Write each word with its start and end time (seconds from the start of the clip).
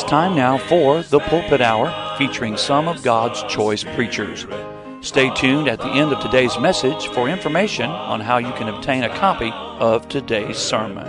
It's 0.00 0.08
time 0.08 0.34
now 0.34 0.56
for 0.56 1.02
the 1.02 1.20
Pulpit 1.20 1.60
Hour, 1.60 2.16
featuring 2.16 2.56
some 2.56 2.88
of 2.88 3.02
God's 3.02 3.42
choice 3.52 3.84
preachers. 3.84 4.46
Stay 5.02 5.28
tuned 5.34 5.68
at 5.68 5.78
the 5.78 5.88
end 5.88 6.10
of 6.10 6.22
today's 6.22 6.58
message 6.58 7.08
for 7.08 7.28
information 7.28 7.90
on 7.90 8.18
how 8.18 8.38
you 8.38 8.50
can 8.52 8.68
obtain 8.68 9.02
a 9.02 9.14
copy 9.18 9.50
of 9.52 10.08
today's 10.08 10.56
sermon. 10.56 11.06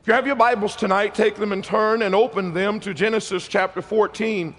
If 0.00 0.08
you 0.08 0.12
have 0.14 0.26
your 0.26 0.34
Bibles 0.34 0.74
tonight, 0.74 1.14
take 1.14 1.36
them 1.36 1.52
and 1.52 1.62
turn 1.62 2.02
and 2.02 2.12
open 2.12 2.52
them 2.52 2.80
to 2.80 2.92
Genesis 2.92 3.46
chapter 3.46 3.80
14. 3.80 4.56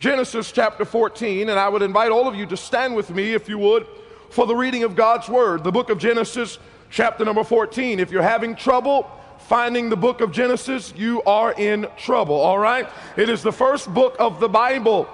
Genesis 0.00 0.50
chapter 0.50 0.86
14, 0.86 1.50
and 1.50 1.60
I 1.60 1.68
would 1.68 1.82
invite 1.82 2.10
all 2.10 2.26
of 2.26 2.34
you 2.34 2.46
to 2.46 2.56
stand 2.56 2.96
with 2.96 3.10
me, 3.10 3.34
if 3.34 3.50
you 3.50 3.58
would, 3.58 3.86
for 4.30 4.46
the 4.46 4.56
reading 4.56 4.82
of 4.82 4.96
God's 4.96 5.28
Word. 5.28 5.62
The 5.62 5.70
book 5.70 5.90
of 5.90 5.98
Genesis, 5.98 6.58
chapter 6.88 7.22
number 7.22 7.44
14. 7.44 8.00
If 8.00 8.10
you're 8.10 8.22
having 8.22 8.56
trouble 8.56 9.10
finding 9.40 9.90
the 9.90 9.98
book 9.98 10.22
of 10.22 10.32
Genesis, 10.32 10.94
you 10.96 11.22
are 11.24 11.52
in 11.52 11.86
trouble, 11.98 12.36
all 12.36 12.58
right? 12.58 12.88
It 13.18 13.28
is 13.28 13.42
the 13.42 13.52
first 13.52 13.92
book 13.92 14.16
of 14.18 14.40
the 14.40 14.48
Bible. 14.48 15.06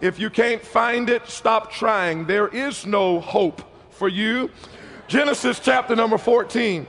If 0.00 0.20
you 0.20 0.30
can't 0.30 0.62
find 0.62 1.10
it, 1.10 1.26
stop 1.26 1.72
trying. 1.72 2.24
There 2.24 2.46
is 2.46 2.86
no 2.86 3.18
hope 3.18 3.62
for 3.90 4.08
you. 4.08 4.52
Genesis 5.08 5.58
chapter 5.58 5.96
number 5.96 6.16
14. 6.16 6.86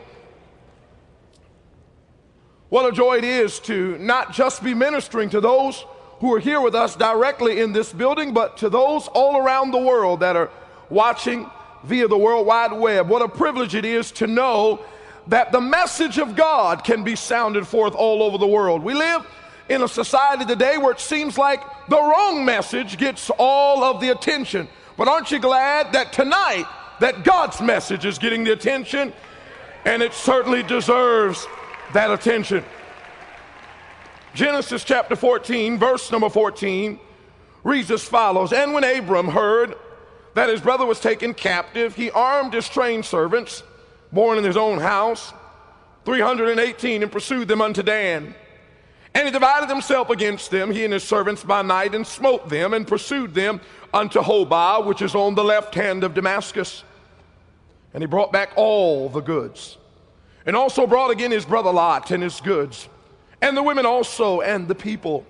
What 2.69 2.87
a 2.87 2.91
joy 2.91 3.17
it 3.17 3.23
is 3.23 3.59
to 3.61 3.97
not 3.97 4.33
just 4.33 4.63
be 4.63 4.75
ministering 4.75 5.31
to 5.31 5.41
those 5.41 5.83
who 6.19 6.33
are 6.33 6.39
here 6.39 6.61
with 6.61 6.75
us 6.75 6.95
directly 6.95 7.59
in 7.59 7.73
this 7.73 7.93
building, 7.93 8.33
but 8.33 8.57
to 8.57 8.69
those 8.69 9.07
all 9.09 9.37
around 9.37 9.71
the 9.71 9.79
world 9.79 10.19
that 10.19 10.35
are 10.35 10.49
watching 10.89 11.49
via 11.83 12.07
the 12.07 12.17
World 12.17 12.45
Wide 12.45 12.73
Web. 12.73 13.07
What 13.07 13.21
a 13.21 13.27
privilege 13.27 13.75
it 13.75 13.85
is 13.85 14.11
to 14.13 14.27
know 14.27 14.83
that 15.27 15.51
the 15.51 15.61
message 15.61 16.17
of 16.17 16.35
God 16.35 16.83
can 16.83 17.03
be 17.03 17.15
sounded 17.15 17.67
forth 17.67 17.95
all 17.95 18.23
over 18.23 18.37
the 18.37 18.47
world. 18.47 18.83
We 18.83 18.93
live 18.93 19.25
in 19.69 19.83
a 19.83 19.87
society 19.87 20.45
today 20.45 20.77
where 20.77 20.91
it 20.91 20.99
seems 20.99 21.37
like 21.37 21.61
the 21.87 22.01
wrong 22.01 22.43
message 22.43 22.97
gets 22.97 23.29
all 23.37 23.83
of 23.83 24.01
the 24.01 24.09
attention. 24.09 24.67
But 24.97 25.07
aren't 25.07 25.31
you 25.31 25.39
glad 25.39 25.93
that 25.93 26.11
tonight 26.11 26.65
that 26.99 27.23
God's 27.23 27.61
message 27.61 28.05
is 28.05 28.17
getting 28.17 28.43
the 28.43 28.51
attention 28.51 29.13
and 29.85 30.01
it 30.01 30.13
certainly 30.13 30.63
deserves 30.63 31.47
that 31.93 32.11
attention. 32.11 32.63
Genesis 34.33 34.83
chapter 34.83 35.15
14, 35.15 35.77
verse 35.77 36.11
number 36.11 36.29
14 36.29 36.99
reads 37.63 37.89
as 37.91 38.03
follows 38.03 38.53
And 38.53 38.73
when 38.73 38.83
Abram 38.83 39.27
heard 39.27 39.75
that 40.35 40.49
his 40.49 40.61
brother 40.61 40.85
was 40.85 40.99
taken 40.99 41.33
captive, 41.33 41.95
he 41.95 42.11
armed 42.11 42.53
his 42.53 42.69
trained 42.69 43.05
servants, 43.05 43.63
born 44.11 44.37
in 44.37 44.43
his 44.43 44.55
own 44.55 44.79
house, 44.79 45.33
318, 46.05 47.03
and 47.03 47.11
pursued 47.11 47.47
them 47.47 47.61
unto 47.61 47.81
Dan. 47.81 48.35
And 49.15 49.25
he 49.25 49.31
divided 49.31 49.67
himself 49.67 50.11
against 50.11 50.51
them, 50.51 50.71
he 50.71 50.83
and 50.83 50.93
his 50.93 51.03
servants 51.03 51.43
by 51.43 51.63
night, 51.63 51.95
and 51.95 52.05
smote 52.05 52.47
them, 52.47 52.75
and 52.75 52.87
pursued 52.87 53.33
them 53.33 53.59
unto 53.91 54.21
Hobah, 54.21 54.85
which 54.85 55.01
is 55.01 55.15
on 55.15 55.33
the 55.33 55.43
left 55.43 55.73
hand 55.73 56.03
of 56.03 56.13
Damascus. 56.13 56.83
And 57.93 58.03
he 58.03 58.07
brought 58.07 58.31
back 58.31 58.51
all 58.55 59.09
the 59.09 59.21
goods, 59.21 59.77
and 60.45 60.55
also 60.55 60.85
brought 60.85 61.09
again 61.09 61.31
his 61.31 61.45
brother 61.45 61.73
Lot 61.73 62.11
and 62.11 62.21
his 62.21 62.39
goods 62.39 62.87
and 63.41 63.55
the 63.55 63.63
women 63.63 63.85
also, 63.85 64.41
and 64.41 64.67
the 64.67 64.75
people. 64.75 65.25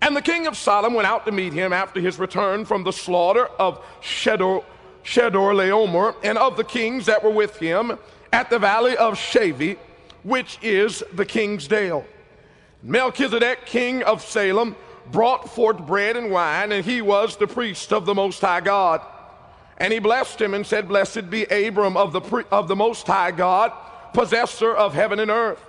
And 0.00 0.16
the 0.16 0.22
king 0.22 0.46
of 0.46 0.56
Sodom 0.56 0.94
went 0.94 1.08
out 1.08 1.26
to 1.26 1.32
meet 1.32 1.52
him 1.52 1.72
after 1.72 2.00
his 2.00 2.18
return 2.18 2.64
from 2.64 2.84
the 2.84 2.92
slaughter 2.92 3.46
of 3.58 3.84
Shedor, 4.00 4.62
Chedorlaomer 5.04 6.14
and 6.22 6.38
of 6.38 6.56
the 6.56 6.64
kings 6.64 7.06
that 7.06 7.24
were 7.24 7.30
with 7.30 7.56
him 7.56 7.98
at 8.32 8.50
the 8.50 8.58
valley 8.58 8.96
of 8.96 9.14
Shaveh, 9.14 9.76
which 10.22 10.58
is 10.62 11.02
the 11.14 11.24
king's 11.24 11.66
dale. 11.66 12.04
Melchizedek, 12.82 13.66
king 13.66 14.02
of 14.02 14.22
Salem, 14.22 14.76
brought 15.10 15.48
forth 15.48 15.78
bread 15.78 16.16
and 16.16 16.30
wine, 16.30 16.70
and 16.72 16.84
he 16.84 17.02
was 17.02 17.36
the 17.36 17.46
priest 17.46 17.92
of 17.92 18.06
the 18.06 18.14
Most 18.14 18.40
High 18.40 18.60
God. 18.60 19.00
And 19.78 19.92
he 19.92 19.98
blessed 19.98 20.40
him 20.40 20.54
and 20.54 20.66
said, 20.66 20.88
Blessed 20.88 21.30
be 21.30 21.44
Abram 21.44 21.96
of 21.96 22.12
the, 22.12 22.44
of 22.50 22.68
the 22.68 22.76
Most 22.76 23.06
High 23.06 23.30
God, 23.30 23.72
possessor 24.12 24.74
of 24.74 24.94
heaven 24.94 25.18
and 25.18 25.30
earth. 25.30 25.64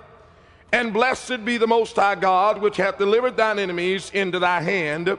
And 0.72 0.92
blessed 0.92 1.44
be 1.44 1.58
the 1.58 1.66
Most 1.66 1.96
High 1.96 2.14
God, 2.14 2.60
which 2.60 2.76
hath 2.76 2.98
delivered 2.98 3.36
thine 3.36 3.58
enemies 3.58 4.10
into 4.14 4.38
thy 4.38 4.60
hand. 4.60 5.18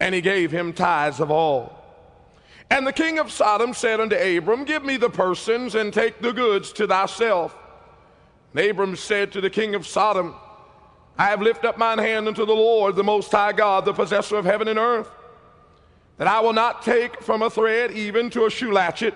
And 0.00 0.14
he 0.14 0.20
gave 0.20 0.50
him 0.50 0.72
tithes 0.72 1.20
of 1.20 1.30
all. 1.30 1.76
And 2.70 2.86
the 2.86 2.92
king 2.92 3.18
of 3.18 3.30
Sodom 3.30 3.74
said 3.74 4.00
unto 4.00 4.16
Abram, 4.16 4.64
Give 4.64 4.84
me 4.84 4.96
the 4.96 5.10
persons 5.10 5.74
and 5.74 5.92
take 5.92 6.20
the 6.20 6.32
goods 6.32 6.72
to 6.74 6.86
thyself. 6.86 7.56
And 8.54 8.64
Abram 8.64 8.96
said 8.96 9.32
to 9.32 9.40
the 9.40 9.50
king 9.50 9.74
of 9.74 9.86
Sodom, 9.86 10.34
I 11.18 11.26
have 11.26 11.42
lifted 11.42 11.68
up 11.68 11.76
mine 11.76 11.98
hand 11.98 12.28
unto 12.28 12.46
the 12.46 12.54
Lord, 12.54 12.96
the 12.96 13.04
Most 13.04 13.30
High 13.30 13.52
God, 13.52 13.84
the 13.84 13.92
possessor 13.92 14.36
of 14.36 14.44
heaven 14.44 14.68
and 14.68 14.78
earth, 14.78 15.10
that 16.16 16.28
I 16.28 16.40
will 16.40 16.52
not 16.52 16.82
take 16.82 17.22
from 17.22 17.42
a 17.42 17.50
thread 17.50 17.90
even 17.92 18.30
to 18.30 18.46
a 18.46 18.50
shoe 18.50 18.72
latchet, 18.72 19.14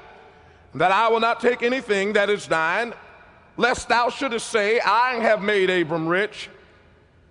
that 0.74 0.92
I 0.92 1.08
will 1.08 1.20
not 1.20 1.40
take 1.40 1.62
anything 1.62 2.12
that 2.14 2.28
is 2.28 2.46
thine, 2.46 2.92
lest 3.56 3.88
thou 3.88 4.10
shouldest 4.10 4.48
say, 4.48 4.81
I 4.81 5.15
have 5.16 5.42
made 5.42 5.70
Abram 5.70 6.06
rich, 6.06 6.48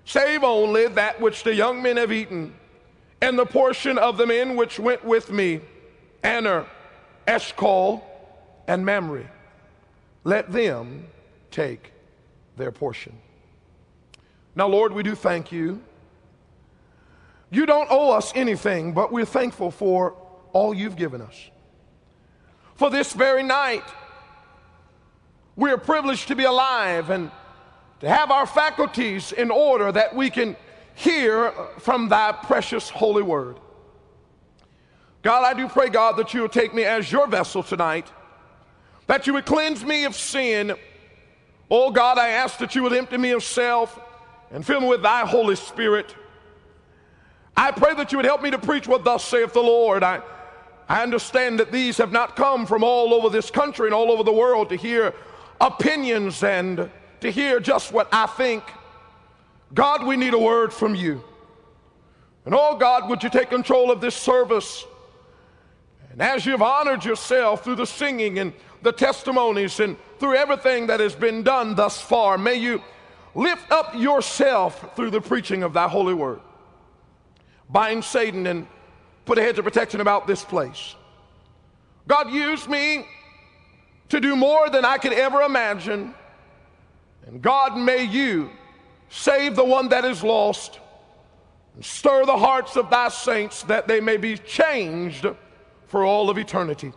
save 0.06 0.44
only 0.44 0.88
that 0.88 1.20
which 1.20 1.44
the 1.44 1.54
young 1.54 1.82
men 1.82 1.98
have 1.98 2.12
eaten, 2.12 2.54
and 3.22 3.38
the 3.38 3.46
portion 3.46 3.98
of 3.98 4.18
the 4.18 4.28
men 4.28 4.56
which 4.56 4.80
went 4.80 5.04
with 5.04 5.32
me, 5.32 5.62
Aner, 6.24 6.66
Eshcol, 7.28 8.04
and 8.68 8.86
Mamre. 8.86 9.30
Let 10.24 10.52
them 10.52 11.08
take 11.52 11.92
their 12.58 12.72
portion. 12.72 13.18
Now, 14.56 14.68
Lord, 14.68 14.94
we 14.94 15.04
do 15.04 15.16
thank 15.16 15.52
you. 15.52 15.82
You 17.50 17.66
don't 17.66 17.88
owe 17.90 18.12
us 18.12 18.32
anything, 18.36 18.94
but 18.94 19.12
we're 19.12 19.26
thankful 19.26 19.72
for 19.72 20.16
all 20.54 20.74
you've 20.74 20.96
given 20.96 21.22
us. 21.22 21.50
For 22.76 22.90
this 22.90 23.14
very 23.14 23.44
night, 23.44 23.84
we 25.56 25.72
are 25.72 25.78
privileged 25.78 26.28
to 26.30 26.36
be 26.36 26.44
alive 26.44 27.10
and 27.10 27.32
to 28.00 28.10
have 28.10 28.32
our 28.32 28.46
faculties 28.46 29.32
in 29.32 29.52
order 29.52 29.92
that 29.92 30.16
we 30.16 30.30
can 30.30 30.56
hear 30.96 31.52
from 31.80 32.10
thy 32.10 32.32
precious 32.32 32.90
holy 32.90 33.24
word. 33.24 33.60
God, 35.22 35.44
I 35.46 35.54
do 35.58 35.68
pray, 35.70 35.90
God, 35.90 36.18
that 36.18 36.34
you 36.34 36.42
will 36.42 36.50
take 36.50 36.74
me 36.74 36.84
as 36.84 37.12
your 37.12 37.28
vessel 37.28 37.64
tonight, 37.64 38.08
that 39.08 39.26
you 39.26 39.34
would 39.34 39.46
cleanse 39.46 39.84
me 39.84 40.04
of 40.04 40.16
sin. 40.16 40.76
Oh 41.72 41.92
God, 41.92 42.18
I 42.18 42.30
ask 42.30 42.58
that 42.60 42.76
you 42.76 42.84
would 42.84 42.94
empty 42.94 43.18
me 43.18 43.32
of 43.32 43.44
self 43.44 44.00
and 44.52 44.66
fill 44.66 44.82
me 44.82 44.88
with 44.88 45.02
thy 45.02 45.26
Holy 45.26 45.56
Spirit. 45.56 46.14
I 47.56 47.72
pray 47.72 47.94
that 47.96 48.12
you 48.12 48.18
would 48.18 48.26
help 48.26 48.42
me 48.42 48.52
to 48.52 48.60
preach 48.60 48.88
what 48.88 49.04
thus 49.04 49.24
saith 49.24 49.54
the 49.54 49.62
Lord. 49.62 50.04
I, 50.04 50.22
I 50.90 51.04
understand 51.04 51.60
that 51.60 51.72
these 51.72 51.98
have 51.98 52.12
not 52.12 52.36
come 52.36 52.66
from 52.66 52.84
all 52.84 53.14
over 53.14 53.30
this 53.30 53.50
country 53.50 53.88
and 53.88 53.94
all 53.94 54.12
over 54.12 54.24
the 54.24 54.34
world 54.34 54.70
to 54.70 54.76
hear 54.76 55.14
opinions 55.64 56.44
and 56.44 56.90
to 57.22 57.32
hear 57.32 57.60
just 57.60 57.94
what 57.94 58.10
I 58.12 58.28
think. 58.28 58.64
God, 59.74 60.06
we 60.06 60.18
need 60.18 60.34
a 60.34 60.40
word 60.40 60.74
from 60.74 60.94
you. 60.94 61.24
And 62.46 62.54
oh 62.54 62.76
God, 62.76 63.10
would 63.10 63.24
you 63.24 63.30
take 63.30 63.50
control 63.50 63.90
of 63.90 64.02
this 64.02 64.16
service? 64.16 64.86
And 66.12 66.22
as 66.22 66.46
you've 66.46 66.62
honored 66.62 67.06
yourself 67.06 67.64
through 67.64 67.78
the 67.78 67.86
singing 67.86 68.40
and 68.40 68.54
the 68.82 68.92
testimonies 68.92 69.80
and 69.80 69.96
through 70.20 70.36
everything 70.36 70.88
that 70.88 71.00
has 71.00 71.16
been 71.16 71.42
done 71.42 71.76
thus 71.76 72.02
far, 72.02 72.38
may 72.38 72.56
you 72.56 72.82
lift 73.34 73.72
up 73.72 73.96
yourself 73.96 74.96
through 74.96 75.12
the 75.12 75.22
preaching 75.22 75.64
of 75.64 75.74
thy 75.74 75.88
holy 75.88 76.14
word. 76.14 76.42
Bind 77.70 78.04
Satan 78.04 78.46
and 78.46 78.68
put 79.26 79.38
a 79.38 79.42
hedge 79.42 79.58
of 79.58 79.66
protection 79.66 80.02
about 80.02 80.28
this 80.28 80.44
place. 80.44 80.96
God, 82.08 82.30
use 82.30 82.68
me 82.68 83.08
to 84.10 84.20
do 84.20 84.36
more 84.36 84.70
than 84.70 84.86
I 84.86 84.98
could 84.98 85.14
ever 85.14 85.42
imagine. 85.42 86.14
And 87.26 87.42
God, 87.42 87.78
may 87.78 88.04
you 88.04 88.50
save 89.10 89.56
the 89.56 89.64
one 89.64 89.90
that 89.90 90.06
is 90.06 90.24
lost 90.24 90.80
and 91.76 91.84
stir 91.84 92.26
the 92.26 92.38
hearts 92.38 92.76
of 92.76 92.90
thy 92.90 93.10
saints 93.10 93.64
that 93.64 93.88
they 93.88 94.00
may 94.00 94.18
be 94.18 94.38
changed 94.38 95.26
for 95.88 96.04
all 96.04 96.30
of 96.30 96.38
eternity. 96.38 96.92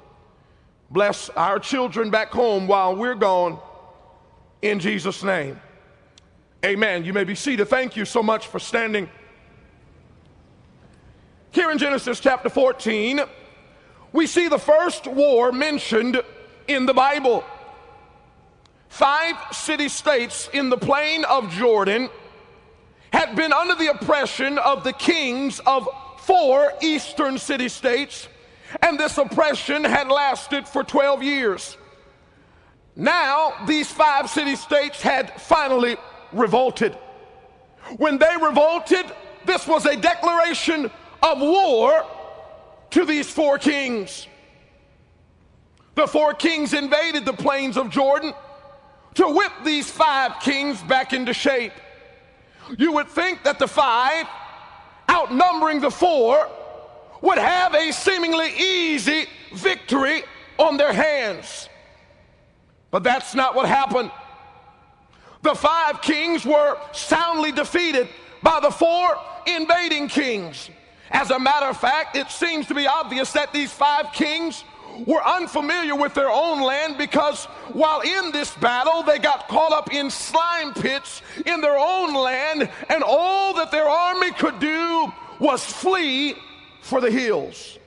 Bless 0.91 1.29
our 1.31 1.58
children 1.58 2.11
back 2.11 2.31
home 2.31 2.67
while 2.67 2.94
we're 2.94 3.14
gone 3.14 3.59
in 4.62 4.79
Jesus' 4.79 5.23
name. 5.23 5.61
Amen. 6.64 7.05
You 7.05 7.12
may 7.12 7.25
be 7.25 7.35
seated. 7.35 7.69
Thank 7.69 7.97
you 7.97 8.05
so 8.05 8.23
much 8.23 8.47
for 8.47 8.59
standing. 8.59 9.09
Here 11.50 11.70
in 11.70 11.79
Genesis 11.79 12.20
chapter 12.20 12.49
14, 12.49 13.20
we 14.12 14.26
see 14.26 14.49
the 14.49 14.59
first 14.59 15.06
war 15.06 15.52
mentioned 15.52 16.23
in 16.69 16.87
the 16.87 16.95
Bible. 16.95 17.45
Five 18.89 19.37
city 19.53 19.89
states 19.89 20.49
in 20.53 20.71
the 20.71 20.77
plain 20.77 21.25
of 21.25 21.51
Jordan 21.51 22.09
had 23.13 23.37
been 23.37 23.53
under 23.53 23.75
the 23.75 23.89
oppression 23.89 24.59
of 24.59 24.85
the 24.85 24.93
kings 24.93 25.61
of 25.67 25.89
four 26.19 26.73
eastern 26.83 27.39
city 27.39 27.69
states, 27.69 28.29
and 28.83 28.99
this 28.99 29.17
oppression 29.19 29.85
had 29.85 30.09
lasted 30.09 30.67
for 30.67 30.83
12 30.83 31.23
years. 31.23 31.77
Now, 32.97 33.53
these 33.67 33.91
five 33.91 34.31
city 34.31 34.57
states 34.57 35.03
had 35.03 35.41
finally 35.41 35.97
revolted. 36.33 36.95
When 37.99 38.19
they 38.19 38.35
revolted, 38.43 39.07
this 39.45 39.67
was 39.67 39.87
a 39.87 39.97
declaration 39.97 40.91
of 41.23 41.41
war 41.41 42.05
to 42.91 43.05
these 43.05 43.31
four 43.31 43.59
kings. 43.59 44.27
The 45.97 46.07
four 46.07 46.35
kings 46.35 46.75
invaded 46.75 47.25
the 47.25 47.33
plains 47.33 47.77
of 47.77 47.91
Jordan 47.91 48.35
to 49.15 49.29
whip 49.29 49.53
these 49.65 49.91
five 49.91 50.41
kings 50.41 50.81
back 50.83 51.15
into 51.15 51.33
shape. 51.33 51.73
You 52.77 52.93
would 52.93 53.09
think 53.09 53.45
that 53.45 53.59
the 53.59 53.67
five, 53.67 54.27
outnumbering 55.11 55.81
the 55.81 55.91
four, 55.91 56.49
would 57.23 57.39
have 57.39 57.75
a 57.75 57.93
seemingly 57.93 58.53
easy 58.59 59.25
victory 59.55 60.23
on 60.59 60.77
their 60.77 60.93
hands. 60.93 61.69
But 62.91 63.03
that's 63.03 63.35
not 63.35 63.55
what 63.55 63.67
happened. 63.67 64.11
The 65.41 65.55
five 65.55 66.03
kings 66.03 66.45
were 66.45 66.79
soundly 66.93 67.53
defeated 67.53 68.09
by 68.43 68.61
the 68.61 68.71
four 68.71 69.17
invading 69.47 70.09
kings. 70.09 70.69
As 71.11 71.31
a 71.31 71.39
matter 71.39 71.67
of 71.67 71.79
fact, 71.79 72.17
it 72.17 72.31
seems 72.31 72.67
to 72.67 72.75
be 72.75 72.87
obvious 72.87 73.33
that 73.33 73.53
these 73.55 73.73
five 73.73 74.13
kings 74.13 74.63
were 75.07 75.23
unfamiliar 75.25 75.95
with 75.95 76.15
their 76.15 76.31
own 76.31 76.63
land 76.63 76.97
because 76.97 77.45
while 77.73 78.01
in 78.01 78.33
this 78.33 78.55
battle, 78.57 79.03
they 79.03 79.19
got 79.19 79.49
caught 79.49 79.73
up 79.73 79.93
in 79.93 80.11
slime 80.11 80.73
pits 80.73 81.23
in 81.45 81.61
their 81.61 81.77
own 81.77 82.15
land, 82.15 82.71
and 82.89 83.03
all 83.03 83.55
that 83.55 83.71
their 83.71 83.89
army 83.89 84.31
could 84.33 84.59
do 84.59 85.13
was 85.39 85.65
flee 85.65 86.35
for 86.81 87.01
the 87.01 87.11
hills. 87.11 87.79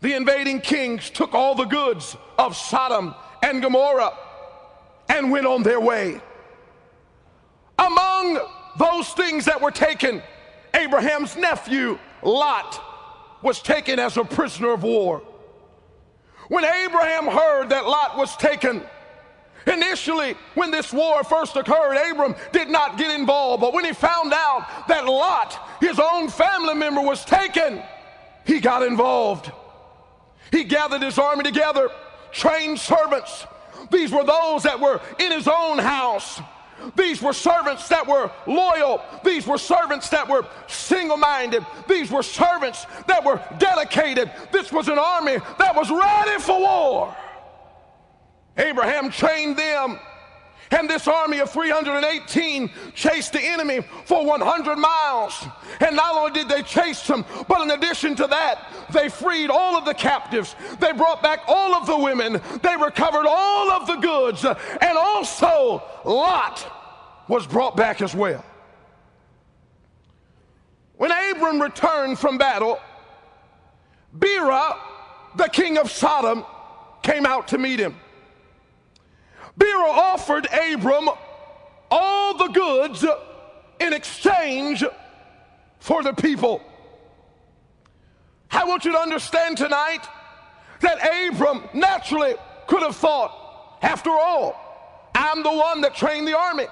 The 0.00 0.14
invading 0.14 0.60
kings 0.60 1.10
took 1.10 1.32
all 1.34 1.54
the 1.54 1.64
goods 1.64 2.16
of 2.38 2.56
Sodom 2.56 3.14
and 3.42 3.62
Gomorrah 3.62 4.12
and 5.08 5.30
went 5.30 5.46
on 5.46 5.62
their 5.62 5.80
way. 5.80 6.20
Among 7.78 8.40
those 8.78 9.08
things 9.10 9.44
that 9.44 9.60
were 9.60 9.70
taken, 9.70 10.22
Abraham's 10.74 11.36
nephew, 11.36 11.98
Lot, 12.22 12.80
was 13.42 13.60
taken 13.60 13.98
as 13.98 14.16
a 14.16 14.24
prisoner 14.24 14.72
of 14.72 14.82
war. 14.82 15.22
When 16.52 16.66
Abraham 16.66 17.28
heard 17.28 17.70
that 17.70 17.86
Lot 17.86 18.18
was 18.18 18.36
taken, 18.36 18.82
Initially, 19.66 20.34
when 20.54 20.70
this 20.70 20.92
war 20.92 21.24
first 21.24 21.56
occurred, 21.56 21.94
Abram 21.94 22.34
did 22.50 22.68
not 22.68 22.98
get 22.98 23.18
involved. 23.18 23.62
But 23.62 23.72
when 23.72 23.86
he 23.86 23.92
found 23.92 24.34
out 24.34 24.88
that 24.88 25.06
Lot, 25.06 25.56
his 25.80 25.98
own 25.98 26.28
family 26.28 26.74
member, 26.74 27.00
was 27.00 27.24
taken, 27.24 27.80
he 28.44 28.60
got 28.60 28.82
involved. 28.82 29.50
He 30.50 30.64
gathered 30.64 31.00
his 31.00 31.16
army 31.16 31.44
together, 31.44 31.88
trained 32.32 32.78
servants. 32.78 33.46
These 33.90 34.10
were 34.10 34.24
those 34.24 34.64
that 34.64 34.78
were 34.78 35.00
in 35.20 35.32
his 35.32 35.48
own 35.48 35.78
house. 35.78 36.40
These 36.96 37.22
were 37.22 37.32
servants 37.32 37.88
that 37.88 38.06
were 38.06 38.30
loyal. 38.46 39.02
These 39.24 39.46
were 39.46 39.58
servants 39.58 40.08
that 40.10 40.28
were 40.28 40.46
single 40.66 41.16
minded. 41.16 41.64
These 41.88 42.10
were 42.10 42.22
servants 42.22 42.86
that 43.06 43.24
were 43.24 43.40
dedicated. 43.58 44.30
This 44.50 44.72
was 44.72 44.88
an 44.88 44.98
army 44.98 45.38
that 45.58 45.74
was 45.74 45.90
ready 45.90 46.40
for 46.40 46.60
war. 46.60 47.16
Abraham 48.56 49.10
trained 49.10 49.56
them. 49.56 49.98
And 50.72 50.88
this 50.88 51.06
army 51.06 51.38
of 51.40 51.50
318 51.50 52.70
chased 52.94 53.34
the 53.34 53.40
enemy 53.40 53.80
for 54.06 54.24
100 54.24 54.76
miles. 54.76 55.46
And 55.80 55.94
not 55.94 56.16
only 56.16 56.32
did 56.32 56.48
they 56.48 56.62
chase 56.62 57.06
them, 57.06 57.26
but 57.46 57.60
in 57.60 57.70
addition 57.70 58.14
to 58.16 58.26
that, 58.26 58.72
they 58.90 59.10
freed 59.10 59.50
all 59.50 59.76
of 59.76 59.84
the 59.84 59.92
captives. 59.92 60.56
They 60.80 60.92
brought 60.92 61.22
back 61.22 61.40
all 61.46 61.74
of 61.74 61.86
the 61.86 61.98
women. 61.98 62.40
They 62.62 62.76
recovered 62.76 63.26
all 63.28 63.70
of 63.70 63.86
the 63.86 63.96
goods. 63.96 64.44
And 64.44 64.98
also, 64.98 65.82
Lot 66.06 66.66
was 67.28 67.46
brought 67.46 67.76
back 67.76 68.00
as 68.00 68.14
well. 68.14 68.44
When 70.96 71.10
Abram 71.10 71.60
returned 71.60 72.18
from 72.18 72.38
battle, 72.38 72.80
Bera, 74.14 74.76
the 75.36 75.48
king 75.48 75.76
of 75.76 75.90
Sodom, 75.90 76.44
came 77.02 77.26
out 77.26 77.48
to 77.48 77.58
meet 77.58 77.78
him. 77.78 77.96
Bera 79.56 79.90
offered 79.90 80.46
Abram 80.46 81.08
all 81.90 82.36
the 82.36 82.48
goods 82.48 83.04
in 83.80 83.92
exchange 83.92 84.84
for 85.78 86.02
the 86.02 86.12
people. 86.12 86.62
I 88.50 88.64
want 88.64 88.84
you 88.84 88.92
to 88.92 88.98
understand 88.98 89.56
tonight 89.56 90.06
that 90.80 90.98
Abram 91.28 91.64
naturally 91.74 92.34
could 92.66 92.82
have 92.82 92.96
thought, 92.96 93.78
after 93.82 94.10
all, 94.10 95.10
I'm 95.14 95.42
the 95.42 95.52
one 95.52 95.80
that 95.82 95.94
trained 95.94 96.26
the 96.26 96.36
army. 96.36 96.66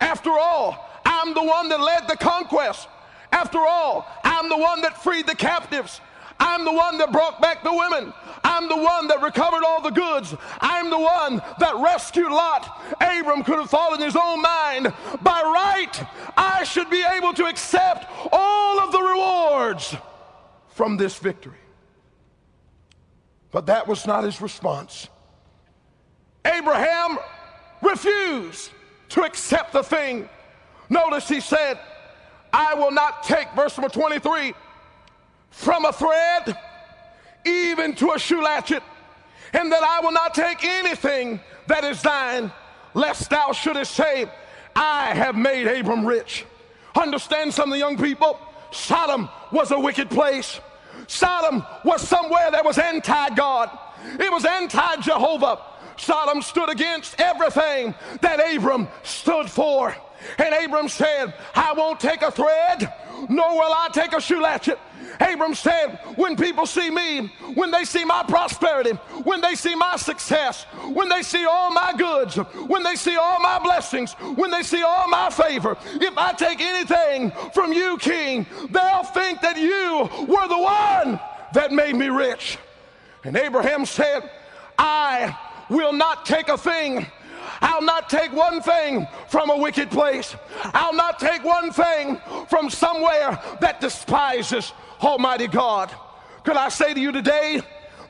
After 0.00 0.30
all, 0.30 0.88
I'm 1.04 1.34
the 1.34 1.42
one 1.42 1.68
that 1.68 1.80
led 1.80 2.08
the 2.08 2.16
conquest. 2.16 2.88
After 3.32 3.58
all, 3.58 4.06
I'm 4.24 4.48
the 4.48 4.56
one 4.56 4.82
that 4.82 5.02
freed 5.02 5.26
the 5.26 5.34
captives. 5.34 6.00
I'm 6.40 6.64
the 6.64 6.72
one 6.72 6.98
that 6.98 7.12
brought 7.12 7.40
back 7.40 7.62
the 7.62 7.72
women. 7.72 8.12
I'm 8.58 8.68
the 8.68 8.76
one 8.76 9.06
that 9.06 9.22
recovered 9.22 9.62
all 9.64 9.80
the 9.80 9.90
goods. 9.90 10.34
I'm 10.60 10.90
the 10.90 10.98
one 10.98 11.40
that 11.60 11.76
rescued 11.76 12.32
Lot. 12.32 12.82
Abram 13.00 13.44
could 13.44 13.60
have 13.60 13.70
thought 13.70 13.94
in 13.94 14.04
his 14.04 14.16
own 14.16 14.42
mind, 14.42 14.92
by 15.22 15.42
right, 15.42 16.04
I 16.36 16.64
should 16.64 16.90
be 16.90 17.04
able 17.16 17.32
to 17.34 17.44
accept 17.44 18.06
all 18.32 18.80
of 18.80 18.90
the 18.90 19.00
rewards 19.00 19.94
from 20.70 20.96
this 20.96 21.16
victory. 21.18 21.58
But 23.52 23.66
that 23.66 23.86
was 23.86 24.08
not 24.08 24.24
his 24.24 24.40
response. 24.40 25.06
Abraham 26.44 27.18
refused 27.80 28.72
to 29.10 29.22
accept 29.22 29.72
the 29.72 29.84
thing. 29.84 30.28
Notice 30.88 31.28
he 31.28 31.38
said, 31.40 31.78
I 32.52 32.74
will 32.74 32.90
not 32.90 33.22
take, 33.22 33.52
verse 33.54 33.78
number 33.78 33.88
23, 33.88 34.52
from 35.50 35.84
a 35.84 35.92
thread 35.92 36.58
even 37.44 37.94
to 37.96 38.12
a 38.12 38.18
shoe 38.18 38.42
latchet, 38.42 38.82
and 39.52 39.72
that 39.72 39.82
I 39.82 40.00
will 40.00 40.12
not 40.12 40.34
take 40.34 40.64
anything 40.64 41.40
that 41.66 41.84
is 41.84 42.02
thine, 42.02 42.52
lest 42.94 43.30
thou 43.30 43.52
shouldest 43.52 43.94
say, 43.94 44.26
I 44.74 45.14
have 45.14 45.34
made 45.34 45.66
Abram 45.66 46.04
rich. 46.04 46.44
Understand 46.94 47.52
something, 47.52 47.78
young 47.78 47.96
people? 47.96 48.38
Sodom 48.70 49.28
was 49.50 49.70
a 49.70 49.78
wicked 49.78 50.10
place. 50.10 50.60
Sodom 51.06 51.64
was 51.84 52.06
somewhere 52.06 52.50
that 52.50 52.64
was 52.64 52.78
anti 52.78 53.30
God, 53.30 53.70
it 54.18 54.30
was 54.30 54.44
anti 54.44 54.96
Jehovah. 54.96 55.60
Sodom 55.96 56.42
stood 56.42 56.68
against 56.68 57.20
everything 57.20 57.94
that 58.20 58.38
Abram 58.54 58.86
stood 59.02 59.50
for. 59.50 59.96
And 60.38 60.54
Abram 60.64 60.88
said, 60.88 61.34
I 61.54 61.72
won't 61.72 61.98
take 61.98 62.22
a 62.22 62.30
thread, 62.30 62.92
nor 63.28 63.50
will 63.50 63.72
I 63.72 63.88
take 63.92 64.12
a 64.12 64.20
shoe 64.20 64.40
latchet. 64.40 64.78
Abram 65.20 65.54
said, 65.54 65.98
When 66.16 66.36
people 66.36 66.66
see 66.66 66.90
me, 66.90 67.28
when 67.54 67.70
they 67.70 67.84
see 67.84 68.04
my 68.04 68.22
prosperity, 68.22 68.92
when 69.24 69.40
they 69.40 69.54
see 69.54 69.74
my 69.74 69.96
success, 69.96 70.64
when 70.92 71.08
they 71.08 71.22
see 71.22 71.44
all 71.44 71.72
my 71.72 71.94
goods, 71.96 72.36
when 72.36 72.82
they 72.82 72.96
see 72.96 73.16
all 73.16 73.40
my 73.40 73.58
blessings, 73.58 74.12
when 74.36 74.50
they 74.50 74.62
see 74.62 74.82
all 74.82 75.08
my 75.08 75.30
favor, 75.30 75.76
if 75.94 76.16
I 76.16 76.32
take 76.32 76.60
anything 76.60 77.32
from 77.52 77.72
you, 77.72 77.98
King, 77.98 78.46
they'll 78.70 79.04
think 79.04 79.40
that 79.40 79.56
you 79.56 80.08
were 80.26 80.48
the 80.48 80.58
one 80.58 81.20
that 81.54 81.72
made 81.72 81.94
me 81.96 82.08
rich. 82.08 82.58
And 83.24 83.36
Abraham 83.36 83.84
said, 83.84 84.30
I 84.78 85.36
will 85.68 85.92
not 85.92 86.24
take 86.24 86.48
a 86.48 86.56
thing 86.56 87.06
I'll 87.60 87.82
not 87.82 88.08
take 88.08 88.32
one 88.32 88.60
thing 88.60 89.06
from 89.28 89.50
a 89.50 89.56
wicked 89.56 89.90
place. 89.90 90.36
I'll 90.74 90.94
not 90.94 91.18
take 91.18 91.44
one 91.44 91.72
thing 91.72 92.20
from 92.48 92.70
somewhere 92.70 93.40
that 93.60 93.80
despises 93.80 94.72
Almighty 95.00 95.46
God. 95.46 95.90
Could 96.44 96.56
I 96.56 96.68
say 96.68 96.94
to 96.94 97.00
you 97.00 97.12
today 97.12 97.62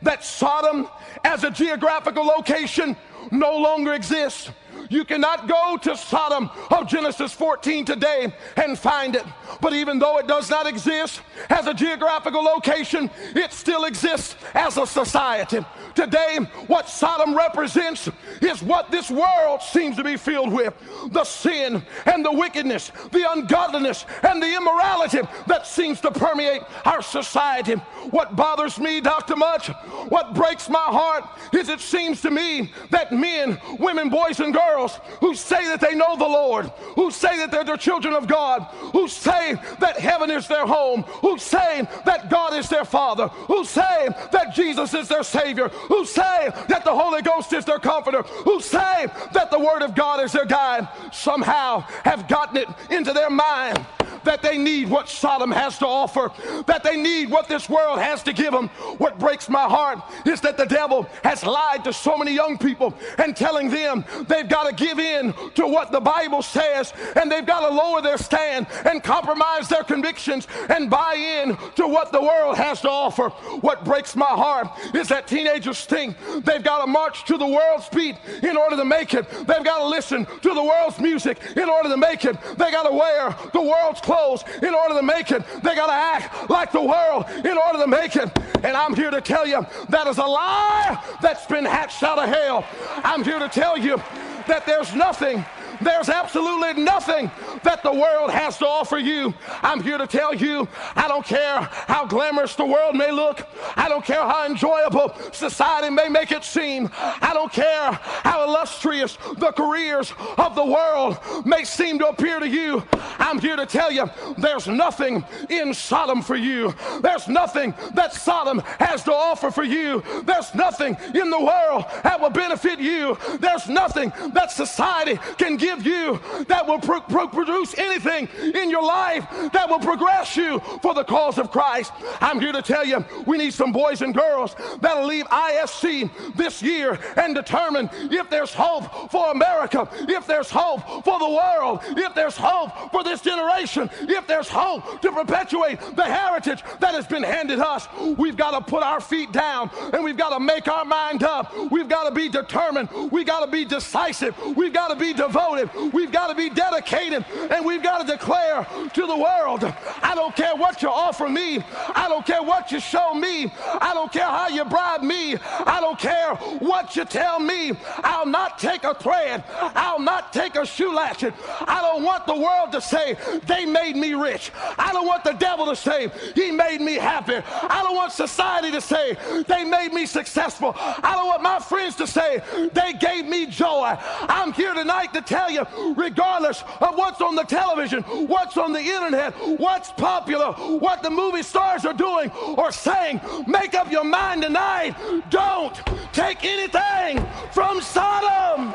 that 0.03 0.25
Sodom 0.25 0.89
as 1.25 1.45
a 1.45 1.51
geographical 1.51 2.25
location 2.25 2.97
no 3.31 3.57
longer 3.59 3.95
exists? 3.95 4.51
You 4.89 5.05
cannot 5.05 5.49
go 5.49 5.77
to 5.83 5.97
Sodom 5.97 6.51
of 6.71 6.87
Genesis 6.87 7.33
14 7.33 7.85
today 7.85 8.33
and 8.57 8.79
find 8.79 9.17
it. 9.17 9.25
But 9.61 9.73
even 9.75 9.99
though 9.99 10.19
it 10.19 10.27
does 10.27 10.49
not 10.49 10.67
exist 10.67 11.21
as 11.51 11.67
a 11.67 11.75
geographical 11.75 12.43
location, 12.43 13.11
it 13.35 13.53
still 13.53 13.85
exists 13.85 14.37
as 14.55 14.77
a 14.77 14.87
society. 14.87 15.65
Today, 15.95 16.39
what 16.69 16.89
Sodom 16.89 17.37
represents 17.37 18.09
is 18.41 18.63
what 18.63 18.91
this 18.91 19.11
world 19.11 19.63
seems 19.63 19.97
to 19.97 20.05
be 20.05 20.17
filled 20.17 20.53
with 20.53 20.75
the 21.11 21.25
sin 21.25 21.83
and 22.07 22.25
the 22.25 22.33
wickedness, 22.33 22.93
the 23.13 23.31
ungodliness 23.33 24.07
and 24.23 24.43
the 24.43 24.57
immorality 24.57 25.21
that 25.47 25.67
seems 25.67 26.01
to 26.01 26.11
permeate 26.11 26.63
our 26.85 27.03
society. 27.03 27.75
What 28.11 28.37
bothers 28.37 28.79
me, 28.79 29.01
Dr. 29.01 29.37
Much, 29.37 29.69
what 30.09 30.35
breaks 30.35 30.69
my 30.69 30.79
heart 30.79 31.25
is 31.53 31.69
it 31.69 31.81
seems 31.81 32.23
to 32.23 32.31
me 32.31 32.73
that 32.91 33.13
men, 33.13 33.61
women, 33.79 34.09
boys, 34.09 34.41
and 34.41 34.55
girls 34.55 34.78
girls 34.79 35.01
who 35.21 35.35
say 35.35 35.65
that 35.67 35.81
they 35.81 35.95
know 35.95 36.17
the 36.17 36.25
Lord, 36.25 36.67
who 36.95 37.11
say 37.11 37.37
that 37.39 37.51
they're 37.51 37.65
the 37.65 37.77
children 37.77 38.15
of 38.15 38.29
God, 38.29 38.63
who 38.93 39.09
say 39.09 39.55
that 39.81 39.99
heaven 39.99 40.31
is 40.31 40.47
their 40.47 40.67
home, 40.67 41.03
who 41.23 41.39
say 41.39 41.87
that 42.05 42.31
God 42.31 42.55
is 42.55 42.69
their 42.69 42.85
Father, 42.85 43.29
who 43.29 43.65
say 43.65 44.09
that 44.31 44.55
Jesus 44.55 44.95
is 44.95 45.09
their 45.09 45.25
Savior, 45.25 45.69
who 45.69 46.05
say 46.05 46.51
that 46.69 46.85
the 46.85 46.95
Holy 46.95 47.23
Ghost 47.23 47.53
is 47.53 47.65
their 47.65 47.79
comforter, 47.81 48.23
who 48.23 48.61
say 48.61 49.07
that 49.33 49.51
the 49.51 49.59
Word 49.59 49.83
of 49.83 49.95
God 49.95 50.23
is 50.23 50.33
their 50.33 50.47
guide, 50.47 50.87
somehow 51.13 51.81
have 52.05 52.29
gotten 52.29 52.59
it 52.59 52.69
into 52.91 53.13
their 53.13 53.31
mind 53.31 53.85
that 54.25 54.43
they 54.43 54.59
need 54.59 54.89
what 54.89 55.09
Sodom 55.09 55.51
has 55.51 55.79
to 55.79 55.87
offer, 55.87 56.31
that 56.67 56.83
they 56.83 56.97
need 56.97 57.31
what 57.31 57.49
this 57.49 57.69
world 57.69 57.99
has 57.99 58.23
to 58.25 58.33
give 58.33 58.53
them. 58.53 58.69
What 58.99 59.19
breaks 59.19 59.49
my 59.49 59.65
heart 59.65 59.99
is 60.27 60.41
that 60.43 60.57
the 60.57 60.67
devil 60.67 61.07
has 61.23 61.45
lied 61.45 61.85
to 61.85 61.93
so 61.93 62.17
many 62.17 62.33
young 62.33 62.59
people 62.59 62.95
and 63.19 63.37
telling 63.37 63.71
them 63.71 64.05
they've 64.29 64.49
got 64.49 64.69
to 64.69 64.75
give 64.75 64.99
in 64.99 65.33
to 65.55 65.67
what 65.67 65.93
the 65.93 66.01
Bible 66.01 66.43
says 66.43 66.93
and 67.17 67.31
they've 67.31 67.47
got 67.47 67.69
to 67.69 67.75
lower 67.75 68.03
their 68.03 68.19
stand 68.19 68.67
and 68.85 69.03
compromise 69.03 69.69
their 69.69 69.85
convictions 69.85 70.47
and 70.69 70.91
buy 70.91 71.15
in 71.15 71.57
to 71.77 71.87
what 71.87 72.13
the 72.13 72.21
world 72.21 72.57
has 72.57 72.81
to 72.83 72.91
offer. 72.91 73.31
What 73.61 73.85
breaks 73.85 74.17
my 74.17 74.27
heart 74.27 74.69
is 74.95 75.09
that 75.09 75.27
teenagers 75.27 75.85
think 75.85 76.17
they've 76.45 76.63
got 76.63 76.85
to 76.85 76.87
march 76.87 77.25
to 77.27 77.39
the 77.39 77.47
world's 77.47 77.89
beat 77.89 78.17
in 78.43 78.57
order 78.57 78.77
to 78.77 78.85
make 78.85 79.15
it. 79.15 79.29
They've 79.31 79.65
got 79.65 79.79
to 79.79 79.87
listen 79.87 80.27
to 80.27 80.55
the 80.55 80.63
world's 80.63 80.99
music 80.99 81.39
in 81.57 81.69
order 81.69 81.89
to 81.89 81.97
make 81.97 82.25
it. 82.25 82.37
They 82.57 82.71
got 82.71 82.85
to 82.85 82.95
wear 82.95 83.37
the 83.53 83.63
world's 83.63 84.01
clothes 84.09 84.43
in 84.63 84.75
order 84.75 84.95
to 84.95 85.03
make 85.03 85.31
it. 85.31 85.43
They 85.63 85.75
got 85.75 85.89
to 85.89 85.93
act 85.93 86.49
like 86.49 86.73
the 86.73 86.83
world 86.83 87.27
in 87.45 87.59
order 87.59 87.79
to 87.79 87.87
make 87.87 88.17
it. 88.17 88.31
And 88.65 88.75
I'm 88.75 88.95
here 88.95 89.11
to 89.11 89.21
tell 89.21 89.47
you 89.47 89.67
that 89.91 90.07
is 90.07 90.17
a 90.17 90.25
lie 90.25 90.99
that's 91.21 91.45
been 91.45 91.67
hatched 91.67 92.03
out 92.03 92.19
of 92.19 92.29
hell. 92.31 92.65
I'm 93.05 93.23
here 93.23 93.39
to 93.39 93.51
tell 93.51 93.77
you 93.77 93.99
that 94.47 94.65
there's 94.65 94.95
nothing 94.95 95.45
there's 95.81 96.09
absolutely 96.09 96.83
nothing 96.83 97.31
that 97.63 97.83
the 97.83 97.93
world 97.93 98.31
has 98.31 98.59
to 98.59 98.67
offer 98.67 98.99
you. 98.99 99.35
I'm 99.63 99.83
here 99.83 99.99
to 99.99 100.07
tell 100.07 100.35
you, 100.35 100.69
I 100.97 101.09
don't 101.09 101.25
care 101.25 101.61
how 101.87 102.07
glamorous 102.07 102.55
the 102.55 102.65
world 102.65 102.97
may 102.97 103.11
look. 103.11 103.47
I 103.77 103.89
don't 103.89 104.05
care 104.05 104.21
how 104.21 104.47
enjoyable 104.47 105.15
society 105.33 105.91
may 105.91 106.09
make 106.09 106.33
it 106.33 106.45
seem. 106.45 106.91
I 106.93 107.33
don't 107.33 107.53
care 107.53 107.93
how 108.03 108.45
illustrious 108.45 109.17
the 109.37 109.53
careers 109.53 110.13
of 110.37 110.55
the 110.55 110.65
world 110.65 111.19
may 111.45 111.65
seem 111.65 111.99
to 111.99 112.09
appear 112.09 112.41
to 112.41 112.49
you. 112.49 112.85
I'm 113.19 113.39
here 113.39 113.57
to 113.57 113.67
tell 113.67 113.93
you, 113.93 114.11
there's 114.39 114.67
nothing 114.67 115.25
in 115.51 115.75
Sodom 115.75 116.23
for 116.23 116.37
you. 116.37 116.75
There's 117.01 117.29
nothing 117.29 117.75
that 117.95 118.13
Sodom 118.15 118.61
has 118.79 119.05
to 119.05 119.13
offer 119.13 119.51
for 119.51 119.65
you. 119.65 120.03
There's 120.25 120.55
nothing 120.55 120.97
in 121.15 121.31
the 121.31 121.41
world 121.41 121.85
that 122.03 122.21
will 122.21 122.31
benefit 122.31 122.79
you. 122.79 123.19
There's 123.39 123.69
nothing 123.69 124.13
that 124.33 124.51
society 124.51 125.19
can 125.37 125.57
give 125.57 125.68
give 125.69 125.87
you 125.87 126.21
that 126.49 126.67
will 126.67 126.79
pro- 126.79 127.01
pro- 127.01 127.29
produce 127.29 127.77
anything 127.79 128.29
in 128.55 128.71
your 128.71 128.83
life 128.83 129.27
that 129.53 129.69
will 129.69 129.79
progress 129.79 130.37
you 130.37 130.61
for 130.83 130.95
the 130.95 131.05
cause 131.05 131.39
of 131.39 131.51
Christ. 131.51 131.93
I'm 132.21 132.41
here 132.41 132.53
to 132.53 132.63
tell 132.63 132.85
you 132.85 133.05
we 133.27 133.37
need 133.37 133.53
some 133.53 133.73
boys 133.73 134.03
and 134.03 134.15
girls 134.15 134.57
that'll 134.81 135.07
leave 135.07 135.27
ISC 135.27 136.11
this 136.37 136.63
year 136.63 136.99
and 137.17 137.35
determine 137.35 137.91
if 138.11 138.31
there's 138.31 138.55
hope 138.55 139.11
for 139.11 139.31
America, 139.31 139.89
if 140.09 140.27
there's 140.27 140.51
hope 140.51 140.81
for 141.05 141.19
the 141.19 141.29
world, 141.29 141.81
if 141.99 142.15
there's 142.15 142.37
hope 142.37 142.91
for 142.91 143.05
this 143.05 143.21
generation, 143.21 143.91
if 144.03 144.27
there's 144.27 144.49
hope 144.49 145.01
to 145.03 145.13
perpetuate 145.13 145.79
the 145.97 146.05
heritage 146.05 146.63
that 146.81 146.95
has 146.95 147.07
been 147.07 147.23
handed 147.23 147.59
us. 147.59 147.89
We've 148.17 148.37
got 148.37 148.53
to 148.53 148.61
put 148.61 148.83
our 148.83 149.01
feet 149.01 149.33
down 149.33 149.71
and 149.93 150.03
we've 150.03 150.17
got 150.17 150.31
to 150.31 150.41
make 150.41 150.67
our 150.69 150.85
mind 150.85 151.23
up. 151.23 151.55
We've 151.71 151.89
got 151.89 152.09
to 152.09 152.15
be 152.15 152.29
determined. 152.29 152.89
We've 153.11 153.27
got 153.27 153.45
to 153.45 153.51
be 153.51 153.65
decisive. 153.65 154.35
We've 154.57 154.73
got 154.73 154.89
to 154.89 154.97
be 154.97 155.13
devoted 155.13 155.58
devoted. 155.59 155.93
We've 155.93 156.13
got 156.13 156.29
to 156.29 156.35
be 156.35 156.51
dedicated 156.51 157.25
and 157.51 157.65
we've 157.65 157.83
got 157.83 158.07
to 158.07 158.07
declare 158.07 158.67
to 158.93 159.07
the 159.07 159.17
world 159.17 159.65
I 160.03 160.15
don't 160.15 160.35
care 160.35 160.55
what 160.57 160.83
you 160.83 160.89
offer 160.89 161.29
me. 161.29 161.63
I 161.95 162.07
don't 162.09 162.25
care 162.25 162.43
what 162.43 162.71
you 162.73 162.81
show 162.81 163.15
me. 163.15 163.53
I 163.81 163.93
don't 163.95 164.13
care 164.13 164.25
how 164.25 164.49
you 164.49 164.65
bribe 164.65 165.03
me. 165.03 165.37
I 165.37 165.81
don't 165.81 165.99
care 165.99 166.35
what 166.59 166.97
you 166.97 167.05
tell 167.05 167.41
me. 167.41 167.73
I'll 167.99 168.27
not 168.27 168.59
take 168.59 168.85
a 168.85 168.95
thread. 168.95 169.45
I'll 169.51 170.01
not 170.01 170.33
take 170.33 170.57
a 170.57 170.67
shoe 170.67 170.95
latchet. 170.95 171.35
I 171.67 171.81
don't 171.81 172.03
want 172.03 172.27
the 172.27 172.37
world 172.37 172.73
to 172.73 172.81
say 172.81 173.17
they 173.47 173.65
made 173.65 173.97
me 173.97 174.15
rich. 174.15 174.53
I 174.79 174.93
don't 174.93 175.07
want 175.07 175.25
the 175.25 175.33
devil 175.33 175.67
to 175.67 175.77
say 175.77 176.11
he 176.35 176.51
made 176.51 176.81
me 176.81 176.95
happy. 176.95 177.37
I 177.37 177.83
don't 177.83 177.97
want 177.97 178.13
society 178.13 178.71
to 178.73 178.81
say 178.81 179.17
they 179.47 179.65
made 179.65 179.93
me 179.93 180.07
successful. 180.07 180.73
I 180.77 181.15
don't 181.15 181.27
want 181.27 181.43
my 181.43 181.59
friends 181.59 181.97
to 181.97 182.07
say 182.07 182.43
they 182.73 182.93
gave 182.95 183.27
me 183.27 183.47
joy. 183.47 183.97
I'm 184.29 184.53
here 184.53 184.75
tonight 184.75 185.13
to 185.15 185.21
tell 185.21 185.48
tell 185.49 185.67
you, 185.85 185.95
regardless 185.95 186.63
of 186.81 186.97
what's 186.97 187.21
on 187.21 187.35
the 187.35 187.45
television, 187.45 188.03
what's 188.03 188.57
on 188.57 188.73
the 188.73 188.81
internet, 188.81 189.33
what's 189.59 189.91
popular, 189.93 190.53
what 190.53 191.03
the 191.03 191.11
movie 191.11 191.43
stars 191.43 191.85
are 191.85 191.95
doing 191.95 192.31
or 192.57 192.73
saying, 192.73 193.21
make 193.47 193.75
up 193.75 193.91
your 193.91 194.05
mind 194.05 194.43
tonight. 194.43 194.95
Don't 195.31 195.75
take 196.13 196.45
anything 196.45 197.25
from 197.53 197.81
Sodom. 197.81 198.75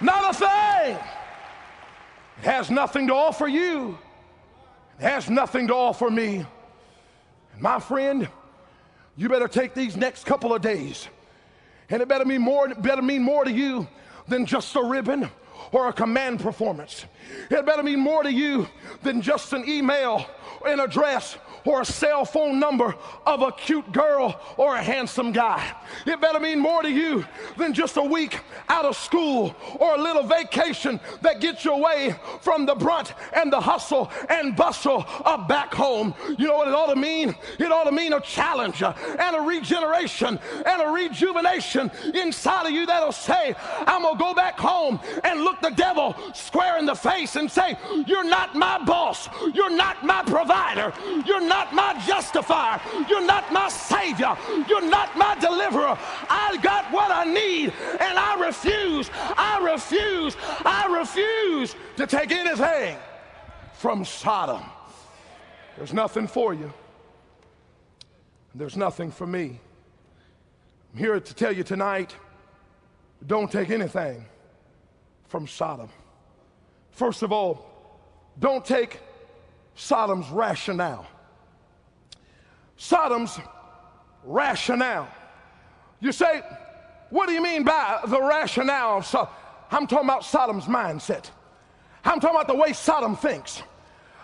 Not 0.00 0.34
a 0.34 0.38
thing. 0.38 0.98
It 2.38 2.44
has 2.44 2.70
nothing 2.70 3.06
to 3.06 3.14
offer 3.14 3.46
you. 3.46 3.96
It 4.98 5.02
has 5.02 5.30
nothing 5.30 5.68
to 5.68 5.74
offer 5.74 6.10
me. 6.10 6.44
And 7.52 7.62
my 7.62 7.78
friend, 7.80 8.28
you 9.16 9.28
better 9.28 9.48
take 9.48 9.74
these 9.74 9.96
next 9.96 10.24
couple 10.26 10.54
of 10.54 10.62
days, 10.62 11.08
and 11.90 12.02
it 12.02 12.08
better 12.08 12.24
mean 12.24 12.42
more, 12.42 12.68
better 12.74 13.02
mean 13.02 13.22
more 13.22 13.44
to 13.44 13.52
you 13.52 13.86
than 14.28 14.46
just 14.46 14.74
a 14.76 14.82
ribbon 14.82 15.28
or 15.72 15.88
a 15.88 15.92
command 15.92 16.40
performance. 16.40 17.04
It 17.50 17.64
better 17.66 17.82
mean 17.82 18.00
more 18.00 18.22
to 18.22 18.32
you 18.32 18.68
than 19.02 19.22
just 19.22 19.52
an 19.52 19.68
email, 19.68 20.26
an 20.66 20.80
address, 20.80 21.36
or 21.64 21.80
a 21.80 21.84
cell 21.84 22.24
phone 22.24 22.60
number 22.60 22.94
of 23.26 23.42
a 23.42 23.52
cute 23.52 23.90
girl 23.92 24.38
or 24.56 24.76
a 24.76 24.82
handsome 24.82 25.32
guy. 25.32 25.74
It 26.06 26.20
better 26.20 26.40
mean 26.40 26.58
more 26.58 26.82
to 26.82 26.90
you 26.90 27.24
than 27.56 27.72
just 27.72 27.96
a 27.96 28.02
week 28.02 28.40
out 28.68 28.84
of 28.84 28.96
school 28.96 29.54
or 29.78 29.94
a 29.94 30.00
little 30.00 30.22
vacation 30.22 31.00
that 31.22 31.40
gets 31.40 31.64
you 31.64 31.72
away 31.72 32.14
from 32.40 32.66
the 32.66 32.74
brunt 32.74 33.14
and 33.32 33.52
the 33.52 33.60
hustle 33.60 34.10
and 34.28 34.54
bustle 34.54 35.06
of 35.24 35.48
back 35.48 35.72
home. 35.72 36.14
You 36.38 36.48
know 36.48 36.56
what 36.56 36.68
it 36.68 36.74
ought 36.74 36.92
to 36.92 36.96
mean? 36.96 37.34
It 37.58 37.72
ought 37.72 37.84
to 37.84 37.92
mean 37.92 38.12
a 38.12 38.20
challenge 38.20 38.82
and 38.82 39.36
a 39.36 39.40
regeneration 39.40 40.38
and 40.66 40.82
a 40.82 40.88
rejuvenation 40.88 41.90
inside 42.14 42.66
of 42.66 42.72
you 42.72 42.86
that'll 42.86 43.12
say, 43.12 43.54
I'm 43.86 44.02
going 44.02 44.18
to 44.18 44.22
go 44.22 44.34
back 44.34 44.58
home 44.58 45.00
and 45.22 45.43
look 45.44 45.60
the 45.60 45.70
devil 45.70 46.16
square 46.32 46.78
in 46.78 46.86
the 46.86 46.94
face 46.94 47.36
and 47.36 47.50
say, 47.50 47.76
You're 48.06 48.24
not 48.24 48.54
my 48.54 48.82
boss. 48.84 49.28
You're 49.52 49.70
not 49.70 50.04
my 50.04 50.22
provider. 50.24 50.92
You're 51.26 51.46
not 51.46 51.74
my 51.74 52.00
justifier. 52.06 52.80
You're 53.08 53.24
not 53.24 53.52
my 53.52 53.68
savior. 53.68 54.36
You're 54.68 54.88
not 54.88 55.16
my 55.16 55.36
deliverer. 55.38 55.96
I 56.28 56.56
got 56.62 56.90
what 56.92 57.10
I 57.10 57.24
need, 57.24 57.72
and 58.00 58.18
I 58.18 58.40
refuse, 58.40 59.10
I 59.36 59.60
refuse, 59.72 60.36
I 60.64 60.86
refuse 61.00 61.76
to 61.96 62.06
take 62.06 62.32
anything 62.32 62.96
from 63.74 64.04
Sodom. 64.04 64.62
There's 65.76 65.92
nothing 65.92 66.26
for 66.26 66.54
you. 66.54 66.72
There's 68.54 68.76
nothing 68.76 69.10
for 69.10 69.26
me. 69.26 69.60
I'm 70.92 70.98
here 70.98 71.18
to 71.18 71.34
tell 71.34 71.52
you 71.52 71.64
tonight 71.64 72.14
don't 73.26 73.50
take 73.50 73.70
anything 73.70 74.26
from 75.34 75.48
Sodom. 75.48 75.88
First 76.92 77.24
of 77.24 77.32
all, 77.32 77.66
don't 78.38 78.64
take 78.64 79.00
Sodom's 79.74 80.28
rationale. 80.28 81.08
Sodom's 82.76 83.36
rationale. 84.22 85.08
You 85.98 86.12
say, 86.12 86.40
what 87.10 87.26
do 87.26 87.32
you 87.32 87.42
mean 87.42 87.64
by 87.64 87.98
the 88.06 88.22
rationale? 88.22 88.98
Of 88.98 89.06
Sodom? 89.06 89.34
I'm 89.72 89.88
talking 89.88 90.08
about 90.08 90.24
Sodom's 90.24 90.66
mindset. 90.66 91.28
I'm 92.04 92.20
talking 92.20 92.36
about 92.36 92.46
the 92.46 92.54
way 92.54 92.72
Sodom 92.72 93.16
thinks. 93.16 93.60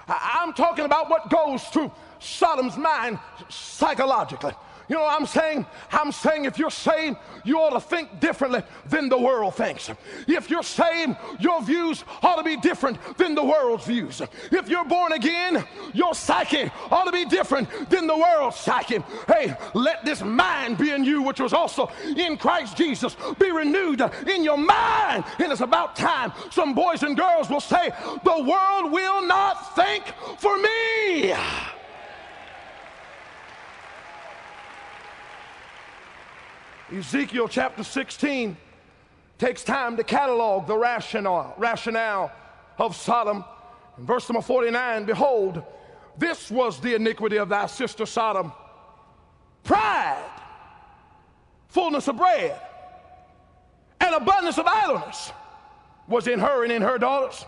I'm 0.06 0.52
talking 0.52 0.84
about 0.84 1.10
what 1.10 1.28
goes 1.28 1.64
through 1.64 1.90
Sodom's 2.20 2.76
mind 2.76 3.18
psychologically. 3.48 4.52
You 4.90 4.97
know 4.97 5.02
what 5.02 5.20
I'm 5.20 5.26
saying? 5.26 5.66
I'm 5.92 6.11
saying 6.11 6.47
if 6.47 6.59
you're 6.59 6.68
saved, 6.68 7.16
you 7.44 7.61
ought 7.61 7.70
to 7.70 7.80
think 7.80 8.18
differently 8.18 8.64
than 8.87 9.09
the 9.09 9.16
world 9.16 9.54
thinks. 9.54 9.88
If 10.26 10.50
you're 10.50 10.64
saved, 10.64 11.16
your 11.38 11.62
views 11.62 12.02
ought 12.25 12.37
to 12.37 12.42
be 12.42 12.56
different 12.56 12.99
than 13.16 13.37
the 13.37 13.44
world's 13.44 13.87
views. 13.87 14.20
If 14.50 14.68
you're 14.68 14.85
born 14.85 15.12
again, 15.12 15.64
your 15.94 16.12
psyche 16.12 16.73
ought 16.90 17.04
to 17.04 17.12
be 17.12 17.25
different 17.25 17.68
than 17.88 18.09
the 18.09 18.16
world's 18.16 18.56
psyche. 18.56 18.99
Hey, 19.28 19.56
let 19.75 20.04
this 20.04 20.23
mind 20.23 20.76
be 20.76 20.90
in 20.90 21.04
you, 21.04 21.23
which 21.23 21.38
was 21.38 21.52
also 21.52 21.88
in 22.16 22.37
Christ 22.37 22.76
Jesus, 22.76 23.16
be 23.38 23.52
renewed 23.52 24.02
in 24.26 24.42
your 24.42 24.59
mind. 24.59 25.23
And 25.38 25.52
it's 25.52 25.61
about 25.61 25.94
time 25.94 26.32
some 26.50 26.75
boys 26.75 27.04
and 27.04 27.16
girls 27.16 27.49
will 27.49 27.61
say, 27.61 27.92
The 28.25 28.42
world 28.42 28.90
will 28.90 29.25
not 29.25 29.76
think 29.76 30.02
for 30.38 30.59
me. 30.59 31.32
Ezekiel 36.92 37.47
chapter 37.47 37.85
16 37.85 38.56
takes 39.38 39.62
time 39.62 39.97
to 39.97 40.04
catalog 40.04 40.66
the 40.66 40.76
rationale, 40.76 41.54
rationale 41.56 42.32
of 42.78 42.97
Sodom. 42.97 43.44
In 43.97 44.06
verse 44.06 44.28
number 44.28 44.42
49, 44.42 45.04
behold, 45.04 45.62
this 46.18 46.50
was 46.50 46.80
the 46.80 46.94
iniquity 46.94 47.37
of 47.37 47.49
thy 47.49 47.66
sister 47.66 48.06
Sodom 48.06 48.52
pride, 49.62 50.30
fullness 51.68 52.09
of 52.09 52.16
bread, 52.16 52.61
and 54.00 54.14
abundance 54.14 54.59
of 54.59 54.66
idleness 54.66 55.32
was 56.09 56.26
in 56.26 56.40
her 56.40 56.64
and 56.64 56.73
in 56.73 56.82
her 56.82 56.99
daughters. 56.99 57.44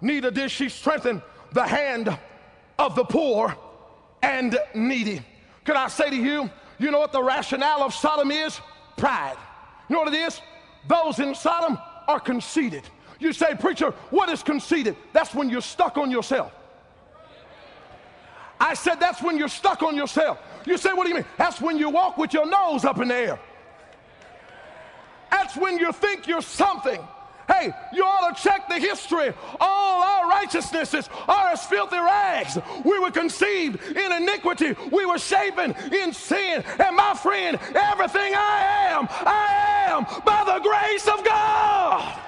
Neither 0.00 0.30
did 0.30 0.50
she 0.50 0.68
strengthen 0.68 1.22
the 1.52 1.66
hand 1.66 2.16
of 2.78 2.94
the 2.94 3.04
poor 3.04 3.56
and 4.22 4.56
needy. 4.74 5.22
Can 5.64 5.76
I 5.76 5.88
say 5.88 6.10
to 6.10 6.16
you, 6.16 6.50
you 6.78 6.90
know 6.90 7.00
what 7.00 7.12
the 7.12 7.22
rationale 7.22 7.82
of 7.82 7.92
Sodom 7.94 8.30
is? 8.30 8.60
Pride. 8.96 9.36
You 9.88 9.96
know 9.96 10.02
what 10.02 10.12
it 10.12 10.18
is? 10.18 10.40
Those 10.88 11.18
in 11.18 11.34
Sodom 11.34 11.78
are 12.08 12.20
conceited. 12.20 12.82
You 13.18 13.32
say, 13.32 13.54
Preacher, 13.54 13.90
what 14.10 14.28
is 14.28 14.42
conceited? 14.42 14.96
That's 15.12 15.34
when 15.34 15.48
you're 15.48 15.60
stuck 15.60 15.96
on 15.96 16.10
yourself. 16.10 16.52
I 18.58 18.74
said, 18.74 18.96
That's 18.96 19.22
when 19.22 19.38
you're 19.38 19.48
stuck 19.48 19.82
on 19.82 19.96
yourself. 19.96 20.38
You 20.64 20.76
say, 20.76 20.92
What 20.92 21.04
do 21.04 21.10
you 21.10 21.16
mean? 21.16 21.24
That's 21.36 21.60
when 21.60 21.78
you 21.78 21.90
walk 21.90 22.18
with 22.18 22.32
your 22.32 22.46
nose 22.46 22.84
up 22.84 23.00
in 23.00 23.08
the 23.08 23.14
air. 23.14 23.40
That's 25.30 25.56
when 25.56 25.78
you 25.78 25.92
think 25.92 26.26
you're 26.26 26.42
something. 26.42 27.00
Hey, 27.48 27.72
you 27.92 28.02
ought 28.02 28.36
to 28.36 28.42
check 28.42 28.68
the 28.68 28.78
history. 28.78 29.32
All 29.60 30.02
our 30.02 30.28
righteousnesses 30.28 31.08
are 31.28 31.50
as 31.50 31.64
filthy 31.64 31.98
rags. 31.98 32.58
We 32.84 32.98
were 32.98 33.10
conceived 33.10 33.80
in 33.96 34.12
iniquity. 34.12 34.74
We 34.90 35.06
were 35.06 35.18
shapen 35.18 35.74
in 35.92 36.12
sin. 36.12 36.64
And 36.78 36.96
my 36.96 37.14
friend, 37.14 37.58
everything 37.74 38.34
I 38.34 38.88
am, 38.90 39.08
I 39.10 39.86
am 39.88 40.04
by 40.24 40.44
the 40.44 40.60
grace 40.60 41.06
of 41.06 41.24
God. 41.24 42.22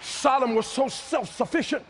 Sodom 0.00 0.54
was 0.54 0.66
so 0.66 0.88
self 0.88 1.34
sufficient. 1.36 1.84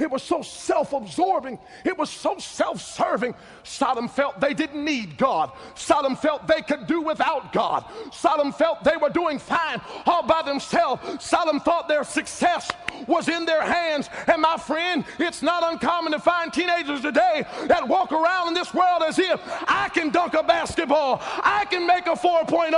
It 0.00 0.10
was 0.10 0.22
so 0.22 0.40
self 0.42 0.92
absorbing. 0.92 1.58
It 1.84 1.96
was 1.96 2.10
so 2.10 2.38
self 2.38 2.80
serving. 2.80 3.34
Sodom 3.62 4.08
felt 4.08 4.40
they 4.40 4.54
didn't 4.54 4.84
need 4.84 5.18
God. 5.18 5.52
Sodom 5.74 6.16
felt 6.16 6.46
they 6.46 6.62
could 6.62 6.86
do 6.86 7.02
without 7.02 7.52
God. 7.52 7.84
Sodom 8.12 8.52
felt 8.52 8.82
they 8.82 8.96
were 8.96 9.10
doing 9.10 9.38
fine 9.38 9.80
all 10.06 10.22
by 10.22 10.42
themselves. 10.42 11.24
Sodom 11.24 11.60
thought 11.60 11.86
their 11.86 12.04
success 12.04 12.70
was 13.06 13.28
in 13.28 13.44
their 13.44 13.62
hands. 13.62 14.08
And 14.26 14.40
my 14.40 14.56
friend, 14.56 15.04
it's 15.18 15.42
not 15.42 15.70
uncommon 15.70 16.12
to 16.12 16.18
find 16.18 16.52
teenagers 16.52 17.02
today 17.02 17.44
that 17.66 17.86
walk 17.86 18.12
around 18.12 18.48
in 18.48 18.54
this 18.54 18.72
world 18.72 19.02
as 19.02 19.18
if 19.18 19.40
I 19.68 19.88
can 19.92 20.10
dunk 20.10 20.34
a 20.34 20.42
basketball, 20.42 21.20
I 21.22 21.66
can 21.70 21.86
make 21.86 22.06
a 22.06 22.10
4.0, 22.10 22.72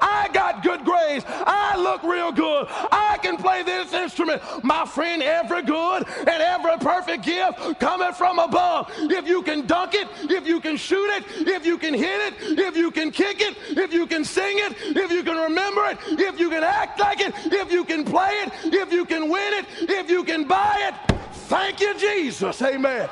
I 0.00 0.28
got 0.32 0.62
good 0.62 0.84
grades, 0.84 1.24
I 1.28 1.76
look 1.76 2.02
real 2.02 2.32
good, 2.32 2.66
I 2.70 3.18
can 3.22 3.36
play 3.36 3.62
this 3.62 3.92
instrument. 3.92 4.42
My 4.62 4.86
friend, 4.86 5.22
every 5.22 5.62
good 5.62 6.06
and 6.18 6.28
every 6.28 6.61
perfect 6.78 7.24
gift 7.24 7.80
coming 7.80 8.12
from 8.12 8.38
above. 8.38 8.90
If 8.98 9.26
you 9.26 9.42
can 9.42 9.66
dunk 9.66 9.94
it, 9.94 10.08
if 10.22 10.46
you 10.46 10.60
can 10.60 10.76
shoot 10.76 11.08
it, 11.16 11.24
if 11.46 11.66
you 11.66 11.78
can 11.78 11.94
hit 11.94 12.32
it, 12.32 12.58
if 12.58 12.76
you 12.76 12.90
can 12.90 13.10
kick 13.10 13.40
it, 13.40 13.56
if 13.70 13.92
you 13.92 14.06
can 14.06 14.24
sing 14.24 14.58
it, 14.58 14.96
if 14.96 15.10
you 15.10 15.22
can 15.22 15.36
remember 15.36 15.84
it, 15.86 15.98
if 16.18 16.38
you 16.38 16.50
can 16.50 16.64
act 16.64 16.98
like 16.98 17.20
it, 17.20 17.32
if 17.46 17.70
you 17.70 17.84
can 17.84 18.04
play 18.04 18.42
it, 18.44 18.52
if 18.72 18.92
you 18.92 19.04
can 19.04 19.28
win 19.28 19.52
it, 19.54 19.66
if 19.80 20.10
you 20.10 20.24
can 20.24 20.46
buy 20.46 20.76
it, 20.88 21.16
thank 21.48 21.80
you, 21.80 21.98
Jesus. 21.98 22.60
Amen. 22.62 23.08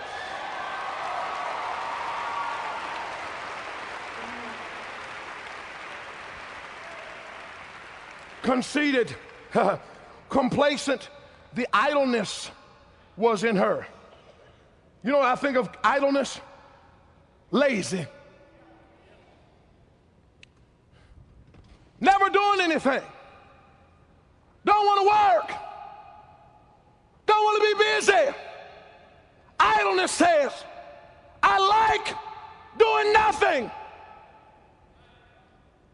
Conceited, 8.42 9.14
complacent, 10.30 11.10
the 11.54 11.68
idleness 11.72 12.50
was 13.20 13.44
in 13.44 13.56
her. 13.56 13.86
You 15.04 15.12
know 15.12 15.20
I 15.20 15.36
think 15.36 15.56
of 15.56 15.68
idleness? 15.84 16.40
Lazy. 17.50 18.06
Never 22.00 22.30
doing 22.30 22.60
anything. 22.62 23.02
Don't 24.64 24.86
want 24.86 25.00
to 25.00 25.06
work. 25.06 25.58
Don't 27.26 27.44
want 27.44 27.62
to 27.62 27.76
be 27.76 27.84
busy. 27.84 28.36
Idleness 29.58 30.10
says, 30.12 30.52
I 31.42 31.58
like 31.58 32.16
doing 32.78 33.12
nothing. 33.12 33.70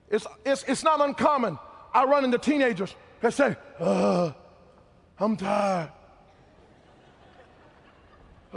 It's, 0.08 0.26
it's, 0.44 0.62
it's 0.64 0.84
not 0.84 1.00
uncommon. 1.00 1.58
I 1.92 2.04
run 2.04 2.24
into 2.24 2.38
teenagers 2.38 2.94
that 3.20 3.34
say, 3.34 3.56
uh, 3.80 4.32
I'm 5.18 5.36
tired. 5.36 5.90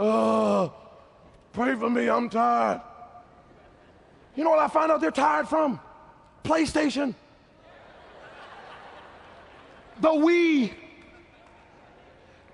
Oh, 0.02 0.72
pray 1.52 1.74
for 1.74 1.90
me, 1.90 2.08
I'm 2.08 2.30
tired. 2.30 2.80
You 4.34 4.44
know 4.44 4.50
what 4.50 4.58
I 4.58 4.68
find 4.68 4.90
out 4.90 5.02
they're 5.02 5.10
tired 5.10 5.46
from? 5.46 5.78
PlayStation. 6.42 7.14
The 10.00 10.08
Wii. 10.08 10.72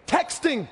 Texting. 0.09 0.67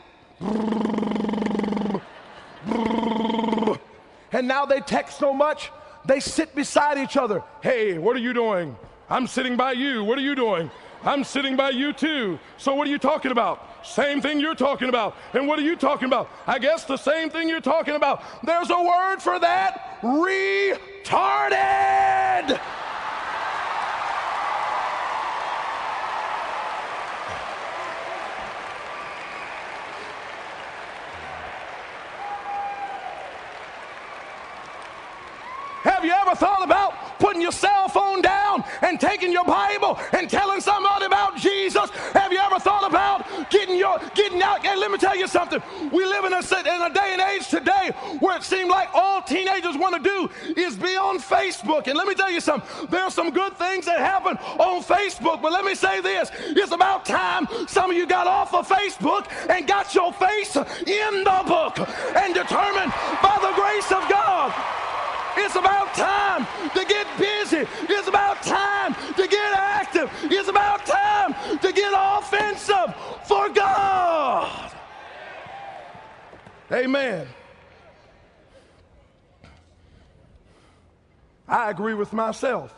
And 4.33 4.49
now 4.49 4.67
they 4.67 4.81
text 4.81 5.21
so 5.21 5.33
much, 5.33 5.71
they 6.05 6.19
sit 6.19 6.57
beside 6.57 6.99
each 6.99 7.17
other. 7.17 7.45
Hey, 7.63 7.99
what 7.99 8.17
are 8.17 8.21
you 8.21 8.33
doing? 8.33 8.77
I'm 9.09 9.29
sitting 9.29 9.57
by 9.57 9.73
you. 9.73 10.03
What 10.03 10.19
are 10.19 10.23
you 10.23 10.35
doing? 10.35 10.73
I'm 11.05 11.23
sitting 11.23 11.55
by 11.55 11.71
you 11.71 11.93
too. 11.93 12.39
So 12.57 12.75
what 12.75 12.87
are 12.87 12.91
you 12.91 12.99
talking 12.99 13.31
about? 13.31 13.87
Same 13.87 14.23
thing 14.23 14.41
you're 14.41 14.55
talking 14.55 14.89
about. 14.89 15.15
And 15.35 15.47
what 15.47 15.59
are 15.59 15.63
you 15.63 15.77
talking 15.77 16.07
about? 16.07 16.31
I 16.47 16.59
guess 16.59 16.85
the 16.85 16.97
same 16.97 17.29
thing 17.29 17.47
you're 17.47 17.61
talking 17.61 17.95
about. 17.95 18.23
There's 18.43 18.71
a 18.71 18.83
word 18.83 19.19
for 19.21 19.39
that 19.39 20.01
retarded. 20.01 20.81
Have 35.83 36.03
you 36.03 36.13
ever 36.13 36.35
thought 36.35 36.65
about 36.65 37.19
putting 37.19 37.43
your 37.43 37.53
cell 37.53 37.89
phone 37.89 38.23
down 38.23 38.65
and 38.81 38.99
taking 38.99 39.31
your 39.33 39.45
Bible 39.45 39.64
let 44.85 44.91
me 44.91 44.99
tell 44.99 45.17
you 45.17 45.27
something. 45.27 45.63
We 45.91 46.05
live 46.05 46.27
in 46.27 46.35
a 46.35 46.39
in 46.39 46.83
a 46.83 46.93
day 46.93 47.13
and 47.13 47.23
age 47.23 47.49
today 47.49 47.91
where 48.21 48.37
it 48.37 48.43
seems 48.43 48.69
like 48.69 48.91
all 48.93 49.23
teenagers 49.23 49.79
want 49.79 49.97
to 49.97 50.03
do 50.03 50.29
is 50.61 50.77
be 50.77 50.95
on 50.95 51.19
Facebook. 51.19 51.87
And 51.87 51.97
let 51.97 52.07
me 52.07 52.15
tell 52.15 52.31
you 52.31 52.39
something. 52.39 52.89
There 52.91 53.01
are 53.01 53.11
some 53.11 53.31
good 53.31 53.57
things 53.57 53.87
that 53.87 53.99
happen 53.99 54.37
on 54.59 54.83
Facebook, 54.83 55.41
but 55.41 55.53
let 55.53 55.65
me 55.65 55.75
say 55.75 56.03
this: 56.03 56.31
it's 56.35 56.73
about 56.73 57.07
time 57.07 57.49
some 57.67 57.93
of 57.93 57.97
you 57.97 58.07
got 58.07 58.27
off 58.27 58.53
of 58.53 58.69
Facebook 58.69 59.27
and 59.49 59.67
got 59.67 59.95
your 59.95 60.13
face 60.13 60.55
in 60.55 61.25
the 61.25 61.43
book 61.47 61.79
and 62.15 62.35
determined 62.35 62.93
by 63.23 63.39
the 63.41 63.53
grace 63.57 63.91
of 63.91 64.07
God. 64.11 64.53
It's 65.37 65.57
about 65.57 65.95
time 65.95 66.47
to 66.75 66.85
get 66.85 67.07
busy. 67.19 67.67
It's 67.89 68.07
about 68.07 68.43
time 68.43 68.95
to 69.17 69.27
get 69.27 69.55
active. 69.57 70.11
It's 70.25 70.49
about 70.49 70.85
time 70.87 71.35
to 71.59 71.73
get 71.73 71.93
offensive 71.97 72.95
for 73.25 73.49
God. 73.49 73.84
Amen. 76.73 77.27
I 81.47 81.71
agree 81.71 81.95
with 81.95 82.13
myself. 82.13 82.75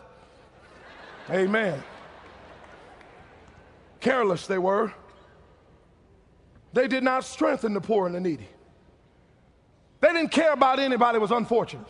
Amen. 1.31 1.83
Careless 4.01 4.47
they 4.47 4.59
were. 4.59 4.93
They 6.73 6.89
did 6.89 7.03
not 7.03 7.25
strengthen 7.25 7.73
the 7.75 7.81
poor 7.81 8.07
and 8.07 8.15
the 8.15 8.21
needy. 8.21 8.49
They 10.01 10.13
didn't 10.13 10.31
care 10.31 10.53
about 10.53 10.79
anybody 10.79 11.19
was 11.19 11.31
unfortunate. 11.31 11.87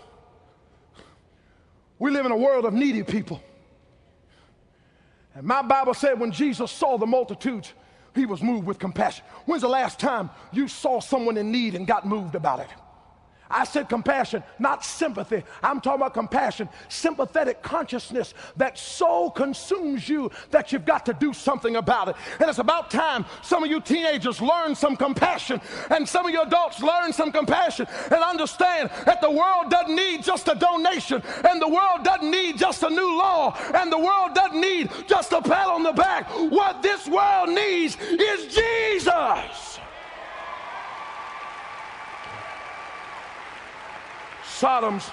We 1.99 2.11
live 2.11 2.25
in 2.25 2.33
a 2.33 2.37
world 2.37 2.65
of 2.65 2.73
needy 2.73 3.03
people. 3.03 3.43
And 5.35 5.45
my 5.45 5.63
Bible 5.63 5.95
said 5.95 6.21
when 6.21 6.31
Jesus 6.31 6.71
saw 6.71 6.99
the 6.99 7.07
multitudes, 7.07 7.73
he 8.17 8.27
was 8.27 8.43
moved 8.43 8.67
with 8.67 8.79
compassion. 8.79 9.25
When's 9.45 9.63
the 9.63 9.69
last 9.69 10.01
time 10.01 10.31
you 10.53 10.67
saw 10.67 11.01
someone 11.01 11.37
in 11.37 11.53
need 11.53 11.75
and 11.75 11.87
got 11.87 12.07
moved 12.07 12.35
about 12.35 12.61
it? 12.61 12.69
I 13.51 13.65
said 13.65 13.89
compassion, 13.89 14.43
not 14.59 14.85
sympathy. 14.85 15.45
I'm 15.63 15.81
talking 15.81 16.01
about 16.01 16.15
compassion, 16.15 16.69
sympathetic 16.89 17.63
consciousness 17.63 18.35
that 18.57 18.79
so 18.79 19.31
consumes 19.31 20.09
you 20.09 20.31
that 20.51 20.73
you've 20.73 20.85
got 20.85 21.07
to 21.07 21.15
do 21.15 21.33
something 21.33 21.77
about 21.77 22.09
it. 22.09 22.17
And 22.41 22.49
it's 22.49 22.59
about 22.59 22.91
time 22.91 23.25
some 23.43 23.63
of 23.63 23.71
you 23.71 23.81
teenagers 23.81 24.41
learn 24.41 24.75
some 24.75 24.97
compassion 24.97 25.61
and 25.91 26.09
some 26.09 26.27
of 26.27 26.33
you 26.33 26.43
adults 26.43 26.83
learn 26.83 27.13
some 27.13 27.33
compassion 27.33 27.87
and 28.11 28.23
understand 28.23 28.91
that 29.05 29.21
the 29.21 29.31
world 29.31 29.71
doesn't 29.71 29.95
need 29.95 30.23
just 30.23 30.49
a 30.49 30.55
donation 30.55 31.23
and 31.49 31.61
the 31.61 31.69
world 31.69 32.05
doesn't 32.05 32.31
need 32.31 32.59
just 32.59 32.83
a 32.83 32.91
new 32.91 33.19
law 33.19 33.57
and 33.75 33.93
the 33.93 33.99
world 33.99 34.35
doesn't 34.35 34.61
need 34.61 34.91
just 35.07 35.33
a 35.33 35.41
pat 35.41 35.69
on 35.69 35.83
the 35.83 35.93
back. 35.93 36.29
What 36.51 36.83
this 36.83 37.07
world 37.09 37.51
needs 37.51 37.97
is 38.01 38.55
Jesus. 38.55 39.66
Sodom's 44.57 45.11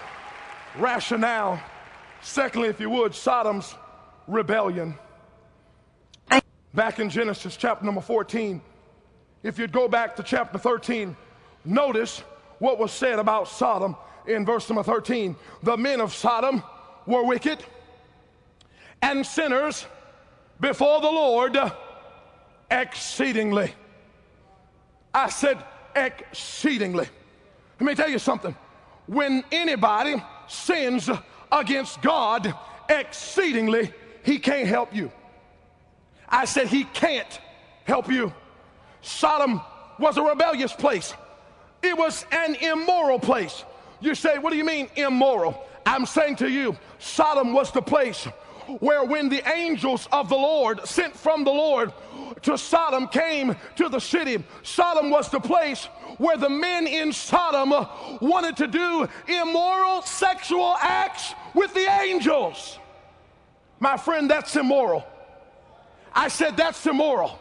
rationale. 0.78 1.62
Secondly, 2.22 2.70
if 2.70 2.80
you 2.80 2.90
would, 2.90 3.14
Sodom's 3.14 3.76
rebellion. 4.26 4.98
Back 6.74 7.00
in 7.00 7.10
Genesis 7.10 7.58
chapter 7.58 7.86
number 7.86 8.00
14, 8.00 8.62
if 9.44 9.60
you'd 9.60 9.74
go 9.74 9.90
back 9.90 10.16
to 10.16 10.24
chapter 10.24 10.58
13, 10.58 11.18
notice 11.66 12.24
what 12.60 12.80
was 12.80 12.94
said 12.94 13.20
about 13.20 13.50
Sodom 13.50 13.98
in 14.26 14.46
verse 14.46 14.70
number 14.70 14.82
13. 14.82 15.36
The 15.62 15.76
men 15.76 16.00
of 16.00 16.14
Sodom 16.14 16.64
were 17.06 17.26
wicked 17.26 17.60
and 19.02 19.26
sinners 19.26 19.86
before 20.62 21.02
the 21.02 21.12
Lord 21.12 21.58
exceedingly. 22.72 23.74
I 25.14 25.30
said 25.30 25.58
exceedingly. 25.98 27.10
Let 27.80 27.86
me 27.86 27.94
tell 27.94 28.10
you 28.10 28.20
something 28.20 28.56
when 29.08 29.44
anybody 29.52 30.22
sins 30.48 31.10
against 31.52 32.02
God 32.02 32.54
exceedingly, 32.90 33.94
he 34.24 34.40
can't 34.40 34.68
help 34.68 34.94
you. 34.96 35.12
I 36.28 36.46
said 36.46 36.68
he 36.68 36.86
can't 36.86 37.40
help 37.84 38.10
you. 38.10 38.34
Sodom 39.02 39.62
was 40.00 40.18
a 40.18 40.24
rebellious 40.24 40.74
place. 40.74 41.14
It 41.82 41.98
was 41.98 42.26
an 42.32 42.56
immoral 42.56 43.20
place. 43.20 43.64
You 44.00 44.16
say, 44.16 44.38
what 44.38 44.52
do 44.52 44.58
you 44.58 44.66
mean 44.66 44.90
immoral? 44.96 45.68
I'm 45.86 46.06
saying 46.06 46.38
to 46.38 46.50
you, 46.50 46.78
Sodom 47.00 47.54
was 47.54 47.72
the 47.72 47.82
place 47.82 48.26
where 48.80 49.04
when 49.04 49.28
the 49.30 49.48
angels 49.54 50.08
of 50.12 50.30
the 50.30 50.36
Lord 50.36 50.86
sent 50.88 51.16
from 51.16 51.44
the 51.44 51.52
Lord 51.52 51.92
to 52.44 52.58
Sodom 52.58 53.08
came 53.08 53.56
to 53.76 53.90
the 53.90 54.00
city, 54.00 54.44
Sodom 54.64 55.10
was 55.10 55.30
the 55.30 55.40
place 55.40 55.88
where 56.18 56.38
the 56.38 56.50
men 56.50 56.88
in 56.88 57.12
Sodom 57.12 57.70
wanted 58.22 58.58
to 58.58 58.68
do 58.68 59.08
immoral 59.28 60.02
sexual 60.02 60.76
acts 60.80 61.34
with 61.54 61.74
the 61.74 61.86
angels. 62.02 62.80
My 63.80 63.98
friend, 63.98 64.30
that's 64.30 64.56
immoral. 64.56 65.06
I 66.14 66.28
said 66.28 66.56
that's 66.56 66.86
immoral. 66.86 67.40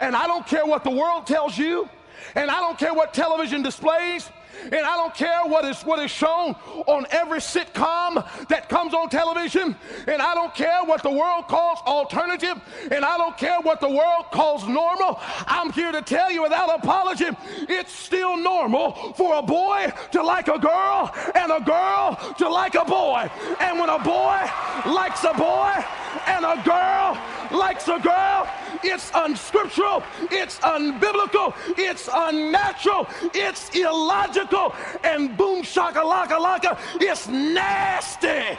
And 0.00 0.14
I 0.14 0.26
don't 0.26 0.46
care 0.46 0.64
what 0.64 0.84
the 0.84 0.90
world 0.90 1.26
tells 1.26 1.58
you, 1.58 1.88
and 2.34 2.50
I 2.50 2.60
don't 2.60 2.78
care 2.78 2.94
what 2.94 3.12
television 3.12 3.62
displays, 3.62 4.30
and 4.64 4.86
I 4.86 4.96
don't 4.96 5.14
care 5.14 5.42
what 5.44 5.64
is 5.64 5.82
what 5.82 5.98
is 6.00 6.10
shown 6.10 6.54
on 6.86 7.06
every 7.10 7.38
sitcom 7.38 8.24
that 8.48 8.68
comes 8.68 8.94
on 8.94 9.08
television, 9.08 9.76
and 10.06 10.22
I 10.22 10.34
don't 10.34 10.54
care 10.54 10.84
what 10.84 11.02
the 11.02 11.10
world 11.10 11.48
calls 11.48 11.78
alternative, 11.86 12.60
and 12.90 13.04
I 13.04 13.16
don't 13.16 13.36
care 13.36 13.60
what 13.60 13.80
the 13.80 13.88
world 13.88 14.26
calls 14.32 14.66
normal. 14.66 15.20
I'm 15.46 15.72
here 15.72 15.92
to 15.92 16.02
tell 16.02 16.30
you 16.30 16.42
without 16.42 16.74
apology, 16.74 17.26
it's 17.68 17.92
still 17.92 18.36
normal 18.36 19.12
for 19.14 19.38
a 19.38 19.42
boy 19.42 19.92
to 20.12 20.22
like 20.22 20.48
a 20.48 20.58
girl 20.58 21.14
and 21.34 21.52
a 21.52 21.60
girl 21.60 22.34
to 22.38 22.48
like 22.48 22.74
a 22.74 22.84
boy. 22.84 23.30
And 23.60 23.78
when 23.78 23.88
a 23.88 23.98
boy 23.98 24.38
likes 24.86 25.24
a 25.24 25.34
boy 25.34 25.84
and 26.26 26.44
a 26.44 26.62
girl 26.64 27.18
likes 27.50 27.88
a 27.88 27.98
girl, 27.98 28.48
it's 28.82 29.10
unscriptural, 29.14 30.02
it's 30.30 30.58
unbiblical, 30.60 31.54
it's 31.76 32.08
unnatural, 32.12 33.06
it's 33.34 33.74
illogical, 33.74 34.74
and 35.04 35.36
boom 35.36 35.62
shaka 35.62 36.00
laka 36.00 36.38
laka, 36.38 36.78
it's 37.00 37.28
nasty. 37.28 38.58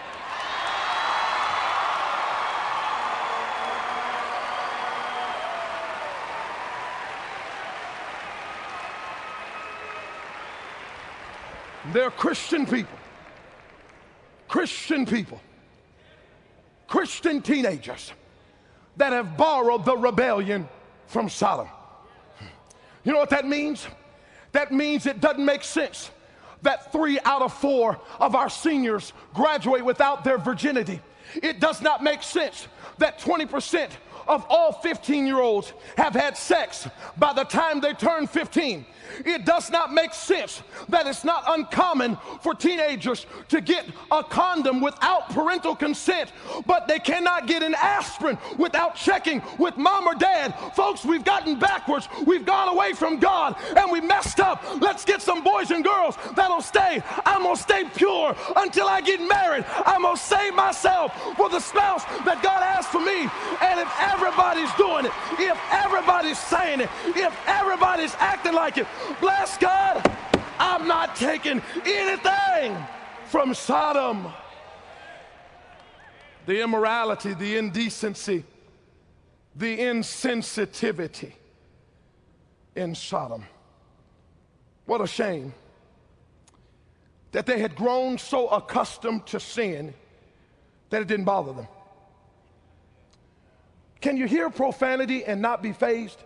They're 11.92 12.12
Christian 12.12 12.66
people. 12.66 12.98
Christian 14.48 15.06
people. 15.06 15.40
Christian 16.88 17.42
teenagers 17.42 18.12
that 19.00 19.14
have 19.14 19.36
borrowed 19.38 19.86
the 19.86 19.98
rebellion 19.98 20.68
from 21.08 21.30
Sodom. 21.30 21.68
You 23.04 23.14
know 23.14 23.18
what 23.18 23.32
that 23.32 23.48
means? 23.48 23.88
That 24.52 24.72
means 24.72 25.06
it 25.06 25.22
doesn't 25.22 25.44
make 25.44 25.64
sense 25.64 26.12
that 26.62 26.92
three 26.92 27.20
out 27.24 27.42
of 27.42 27.54
four 27.54 28.00
of 28.20 28.36
our 28.36 28.50
seniors 28.50 29.14
graduate 29.34 29.84
without 29.84 30.24
their 30.24 30.38
virginity. 30.38 31.02
It 31.42 31.60
does 31.62 31.82
not 31.82 32.04
make 32.04 32.22
sense 32.22 32.68
that 32.98 33.20
20% 33.20 33.90
of 34.30 34.46
all 34.48 34.72
15 34.72 35.26
year 35.26 35.40
olds 35.40 35.74
have 35.98 36.14
had 36.14 36.38
sex 36.38 36.88
by 37.18 37.34
the 37.34 37.44
time 37.44 37.82
they 37.82 37.94
turn 37.94 38.28
15. 38.28 38.86
It 39.26 39.44
does 39.44 39.72
not 39.72 39.92
make 39.92 40.14
sense 40.14 40.62
that 40.90 41.08
it's 41.08 41.24
not 41.24 41.44
uncommon 41.48 42.18
for 42.42 42.54
teenagers 42.54 43.26
to 43.50 43.60
get 43.60 43.86
a 44.12 44.24
condom 44.24 44.82
without 44.82 45.30
parental 45.32 45.76
consent, 45.76 46.32
but 46.68 46.88
they 46.88 47.00
cannot 47.00 47.48
get 47.48 47.64
an 47.64 47.74
aspirin 47.76 48.38
without 48.58 48.96
checking 48.96 49.42
with 49.58 49.78
mom 49.78 50.08
or 50.08 50.14
dad. 50.14 50.54
Folks, 50.76 51.04
we've 51.04 51.24
gotten 51.24 51.58
backwards. 51.58 52.08
We've 52.26 52.46
gone 52.46 52.70
away 52.70 52.94
from 52.94 53.18
God 53.18 53.56
and 53.76 53.92
we 53.92 54.00
messed 54.00 54.40
up. 54.40 54.64
Let's 54.80 55.04
get 55.06 55.24
some 55.24 55.44
boys 55.44 55.72
and 55.72 55.84
girls 55.84 56.16
that'll 56.36 56.62
stay. 56.62 57.02
I'm 57.26 57.44
going 57.44 57.56
to 57.56 57.62
stay 57.62 57.86
pure 57.96 58.36
until 58.58 58.88
I 58.88 59.02
get 59.02 59.22
married. 59.22 59.66
I'm 59.86 60.04
going 60.04 60.16
to 60.16 60.22
save 60.22 60.54
myself 60.54 61.14
for 61.36 61.50
the 61.50 61.60
spouse 61.60 62.04
that 62.26 62.44
God 62.44 62.62
has 62.62 62.86
for 62.86 63.00
me. 63.00 63.28
And 63.62 63.80
if 63.80 63.88
everybody's 64.20 64.74
doing 64.74 65.06
it, 65.06 65.12
if 65.40 65.58
everybody's 65.72 66.38
saying 66.38 66.82
it, 66.82 66.90
if 67.16 67.34
everybody's 67.48 68.14
acting 68.16 68.54
like 68.54 68.78
it, 68.78 68.88
Bless 69.22 69.58
God, 69.58 70.06
I'm 70.60 70.88
not 70.88 71.16
taking 71.16 71.62
anything 71.86 72.78
from 73.28 73.54
Sodom. 73.54 74.28
The 76.46 76.62
immorality, 76.62 77.34
the 77.34 77.58
indecency, 77.58 78.44
the 79.56 79.78
insensitivity 79.78 81.32
in 82.76 82.96
Sodom. 82.96 83.46
What 84.86 85.02
a 85.02 85.08
shame 85.08 85.54
that 87.32 87.46
they 87.46 87.60
had 87.60 87.76
grown 87.76 88.18
so 88.18 88.48
accustomed 88.48 89.26
to 89.28 89.40
sin 89.40 89.94
that 90.90 91.02
it 91.02 91.08
didn't 91.08 91.26
bother 91.26 91.54
them. 91.54 91.68
Can 94.02 94.18
you 94.18 94.26
hear 94.26 94.50
profanity 94.50 95.26
and 95.26 95.42
not 95.42 95.62
be 95.62 95.74
fazed? 95.74 96.24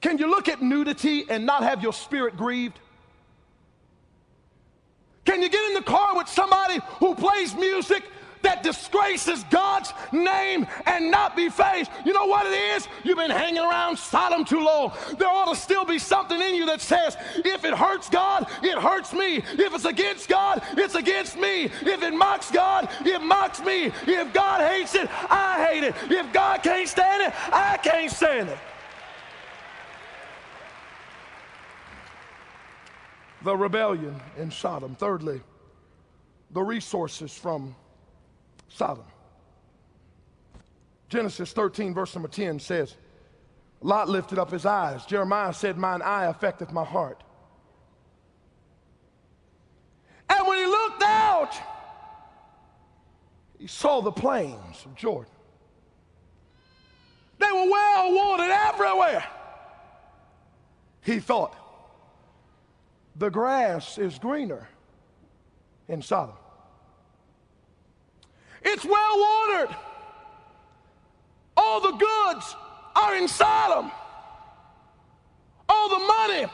Can 0.00 0.18
you 0.18 0.28
look 0.28 0.48
at 0.48 0.60
nudity 0.60 1.24
and 1.28 1.46
not 1.46 1.62
have 1.62 1.82
your 1.82 1.92
spirit 1.92 2.36
grieved? 2.36 2.78
Can 5.24 5.40
you 5.40 5.48
get 5.48 5.64
in 5.68 5.74
the 5.74 5.82
car 5.82 6.16
with 6.16 6.28
somebody 6.28 6.80
who 6.98 7.14
plays 7.14 7.54
music 7.54 8.02
that 8.42 8.62
disgraces 8.62 9.44
God's 9.44 9.92
name 10.12 10.66
and 10.86 11.10
not 11.10 11.36
be 11.36 11.48
faced? 11.48 11.90
You 12.04 12.12
know 12.12 12.26
what 12.26 12.46
it 12.46 12.52
is? 12.52 12.88
You've 13.04 13.18
been 13.18 13.30
hanging 13.30 13.62
around 13.62 13.98
Sodom 13.98 14.44
too 14.44 14.64
long. 14.64 14.92
There 15.18 15.28
ought 15.28 15.52
to 15.52 15.56
still 15.56 15.84
be 15.84 15.98
something 15.98 16.40
in 16.40 16.54
you 16.54 16.66
that 16.66 16.80
says, 16.80 17.16
if 17.36 17.64
it 17.64 17.74
hurts 17.74 18.08
God, 18.08 18.46
it 18.62 18.78
hurts 18.78 19.12
me. 19.12 19.36
If 19.36 19.74
it's 19.74 19.84
against 19.84 20.28
God, 20.28 20.62
it's 20.72 20.94
against 20.94 21.36
me. 21.36 21.64
If 21.64 22.02
it 22.02 22.14
mocks 22.14 22.50
God, 22.50 22.88
it 23.04 23.22
mocks 23.22 23.60
me. 23.60 23.92
If 24.06 24.32
God 24.32 24.60
hates 24.60 24.94
it, 24.94 25.08
I 25.30 25.66
hate 25.70 25.84
it. 25.84 25.94
If 26.10 26.32
God 26.32 26.62
can't 26.62 26.88
stand 26.88 27.22
it, 27.22 27.34
I 27.52 27.78
can't 27.78 28.10
stand 28.10 28.48
it. 28.48 28.58
the 33.44 33.56
rebellion 33.56 34.20
in 34.38 34.50
Sodom. 34.50 34.94
Thirdly, 34.94 35.40
the 36.50 36.62
resources 36.62 37.36
from 37.36 37.74
Sodom. 38.74 39.04
Genesis 41.08 41.52
13, 41.52 41.92
verse 41.92 42.14
number 42.14 42.28
10 42.28 42.58
says, 42.58 42.96
Lot 43.80 44.08
lifted 44.08 44.38
up 44.38 44.50
his 44.50 44.64
eyes. 44.64 45.04
Jeremiah 45.04 45.52
said, 45.52 45.76
Mine 45.76 46.00
eye 46.02 46.26
affecteth 46.26 46.72
my 46.72 46.84
heart. 46.84 47.22
And 50.30 50.46
when 50.46 50.58
he 50.58 50.66
looked 50.66 51.02
out, 51.02 51.52
he 53.58 53.66
saw 53.66 54.00
the 54.00 54.12
plains 54.12 54.84
of 54.86 54.94
Jordan. 54.94 55.32
They 57.38 57.50
were 57.50 57.70
well 57.70 58.14
watered 58.14 58.50
everywhere. 58.50 59.24
He 61.02 61.18
thought, 61.18 61.56
the 63.16 63.28
grass 63.28 63.98
is 63.98 64.18
greener 64.18 64.68
in 65.88 66.00
Sodom. 66.00 66.36
It's 68.64 68.84
well 68.84 69.18
watered. 69.18 69.76
All 71.56 71.80
the 71.80 71.92
goods 71.92 72.56
are 72.94 73.16
in 73.16 73.28
Sodom. 73.28 73.90
All 75.68 75.88
the 75.88 75.98
money 76.06 76.46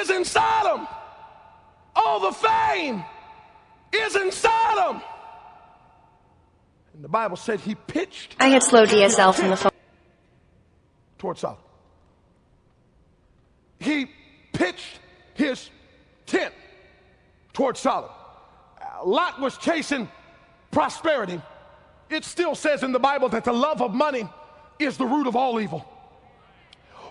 is 0.00 0.10
in 0.10 0.24
Sodom. 0.24 0.86
All 1.94 2.20
the 2.20 2.32
fame 2.32 3.04
is 3.92 4.16
in 4.16 4.32
Sodom. 4.32 5.02
And 6.94 7.04
the 7.04 7.08
Bible 7.08 7.36
said 7.36 7.60
he 7.60 7.74
pitched 7.74 8.36
I 8.38 8.48
had 8.48 8.62
slow 8.62 8.84
DSL 8.86 9.34
from 9.34 9.48
the 9.50 9.56
phone. 9.56 9.72
towards 11.18 11.40
Sodom. 11.40 11.58
He 13.78 14.10
pitched 14.52 14.98
his 15.34 15.70
tent 16.26 16.54
towards 17.52 17.80
Sodom. 17.80 18.10
Lot 19.04 19.40
was 19.40 19.56
chasing 19.58 20.08
prosperity. 20.70 21.40
It 22.08 22.24
still 22.24 22.54
says 22.54 22.82
in 22.82 22.92
the 22.92 22.98
Bible 22.98 23.28
that 23.30 23.44
the 23.44 23.52
love 23.52 23.80
of 23.80 23.94
money 23.94 24.28
is 24.78 24.96
the 24.96 25.06
root 25.06 25.26
of 25.26 25.36
all 25.36 25.60
evil. 25.60 25.86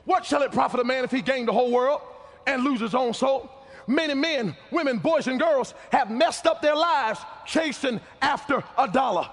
What 0.06 0.26
shall 0.26 0.42
it 0.42 0.52
profit 0.52 0.80
a 0.80 0.84
man 0.84 1.04
if 1.04 1.12
he 1.12 1.22
gain 1.22 1.46
the 1.46 1.54
whole 1.54 1.72
world 1.72 2.02
and 2.48 2.64
lose 2.64 2.80
his 2.80 2.96
own 2.96 3.14
soul? 3.14 3.50
Many 3.88 4.14
men, 4.14 4.56
women, 4.72 4.98
boys, 5.00 5.28
and 5.28 5.40
girls 5.40 5.74
have 5.92 6.12
messed 6.12 6.46
up 6.46 6.62
their 6.62 6.76
lives 6.76 7.20
chasing 7.46 8.00
after 8.22 8.64
a 8.78 8.88
dollar. 8.88 9.28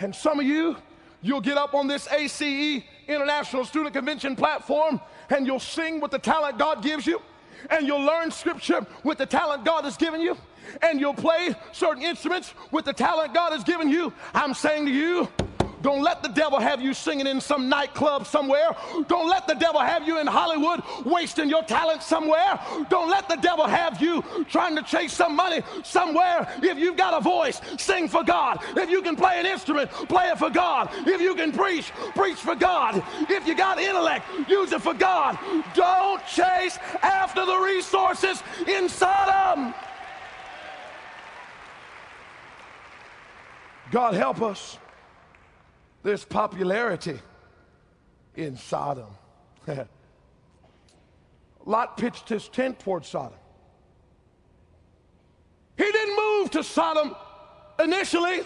And 0.00 0.14
some 0.14 0.38
of 0.38 0.46
you, 0.46 0.76
you'll 1.22 1.40
get 1.40 1.56
up 1.56 1.74
on 1.74 1.86
this 1.86 2.06
ACE 2.12 2.82
International 3.08 3.64
Student 3.64 3.94
Convention 3.94 4.36
platform 4.36 5.00
and 5.30 5.46
you'll 5.46 5.58
sing 5.58 6.00
with 6.00 6.10
the 6.10 6.18
talent 6.18 6.58
God 6.58 6.82
gives 6.82 7.06
you, 7.06 7.20
and 7.70 7.86
you'll 7.86 8.02
learn 8.02 8.30
scripture 8.30 8.86
with 9.04 9.18
the 9.18 9.26
talent 9.26 9.64
God 9.64 9.84
has 9.84 9.96
given 9.96 10.20
you, 10.20 10.36
and 10.82 11.00
you'll 11.00 11.14
play 11.14 11.54
certain 11.72 12.02
instruments 12.02 12.54
with 12.70 12.84
the 12.84 12.92
talent 12.92 13.34
God 13.34 13.52
has 13.52 13.64
given 13.64 13.88
you. 13.88 14.12
I'm 14.34 14.54
saying 14.54 14.86
to 14.86 14.92
you, 14.92 15.28
don't 15.82 16.02
let 16.02 16.22
the 16.22 16.28
devil 16.28 16.58
have 16.58 16.80
you 16.82 16.92
singing 16.94 17.26
in 17.26 17.40
some 17.40 17.68
nightclub 17.68 18.26
somewhere. 18.26 18.74
Don't 19.06 19.28
let 19.28 19.46
the 19.46 19.54
devil 19.54 19.80
have 19.80 20.06
you 20.06 20.18
in 20.18 20.26
Hollywood 20.26 20.82
wasting 21.04 21.48
your 21.48 21.62
talent 21.62 22.02
somewhere. 22.02 22.60
Don't 22.88 23.08
let 23.08 23.28
the 23.28 23.36
devil 23.36 23.66
have 23.66 24.00
you 24.02 24.24
trying 24.48 24.76
to 24.76 24.82
chase 24.82 25.12
some 25.12 25.36
money 25.36 25.62
somewhere. 25.84 26.48
If 26.62 26.78
you've 26.78 26.96
got 26.96 27.14
a 27.14 27.20
voice, 27.20 27.60
sing 27.78 28.08
for 28.08 28.24
God. 28.24 28.60
If 28.76 28.90
you 28.90 29.02
can 29.02 29.16
play 29.16 29.38
an 29.38 29.46
instrument, 29.46 29.90
play 29.90 30.28
it 30.28 30.38
for 30.38 30.50
God. 30.50 30.90
If 31.06 31.20
you 31.20 31.34
can 31.34 31.52
preach, 31.52 31.92
preach 32.14 32.38
for 32.38 32.54
God. 32.54 33.02
If 33.28 33.46
you 33.46 33.54
got 33.54 33.78
intellect, 33.78 34.26
use 34.48 34.72
it 34.72 34.82
for 34.82 34.94
God. 34.94 35.38
Don't 35.74 36.24
chase 36.26 36.78
after 37.02 37.46
the 37.46 37.56
resources 37.58 38.42
in 38.66 38.88
Sodom. 38.88 39.74
God 43.90 44.14
help 44.14 44.42
us. 44.42 44.78
There's 46.08 46.24
popularity 46.24 47.20
in 48.34 48.56
Sodom. 48.56 49.10
Lot 51.66 51.98
pitched 51.98 52.30
his 52.30 52.48
tent 52.48 52.80
towards 52.80 53.08
Sodom. 53.08 53.36
He 55.76 55.84
didn't 55.84 56.16
move 56.16 56.50
to 56.52 56.64
Sodom 56.64 57.14
initially, 57.78 58.40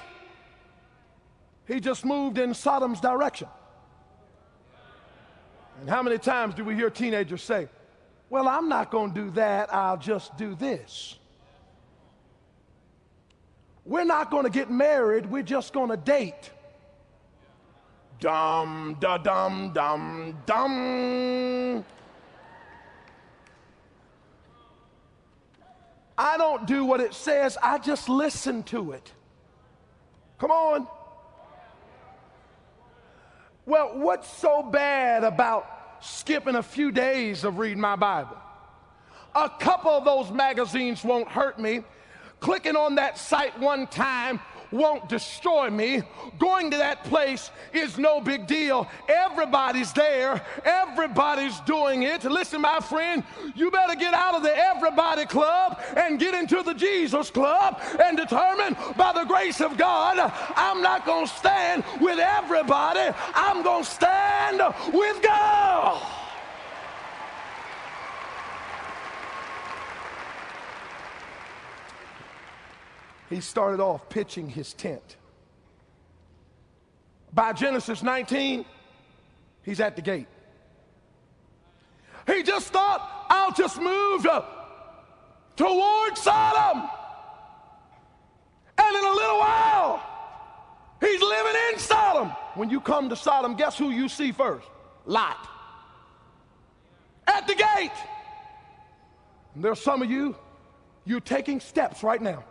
he 1.68 1.78
just 1.78 2.04
moved 2.04 2.36
in 2.36 2.52
Sodom's 2.52 3.00
direction. 3.00 3.46
And 5.82 5.88
how 5.88 6.02
many 6.02 6.18
times 6.18 6.56
do 6.56 6.64
we 6.64 6.74
hear 6.74 6.90
teenagers 6.90 7.44
say, 7.44 7.68
Well, 8.28 8.48
I'm 8.48 8.68
not 8.68 8.90
going 8.90 9.14
to 9.14 9.20
do 9.26 9.30
that, 9.36 9.72
I'll 9.72 9.98
just 9.98 10.36
do 10.36 10.56
this? 10.56 11.16
We're 13.84 14.02
not 14.02 14.32
going 14.32 14.46
to 14.46 14.50
get 14.50 14.68
married, 14.68 15.26
we're 15.26 15.44
just 15.44 15.72
going 15.72 15.90
to 15.90 15.96
date. 15.96 16.50
Dum, 18.22 18.96
da, 19.00 19.18
dum, 19.18 19.72
dum, 19.74 20.38
dum. 20.46 21.84
I 26.16 26.36
don't 26.36 26.64
do 26.64 26.84
what 26.84 27.00
it 27.00 27.14
says, 27.14 27.58
I 27.60 27.78
just 27.78 28.08
listen 28.08 28.62
to 28.64 28.92
it. 28.92 29.12
Come 30.38 30.52
on. 30.52 30.86
Well, 33.66 33.98
what's 33.98 34.32
so 34.32 34.62
bad 34.62 35.24
about 35.24 35.66
skipping 36.00 36.54
a 36.54 36.62
few 36.62 36.92
days 36.92 37.42
of 37.42 37.58
reading 37.58 37.80
my 37.80 37.96
Bible? 37.96 38.36
A 39.34 39.50
couple 39.50 39.90
of 39.90 40.04
those 40.04 40.30
magazines 40.30 41.02
won't 41.02 41.26
hurt 41.26 41.58
me. 41.58 41.82
Clicking 42.38 42.76
on 42.76 42.94
that 42.94 43.18
site 43.18 43.58
one 43.58 43.88
time 43.88 44.38
won't 44.72 45.08
destroy 45.08 45.70
me. 45.70 46.02
Going 46.38 46.70
to 46.70 46.78
that 46.78 47.04
place 47.04 47.50
is 47.72 47.98
no 47.98 48.20
big 48.20 48.46
deal. 48.46 48.88
Everybody's 49.08 49.92
there, 49.92 50.44
everybody's 50.64 51.58
doing 51.60 52.02
it. 52.02 52.24
Listen, 52.24 52.60
my 52.60 52.80
friend, 52.80 53.22
you 53.54 53.70
better 53.70 53.94
get 53.94 54.14
out 54.14 54.34
of 54.34 54.42
the 54.42 54.56
everybody 54.56 55.26
club 55.26 55.80
and 55.96 56.18
get 56.18 56.34
into 56.34 56.62
the 56.62 56.74
Jesus 56.74 57.30
club 57.30 57.80
and 58.00 58.16
determine 58.16 58.76
by 58.96 59.12
the 59.12 59.24
grace 59.24 59.60
of 59.60 59.76
God, 59.76 60.32
I'm 60.56 60.82
not 60.82 61.06
going 61.06 61.26
to 61.26 61.32
stand 61.32 61.84
with 62.00 62.18
everybody, 62.18 63.14
I'm 63.34 63.62
going 63.62 63.84
to 63.84 63.90
stand 63.90 64.60
with 64.92 65.22
God. 65.22 66.21
He 73.32 73.40
started 73.40 73.80
off 73.80 74.08
pitching 74.08 74.48
his 74.48 74.74
tent. 74.74 75.16
By 77.32 77.52
Genesis 77.52 78.02
19, 78.02 78.64
he's 79.62 79.80
at 79.80 79.96
the 79.96 80.02
gate. 80.02 80.26
He 82.26 82.42
just 82.42 82.68
thought, 82.68 83.26
I'll 83.30 83.52
just 83.52 83.80
move 83.80 84.22
to, 84.24 84.44
toward 85.56 86.18
Sodom. 86.18 86.88
And 88.78 88.96
in 88.96 89.04
a 89.04 89.12
little 89.12 89.38
while, 89.38 90.02
he's 91.00 91.20
living 91.20 91.54
in 91.72 91.78
Sodom. 91.78 92.28
When 92.54 92.70
you 92.70 92.80
come 92.80 93.08
to 93.08 93.16
Sodom, 93.16 93.56
guess 93.56 93.78
who 93.78 93.90
you 93.90 94.08
see 94.08 94.32
first? 94.32 94.68
Lot. 95.06 95.48
At 97.26 97.46
the 97.46 97.54
gate. 97.54 97.90
And 99.54 99.64
there's 99.64 99.80
some 99.80 100.02
of 100.02 100.10
you, 100.10 100.36
you're 101.04 101.20
taking 101.20 101.60
steps 101.60 102.02
right 102.02 102.20
now. 102.20 102.44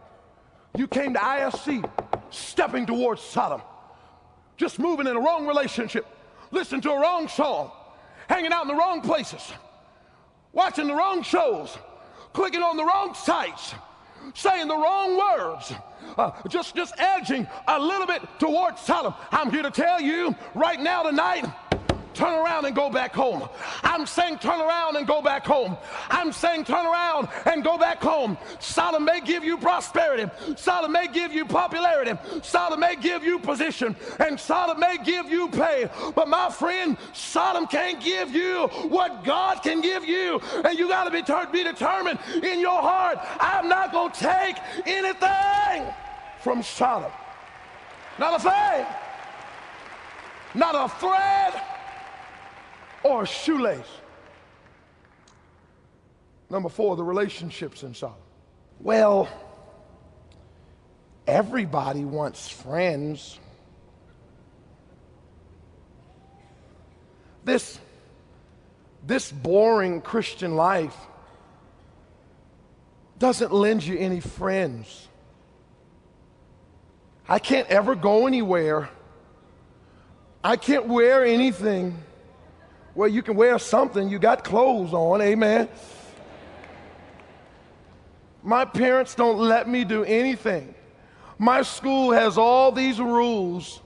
You 0.78 0.88
came 0.88 1.14
to 1.14 1.20
ISC 1.20 1.90
stepping 2.30 2.86
towards 2.86 3.22
Sodom, 3.22 3.62
just 4.58 4.80
moving 4.80 5.08
in 5.08 5.16
a 5.16 5.20
wrong 5.20 5.46
relationship, 5.46 6.06
listening 6.52 6.82
to 6.82 6.92
a 6.92 7.00
wrong 7.00 7.28
song, 7.28 7.72
hanging 8.28 8.54
out 8.54 8.64
in 8.64 8.68
the 8.70 8.76
wrong 8.76 9.02
places, 9.02 9.52
watching 10.54 10.88
the 10.88 10.96
wrong 10.96 11.24
shows, 11.24 11.78
clicking 12.34 12.64
on 12.64 12.78
the 12.78 12.86
wrong 12.86 13.14
sites, 13.14 13.76
saying 14.34 14.68
the 14.68 14.78
wrong 14.78 15.18
words, 15.18 15.74
uh, 16.18 16.32
just 16.48 16.76
just 16.76 16.94
edging 16.98 17.48
a 17.68 17.80
little 17.80 18.08
bit 18.08 18.22
towards 18.40 18.80
Sodom. 18.82 19.14
I'm 19.32 19.52
here 19.52 19.64
to 19.64 19.72
tell 19.72 20.00
you 20.00 20.36
right 20.56 20.80
now 20.80 21.04
tonight 21.04 21.46
turn 22.14 22.34
around 22.34 22.66
and 22.66 22.76
go 22.76 22.90
back 22.90 23.14
home. 23.14 23.48
I'm 23.84 24.06
saying 24.06 24.40
turn 24.40 24.60
around 24.60 24.96
and 24.96 25.08
go 25.08 25.22
back 25.22 25.46
home. 25.46 25.78
I'm 26.10 26.32
saying 26.32 26.66
turn 26.66 26.86
around 26.86 27.30
and 27.46 27.64
go 27.64 27.78
back 27.78 28.02
home. 28.02 28.38
Sodom 28.60 29.06
may 29.06 29.22
give 29.22 29.44
you 29.44 29.58
prosperity. 29.58 30.30
Sodom 30.56 30.92
may 30.92 31.08
give 31.08 31.32
you 31.32 31.46
popularity. 31.46 32.14
Sodom 32.42 32.80
may 32.80 32.96
give 32.96 33.24
you 33.24 33.40
position. 33.40 33.96
And 34.20 34.40
Sodom 34.40 34.80
may 34.80 34.98
give 35.04 35.30
you 35.30 35.50
pay. 35.50 35.90
But 36.16 36.28
my 36.28 36.50
friend, 36.50 36.98
Sodom 37.14 37.68
can't 37.68 38.02
give 38.02 38.34
you 38.34 38.68
what 38.90 39.24
God 39.24 39.62
can 39.64 39.82
give 39.82 40.06
you. 40.06 40.40
And 40.66 40.78
you 40.78 40.88
got 40.88 41.06
to 41.06 41.12
be, 41.12 41.22
ter- 41.22 41.48
be 41.52 41.64
determined 41.64 42.20
in 42.44 42.60
your 42.60 42.82
heart. 42.82 43.20
I'm 43.40 43.68
not 43.68 43.92
going 43.92 44.12
to 44.12 44.20
take 44.20 44.58
anything 44.86 45.94
from 46.42 46.64
Sodom. 46.64 47.12
Not 48.20 48.40
a 48.40 48.44
thing. 48.44 48.86
Not 50.54 50.76
a 50.76 50.90
thread 51.00 51.62
or 53.04 53.26
shoelace. 53.26 53.88
Number 56.50 56.70
four, 56.70 56.96
the 56.96 57.04
relationships 57.04 57.84
in 57.84 57.94
Sodom. 57.94 58.18
Well, 58.80 59.30
everybody 61.26 62.04
wants 62.04 62.50
friends. 62.50 63.40
This, 67.46 67.80
this 69.06 69.32
boring 69.32 70.02
Christian 70.02 70.56
life 70.56 70.96
doesn't 73.18 73.54
lend 73.54 73.86
you 73.86 73.98
any 73.98 74.20
friends. 74.20 75.08
I 77.30 77.40
can't 77.40 77.68
ever 77.70 77.96
go 77.96 78.28
anywhere. 78.28 78.90
I 80.44 80.58
can't 80.58 80.88
wear 80.88 81.24
anything 81.24 81.98
Well, 82.94 83.08
you 83.08 83.22
can 83.22 83.36
wear 83.36 83.58
something, 83.58 84.10
you 84.10 84.20
got 84.20 84.44
clothes 84.44 84.94
on, 84.94 85.22
amen. 85.22 85.70
My 88.44 88.66
parents 88.66 89.16
don't 89.16 89.38
let 89.38 89.70
me 89.70 89.84
do 89.84 90.04
anything. 90.04 90.74
My 91.38 91.62
school 91.62 92.12
has 92.12 92.38
all 92.38 92.72
these 92.72 93.00
rules. 93.00 93.80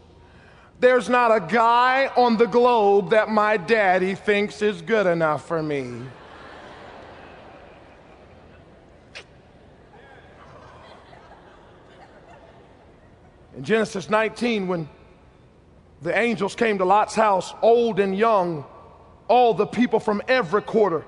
There's 0.80 1.08
not 1.08 1.34
a 1.34 1.40
guy 1.40 2.12
on 2.18 2.38
the 2.38 2.48
globe 2.48 3.12
that 3.12 3.30
my 3.30 3.58
daddy 3.58 4.16
thinks 4.16 4.62
is 4.62 4.82
good 4.82 5.06
enough 5.06 5.48
for 5.48 5.62
me. 5.62 6.02
In 13.56 13.64
Genesis 13.64 14.10
19, 14.10 14.68
when 14.68 14.90
the 16.02 16.18
angels 16.18 16.56
came 16.56 16.78
to 16.78 16.86
Lot's 16.86 17.16
house, 17.16 17.54
old 17.62 18.02
and 18.02 18.18
young, 18.18 18.66
all 19.28 19.54
the 19.54 19.66
people 19.66 20.00
from 20.00 20.22
every 20.28 20.62
quarter 20.62 21.06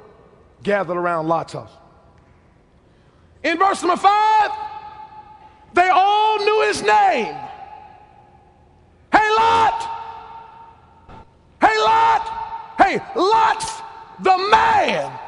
gathered 0.63 0.97
around 0.97 1.27
Lot's 1.27 1.53
house. 1.53 1.71
In 3.43 3.57
verse 3.57 3.81
number 3.81 3.97
five, 3.97 4.51
they 5.73 5.89
all 5.89 6.39
knew 6.39 6.63
his 6.67 6.81
name. 6.81 7.35
Hey, 9.11 9.29
Lot! 9.35 9.89
Hey, 11.61 11.77
Lot! 11.77 12.73
Hey, 12.77 12.99
Lot's 13.15 13.81
the 14.19 14.37
man 14.49 15.19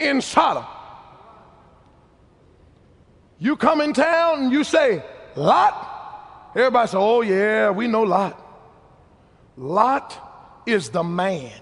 in 0.00 0.20
Sodom. 0.20 0.64
You 3.38 3.56
come 3.56 3.80
in 3.80 3.92
town 3.92 4.44
and 4.44 4.52
you 4.52 4.64
say, 4.64 5.02
Lot? 5.36 6.52
Everybody 6.54 6.88
say, 6.88 6.98
oh, 6.98 7.22
yeah, 7.22 7.70
we 7.70 7.86
know 7.86 8.02
Lot. 8.02 8.38
Lot 9.56 10.62
is 10.66 10.90
the 10.90 11.02
man. 11.02 11.52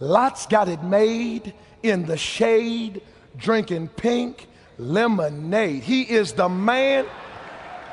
Lot's 0.00 0.46
got 0.46 0.68
it 0.68 0.82
made 0.82 1.54
in 1.82 2.04
the 2.06 2.16
shade, 2.16 3.02
drinking 3.36 3.88
pink 3.88 4.46
lemonade. 4.78 5.82
He 5.82 6.02
is 6.02 6.32
the 6.32 6.48
man. 6.48 7.06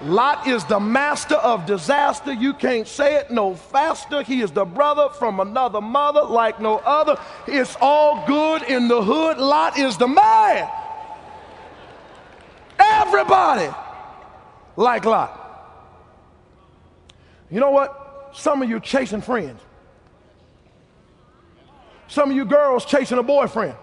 Lot 0.02 0.48
is 0.48 0.66
the 0.66 0.80
master 0.80 1.36
of 1.36 1.66
disaster. 1.66 2.34
You 2.34 2.54
can't 2.54 2.88
say 2.88 3.16
it 3.16 3.32
no 3.32 3.56
faster. 3.56 4.22
He 4.22 4.42
is 4.42 4.52
the 4.52 4.66
brother 4.66 5.08
from 5.10 5.39
another 5.39 5.80
mother 5.80 6.24
like 6.24 6.60
no 6.60 6.80
other. 6.80 7.18
It's 7.48 7.78
all 7.80 8.26
good 8.28 8.63
in 8.63 8.89
the 8.89 9.02
hood. 9.02 9.38
Lot 9.38 9.80
is 9.80 9.98
the 9.98 10.08
man. 10.08 10.70
Everybody 12.78 13.74
like 14.76 15.06
Lot. 15.06 15.39
You 17.50 17.60
know 17.60 17.72
what? 17.72 18.32
Some 18.34 18.62
of 18.62 18.70
you 18.70 18.80
chasing 18.80 19.22
friends. 19.22 19.62
Some 22.13 22.30
of 22.30 22.36
you 22.36 22.45
girls 22.45 22.86
chasing 22.86 23.17
a 23.17 23.23
boyfriend 23.23 23.73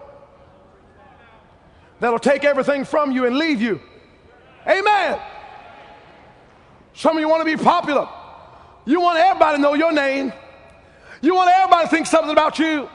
that'll 1.99 2.17
take 2.17 2.45
everything 2.45 2.85
from 2.85 3.11
you 3.11 3.25
and 3.25 3.35
leave 3.35 3.61
you. 3.61 3.81
Amen. 4.65 5.19
Some 6.93 7.17
of 7.17 7.19
you 7.19 7.27
want 7.27 7.41
to 7.41 7.57
be 7.57 7.61
popular. 7.61 8.07
You 8.85 9.01
want 9.01 9.19
everybody 9.19 9.57
to 9.57 9.61
know 9.61 9.73
your 9.73 9.91
name. 9.91 10.31
You 11.21 11.35
want 11.35 11.49
everybody 11.49 11.83
to 11.83 11.91
think 11.91 12.07
something 12.07 12.31
about 12.31 12.57
you. 12.57 12.87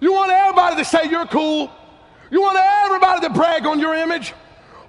You 0.00 0.12
want 0.12 0.32
everybody 0.32 0.74
to 0.74 0.84
say 0.84 1.08
you're 1.08 1.26
cool. 1.26 1.70
You 2.32 2.40
want 2.40 2.58
everybody 2.58 3.20
to 3.20 3.30
brag 3.30 3.66
on 3.66 3.78
your 3.78 3.94
image. 3.94 4.34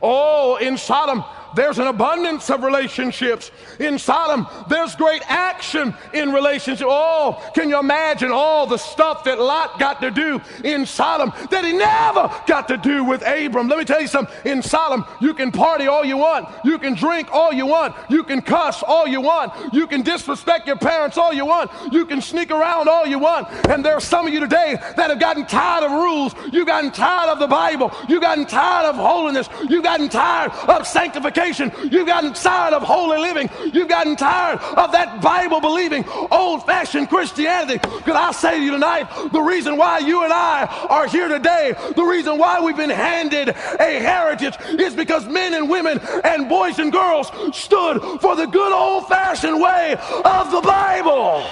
Oh, 0.02 0.56
in 0.56 0.76
Sodom, 0.76 1.24
there's 1.58 1.80
an 1.80 1.88
abundance 1.88 2.50
of 2.52 2.64
relationships. 2.64 3.52
In 3.80 3.98
Sodom, 3.98 4.48
there's 4.70 4.96
great 4.96 5.24
action 5.26 5.94
in 6.14 6.32
relationships. 6.32 6.88
Oh, 6.88 7.44
can 7.56 7.68
you 7.68 7.80
imagine 7.80 8.32
all 8.32 8.68
the 8.68 8.78
stuff 8.78 9.24
that 9.24 9.40
Lot 9.40 9.80
got 9.80 10.00
to 10.02 10.12
do 10.12 10.40
in 10.64 10.86
Sodom 10.86 11.34
that 11.50 11.66
he 11.66 11.74
never 11.74 12.32
got 12.46 12.68
to 12.68 12.78
do 12.78 13.04
with 13.04 13.24
Abram? 13.24 13.68
Let 13.68 13.80
me 13.80 13.86
tell 13.86 14.00
you 14.00 14.08
something. 14.08 14.34
In 14.46 14.62
Sodom, 14.62 15.04
you 15.20 15.34
can 15.34 15.52
party 15.52 15.88
all 15.88 16.06
you 16.06 16.18
want. 16.18 16.48
You 16.64 16.78
can 16.78 16.94
drink 16.94 17.30
all 17.32 17.52
you 17.52 17.66
want. 17.66 17.96
You 18.08 18.24
can 18.24 18.42
cuss 18.42 18.84
all 18.84 19.08
you 19.08 19.20
want. 19.20 19.52
You 19.74 19.88
can 19.88 20.04
disrespect 20.04 20.68
your 20.68 20.78
parents 20.78 21.18
all 21.18 21.34
you 21.34 21.46
want. 21.46 21.72
You 21.92 22.06
can 22.06 22.22
sneak 22.22 22.52
around 22.52 22.88
all 22.88 23.08
you 23.08 23.18
want. 23.18 23.48
And 23.68 23.84
there 23.84 23.96
are 23.96 24.00
some 24.00 24.28
of 24.28 24.34
you 24.34 24.40
today 24.40 24.78
that 24.96 25.10
have 25.10 25.20
gotten 25.20 25.48
tired 25.48 25.84
of 25.84 25.92
rules. 25.92 26.36
You've 26.54 26.68
gotten 26.68 26.92
tired 26.92 27.30
of 27.30 27.40
the 27.40 27.48
Bible. 27.48 27.92
You've 28.08 28.22
gotten 28.22 28.46
tired 28.46 28.90
of 28.90 28.96
holiness. 28.96 29.50
You've 29.68 29.84
gotten 29.84 30.08
tired 30.08 30.52
of 30.52 30.86
sanctification. 30.86 31.47
You've 31.48 32.08
gotten 32.08 32.34
tired 32.34 32.74
of 32.74 32.84
holy 32.84 33.18
living. 33.18 33.50
You've 33.74 33.88
gotten 33.88 34.16
tired 34.16 34.60
of 34.60 34.92
that 34.92 35.22
Bible 35.22 35.62
believing, 35.62 36.06
old 36.30 36.66
fashioned 36.66 37.10
Christianity. 37.10 37.80
Could 37.80 38.16
I 38.16 38.32
say 38.32 38.58
to 38.58 38.64
you 38.64 38.72
tonight, 38.72 39.08
the 39.32 39.42
reason 39.42 39.78
why 39.78 40.00
you 40.00 40.24
and 40.24 40.34
I 40.34 40.66
are 40.90 41.08
here 41.08 41.28
today, 41.28 41.74
the 41.96 42.04
reason 42.04 42.38
why 42.38 42.60
we've 42.60 42.76
been 42.76 42.90
handed 42.90 43.50
a 43.50 44.00
heritage 44.00 44.56
is 44.78 44.94
because 44.94 45.26
men 45.26 45.54
and 45.54 45.70
women 45.70 46.00
and 46.24 46.50
boys 46.50 46.80
and 46.80 46.92
girls 46.92 47.32
stood 47.56 48.02
for 48.20 48.36
the 48.36 48.46
good 48.46 48.74
old 48.74 49.08
fashioned 49.08 49.62
way 49.62 49.94
of 50.26 50.52
the 50.52 50.62
Bible. 50.62 51.48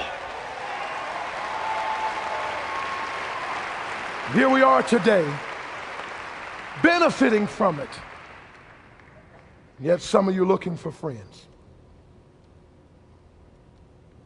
Here 4.34 4.50
we 4.50 4.62
are 4.62 4.84
today, 4.84 5.26
benefiting 6.84 7.48
from 7.48 7.80
it. 7.80 7.90
Yet 9.80 10.02
some 10.02 10.30
of 10.30 10.36
you 10.36 10.46
looking 10.46 10.78
for 10.78 10.92
friends. 10.92 11.48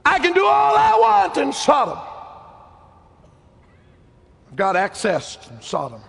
I 0.06 0.20
can 0.20 0.34
do 0.34 0.46
all 0.46 0.76
I 0.76 0.98
want 1.00 1.38
in 1.38 1.52
Sodom. 1.52 2.00
I've 4.48 4.56
got 4.56 4.76
access 4.76 5.36
to 5.36 5.62
Sodom. 5.62 6.02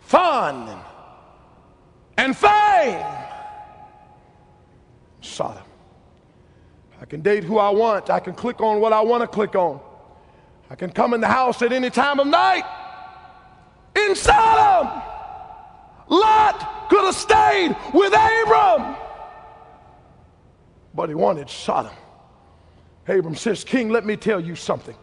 Fun 0.00 0.80
and, 2.16 2.36
fame. 2.36 3.04
Sodom. 5.20 5.62
I 7.00 7.04
can 7.06 7.22
date 7.22 7.44
who 7.44 7.58
I 7.58 7.70
want. 7.70 8.10
I 8.10 8.20
can 8.20 8.34
click 8.34 8.60
on 8.60 8.80
what 8.80 8.92
I 8.92 9.00
want 9.00 9.22
to 9.22 9.26
click 9.26 9.54
on. 9.54 9.80
I 10.68 10.74
can 10.74 10.90
come 10.90 11.14
in 11.14 11.20
the 11.20 11.28
house 11.28 11.62
at 11.62 11.72
any 11.72 11.90
time 11.90 12.20
of 12.20 12.26
night. 12.26 12.64
In 13.96 14.14
Sodom. 14.14 15.02
Lot 16.08 16.79
could 16.90 17.04
have 17.04 17.14
stayed 17.14 17.76
with 17.94 18.12
Abram, 18.12 18.96
but 20.92 21.08
he 21.08 21.14
wanted 21.14 21.48
Sodom. 21.48 21.92
Abram 23.08 23.34
says, 23.34 23.64
King, 23.64 23.88
let 23.88 24.04
me 24.04 24.16
tell 24.16 24.40
you 24.40 24.54
something. 24.54 24.96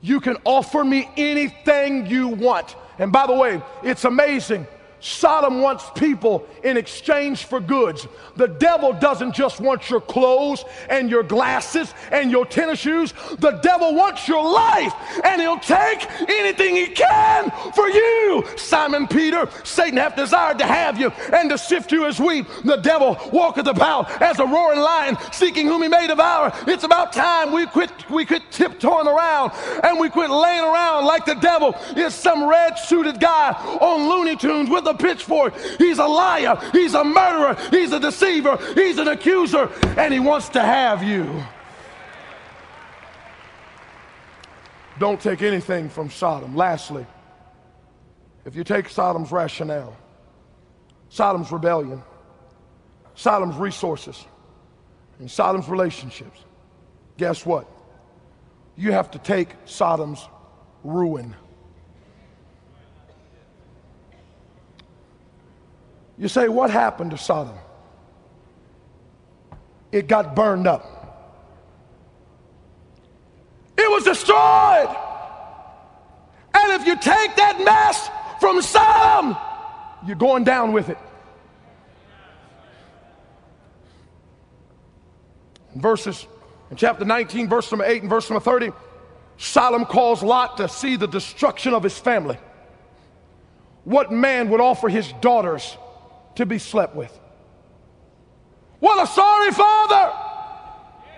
You 0.00 0.20
can 0.20 0.36
offer 0.44 0.82
me 0.82 1.10
anything 1.16 2.06
you 2.06 2.28
want. 2.28 2.76
And 2.98 3.12
by 3.12 3.26
the 3.26 3.34
way, 3.34 3.60
it's 3.82 4.04
amazing 4.04 4.66
Sodom 5.00 5.62
wants 5.62 5.88
people 5.94 6.46
in 6.62 6.76
exchange 6.76 7.44
for 7.44 7.58
goods. 7.60 8.06
The 8.36 8.48
devil 8.48 8.92
doesn't 8.92 9.32
just 9.32 9.60
want 9.60 9.88
your 9.88 10.00
clothes 10.00 10.64
and 10.88 11.10
your 11.10 11.22
glasses 11.22 11.92
and 12.12 12.30
your 12.30 12.44
tennis 12.46 12.78
shoes. 12.78 13.14
The 13.38 13.52
devil 13.62 13.94
wants 13.94 14.28
your 14.28 14.42
life 14.42 14.92
and 15.24 15.40
he'll 15.40 15.58
take 15.58 16.06
anything 16.28 16.76
he 16.76 16.86
can 16.88 17.50
for 17.74 17.88
you. 17.88 18.44
Simon 18.56 19.08
Peter, 19.08 19.48
Satan 19.64 19.98
hath 19.98 20.16
desired 20.16 20.58
to 20.58 20.66
have 20.66 20.98
you 20.98 21.10
and 21.32 21.50
to 21.50 21.58
sift 21.58 21.92
you 21.92 22.06
as 22.06 22.20
wheat. 22.20 22.46
The 22.64 22.76
devil 22.76 23.18
walketh 23.32 23.66
about 23.66 24.10
as 24.20 24.38
a 24.38 24.46
roaring 24.46 24.80
lion 24.80 25.16
seeking 25.32 25.66
whom 25.66 25.82
he 25.82 25.88
may 25.88 26.06
devour. 26.06 26.52
It's 26.66 26.84
about 26.84 27.12
time 27.12 27.52
we 27.52 27.66
quit, 27.66 27.90
we 28.10 28.24
quit 28.24 28.42
tiptoeing 28.50 29.06
around 29.06 29.52
and 29.82 29.98
we 29.98 30.10
quit 30.10 30.30
laying 30.30 30.64
around 30.64 31.06
like 31.06 31.24
the 31.24 31.34
devil 31.34 31.74
is 31.96 32.14
some 32.14 32.48
red 32.48 32.78
suited 32.78 33.20
guy 33.20 33.52
on 33.80 34.08
Looney 34.08 34.36
Tunes 34.36 34.68
with 34.68 34.86
a 34.86 34.89
pitchfork. 34.94 35.54
He's 35.78 35.98
a 35.98 36.06
liar. 36.06 36.58
He's 36.72 36.94
a 36.94 37.04
murderer. 37.04 37.56
He's 37.70 37.92
a 37.92 38.00
deceiver. 38.00 38.58
He's 38.74 38.98
an 38.98 39.08
accuser. 39.08 39.70
And 39.96 40.12
he 40.12 40.20
wants 40.20 40.48
to 40.50 40.60
have 40.60 41.02
you. 41.02 41.42
Don't 44.98 45.20
take 45.20 45.40
anything 45.40 45.88
from 45.88 46.10
Sodom. 46.10 46.54
Lastly, 46.54 47.06
if 48.44 48.54
you 48.54 48.64
take 48.64 48.88
Sodom's 48.88 49.32
rationale, 49.32 49.96
Sodom's 51.08 51.50
rebellion, 51.50 52.02
Sodom's 53.14 53.56
resources, 53.56 54.24
and 55.18 55.30
Sodom's 55.30 55.68
relationships, 55.68 56.44
guess 57.16 57.46
what? 57.46 57.66
You 58.76 58.92
have 58.92 59.10
to 59.12 59.18
take 59.18 59.48
Sodom's 59.64 60.26
ruin. 60.84 61.34
You 66.20 66.28
say, 66.28 66.48
what 66.48 66.70
happened 66.70 67.12
to 67.12 67.18
Sodom? 67.18 67.56
It 69.90 70.06
got 70.06 70.36
burned 70.36 70.66
up. 70.66 70.84
It 73.78 73.90
was 73.90 74.04
destroyed. 74.04 74.94
And 76.52 76.72
if 76.78 76.86
you 76.86 76.94
take 76.96 77.36
that 77.36 77.62
mess 77.64 78.10
from 78.38 78.60
Sodom, 78.60 79.34
you're 80.06 80.14
going 80.14 80.44
down 80.44 80.72
with 80.72 80.90
it. 80.90 80.98
Verses 85.74 86.26
in 86.70 86.76
chapter 86.76 87.06
19, 87.06 87.48
verse 87.48 87.72
number 87.72 87.86
8 87.86 88.02
and 88.02 88.10
verse 88.10 88.28
number 88.28 88.44
30, 88.44 88.72
Sodom 89.38 89.86
calls 89.86 90.22
Lot 90.22 90.58
to 90.58 90.68
see 90.68 90.96
the 90.96 91.08
destruction 91.08 91.72
of 91.72 91.82
his 91.82 91.98
family. 91.98 92.36
What 93.84 94.12
man 94.12 94.50
would 94.50 94.60
offer 94.60 94.90
his 94.90 95.10
daughters 95.22 95.78
to 96.40 96.46
be 96.46 96.58
slept 96.58 96.96
with? 96.96 97.16
What 98.80 99.02
a 99.02 99.06
sorry 99.06 99.50
father! 99.52 100.16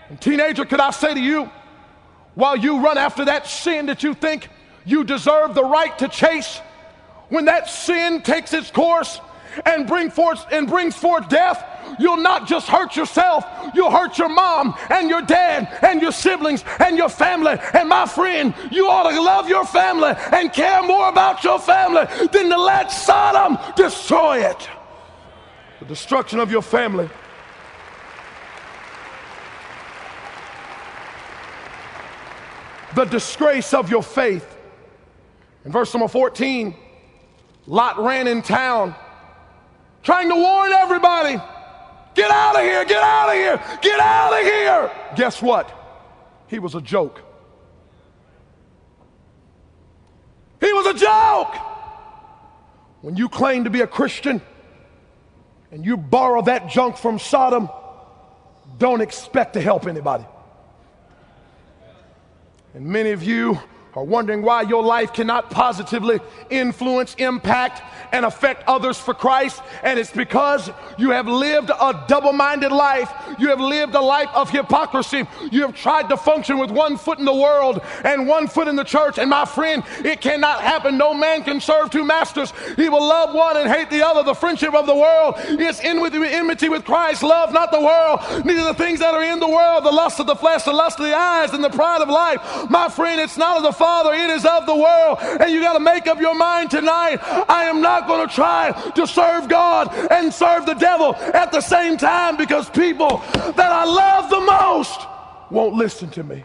And 0.08 0.20
teenager, 0.20 0.64
could 0.64 0.80
I 0.80 0.90
say 0.90 1.14
to 1.14 1.20
you, 1.20 1.50
while 2.34 2.56
you 2.56 2.82
run 2.82 2.98
after 2.98 3.24
that 3.26 3.46
sin 3.46 3.86
that 3.86 4.02
you 4.02 4.14
think 4.14 4.48
you 4.84 5.04
deserve 5.04 5.54
the 5.54 5.64
right 5.64 5.96
to 6.00 6.08
chase, 6.08 6.58
when 7.28 7.44
that 7.46 7.68
sin 7.68 8.20
takes 8.22 8.52
its 8.52 8.70
course 8.70 9.20
and 9.64 9.86
bring 9.86 10.10
forth 10.10 10.44
and 10.50 10.66
brings 10.66 10.96
forth 10.96 11.28
death, 11.28 11.64
you'll 12.00 12.16
not 12.16 12.48
just 12.48 12.66
hurt 12.68 12.96
yourself, 12.96 13.44
you'll 13.74 13.90
hurt 13.90 14.18
your 14.18 14.28
mom 14.28 14.74
and 14.90 15.08
your 15.08 15.22
dad 15.22 15.68
and 15.82 16.02
your 16.02 16.12
siblings 16.12 16.64
and 16.80 16.98
your 16.98 17.08
family. 17.08 17.58
And 17.74 17.88
my 17.88 18.06
friend, 18.06 18.54
you 18.72 18.88
ought 18.88 19.08
to 19.08 19.20
love 19.20 19.48
your 19.48 19.64
family 19.66 20.14
and 20.32 20.52
care 20.52 20.82
more 20.82 21.08
about 21.08 21.44
your 21.44 21.60
family 21.60 22.06
than 22.32 22.48
to 22.48 22.58
let 22.58 22.90
Sodom 22.90 23.56
destroy 23.76 24.44
it. 24.44 24.68
The 25.82 25.88
destruction 25.88 26.38
of 26.38 26.52
your 26.52 26.62
family. 26.62 27.08
The 32.94 33.04
disgrace 33.04 33.74
of 33.74 33.90
your 33.90 34.04
faith. 34.04 34.46
In 35.64 35.72
verse 35.72 35.92
number 35.92 36.06
14, 36.06 36.76
Lot 37.66 37.98
ran 37.98 38.28
in 38.28 38.42
town 38.42 38.94
trying 40.04 40.28
to 40.28 40.36
warn 40.36 40.72
everybody 40.72 41.36
get 42.14 42.30
out 42.30 42.54
of 42.54 42.62
here, 42.62 42.84
get 42.84 43.02
out 43.02 43.28
of 43.30 43.34
here, 43.34 43.78
get 43.82 43.98
out 43.98 44.32
of 44.32 44.46
here. 44.46 44.90
Guess 45.16 45.42
what? 45.42 45.68
He 46.46 46.60
was 46.60 46.76
a 46.76 46.80
joke. 46.80 47.20
He 50.60 50.72
was 50.72 50.86
a 50.86 50.94
joke. 50.94 51.56
When 53.00 53.16
you 53.16 53.28
claim 53.28 53.64
to 53.64 53.70
be 53.70 53.80
a 53.80 53.86
Christian 53.88 54.40
and 55.72 55.84
you 55.84 55.96
borrow 55.96 56.42
that 56.42 56.68
junk 56.68 56.98
from 56.98 57.18
Sodom, 57.18 57.68
don't 58.78 59.00
expect 59.00 59.54
to 59.54 59.60
help 59.60 59.86
anybody. 59.86 60.24
And 62.74 62.86
many 62.86 63.10
of 63.10 63.22
you 63.22 63.58
are 63.94 64.04
wondering 64.04 64.42
why 64.42 64.62
your 64.62 64.82
life 64.82 65.12
cannot 65.12 65.50
positively 65.50 66.18
influence, 66.48 67.14
impact, 67.16 67.82
and 68.12 68.24
affect 68.24 68.64
others 68.66 68.98
for 68.98 69.12
Christ. 69.12 69.62
And 69.82 69.98
it's 69.98 70.10
because 70.10 70.70
you 70.96 71.10
have 71.10 71.26
lived 71.28 71.70
a 71.70 72.04
double 72.08 72.32
minded 72.32 72.72
life. 72.72 73.12
You 73.38 73.48
have 73.48 73.60
lived 73.60 73.94
a 73.94 74.00
life 74.00 74.28
of 74.34 74.50
hypocrisy. 74.50 75.24
You 75.50 75.62
have 75.62 75.74
tried 75.74 76.08
to 76.08 76.16
function 76.16 76.58
with 76.58 76.70
one 76.70 76.96
foot 76.96 77.18
in 77.18 77.24
the 77.24 77.34
world 77.34 77.80
and 78.04 78.26
one 78.26 78.48
foot 78.48 78.68
in 78.68 78.76
the 78.76 78.84
church. 78.84 79.18
And 79.18 79.28
my 79.28 79.44
friend, 79.44 79.82
it 80.04 80.20
cannot 80.20 80.62
happen. 80.62 80.96
No 80.96 81.12
man 81.12 81.42
can 81.42 81.60
serve 81.60 81.90
two 81.90 82.04
masters. 82.04 82.52
He 82.76 82.88
will 82.88 83.06
love 83.06 83.34
one 83.34 83.56
and 83.56 83.68
hate 83.68 83.90
the 83.90 84.06
other. 84.06 84.22
The 84.22 84.34
friendship 84.34 84.74
of 84.74 84.86
the 84.86 84.94
world 84.94 85.36
is 85.60 85.80
in 85.80 86.00
with 86.00 86.14
enmity 86.14 86.68
with 86.68 86.84
Christ. 86.84 87.22
Love 87.22 87.52
not 87.52 87.70
the 87.70 87.80
world, 87.80 88.20
neither 88.44 88.64
the 88.64 88.74
things 88.74 89.00
that 89.00 89.14
are 89.14 89.22
in 89.22 89.40
the 89.40 89.48
world, 89.48 89.84
the 89.84 89.90
lust 89.90 90.20
of 90.20 90.26
the 90.26 90.36
flesh, 90.36 90.62
the 90.64 90.72
lust 90.72 90.98
of 90.98 91.06
the 91.06 91.14
eyes, 91.14 91.52
and 91.52 91.62
the 91.62 91.70
pride 91.70 92.00
of 92.00 92.08
life. 92.08 92.70
My 92.70 92.88
friend, 92.88 93.20
it's 93.20 93.36
not 93.36 93.56
of 93.56 93.62
the 93.62 93.72
Father, 93.82 94.14
it 94.14 94.30
is 94.30 94.44
of 94.44 94.64
the 94.64 94.76
world. 94.76 95.18
And 95.40 95.50
you 95.50 95.60
got 95.60 95.72
to 95.72 95.80
make 95.80 96.06
up 96.06 96.20
your 96.20 96.36
mind 96.36 96.70
tonight. 96.70 97.18
I 97.48 97.64
am 97.64 97.80
not 97.80 98.06
going 98.06 98.28
to 98.28 98.32
try 98.32 98.70
to 98.94 99.06
serve 99.08 99.48
God 99.48 99.92
and 100.08 100.32
serve 100.32 100.66
the 100.66 100.74
devil 100.74 101.16
at 101.16 101.50
the 101.50 101.60
same 101.60 101.96
time 101.96 102.36
because 102.36 102.70
people 102.70 103.18
that 103.34 103.72
I 103.72 103.84
love 103.84 104.30
the 104.30 104.40
most 104.40 105.00
won't 105.50 105.74
listen 105.74 106.10
to 106.10 106.22
me. 106.22 106.44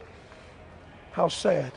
How 1.12 1.28
sad. 1.28 1.72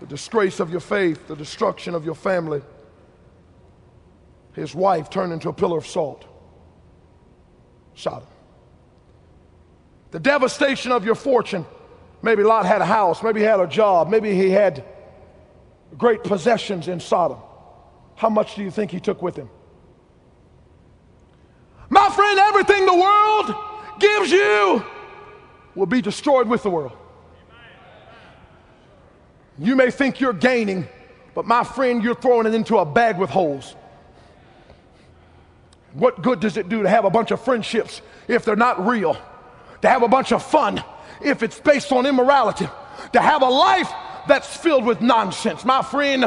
The 0.00 0.06
disgrace 0.06 0.58
of 0.58 0.72
your 0.72 0.80
faith, 0.80 1.28
the 1.28 1.36
destruction 1.36 1.94
of 1.94 2.04
your 2.04 2.16
family. 2.16 2.62
His 4.54 4.74
wife 4.74 5.10
turned 5.10 5.32
into 5.32 5.48
a 5.48 5.52
pillar 5.52 5.78
of 5.78 5.86
salt. 5.86 6.24
Sodom. 7.94 8.26
The 10.10 10.18
devastation 10.18 10.90
of 10.90 11.04
your 11.04 11.14
fortune 11.14 11.64
Maybe 12.26 12.42
Lot 12.42 12.66
had 12.66 12.82
a 12.82 12.86
house, 12.86 13.22
maybe 13.22 13.38
he 13.38 13.46
had 13.46 13.60
a 13.60 13.68
job, 13.68 14.08
maybe 14.08 14.34
he 14.34 14.50
had 14.50 14.84
great 15.96 16.24
possessions 16.24 16.88
in 16.88 16.98
Sodom. 16.98 17.38
How 18.16 18.28
much 18.28 18.56
do 18.56 18.64
you 18.64 18.70
think 18.72 18.90
he 18.90 18.98
took 18.98 19.22
with 19.22 19.36
him? 19.36 19.48
My 21.88 22.10
friend, 22.10 22.36
everything 22.36 22.84
the 22.84 22.96
world 22.96 23.54
gives 24.00 24.32
you 24.32 24.84
will 25.76 25.86
be 25.86 26.02
destroyed 26.02 26.48
with 26.48 26.64
the 26.64 26.70
world. 26.70 26.96
You 29.56 29.76
may 29.76 29.92
think 29.92 30.18
you're 30.18 30.32
gaining, 30.32 30.88
but 31.32 31.46
my 31.46 31.62
friend, 31.62 32.02
you're 32.02 32.16
throwing 32.16 32.48
it 32.48 32.54
into 32.54 32.78
a 32.78 32.84
bag 32.84 33.18
with 33.18 33.30
holes. 33.30 33.76
What 35.92 36.22
good 36.22 36.40
does 36.40 36.56
it 36.56 36.68
do 36.68 36.82
to 36.82 36.88
have 36.88 37.04
a 37.04 37.10
bunch 37.10 37.30
of 37.30 37.40
friendships 37.40 38.02
if 38.26 38.44
they're 38.44 38.56
not 38.56 38.84
real? 38.84 39.16
To 39.82 39.88
have 39.88 40.02
a 40.02 40.08
bunch 40.08 40.32
of 40.32 40.42
fun 40.42 40.82
if 41.20 41.42
it's 41.42 41.58
based 41.58 41.92
on 41.92 42.06
immorality, 42.06 42.68
to 43.12 43.20
have 43.20 43.42
a 43.42 43.48
life 43.48 43.90
that's 44.26 44.56
filled 44.56 44.84
with 44.84 45.00
nonsense. 45.00 45.64
My 45.64 45.82
friend, 45.82 46.24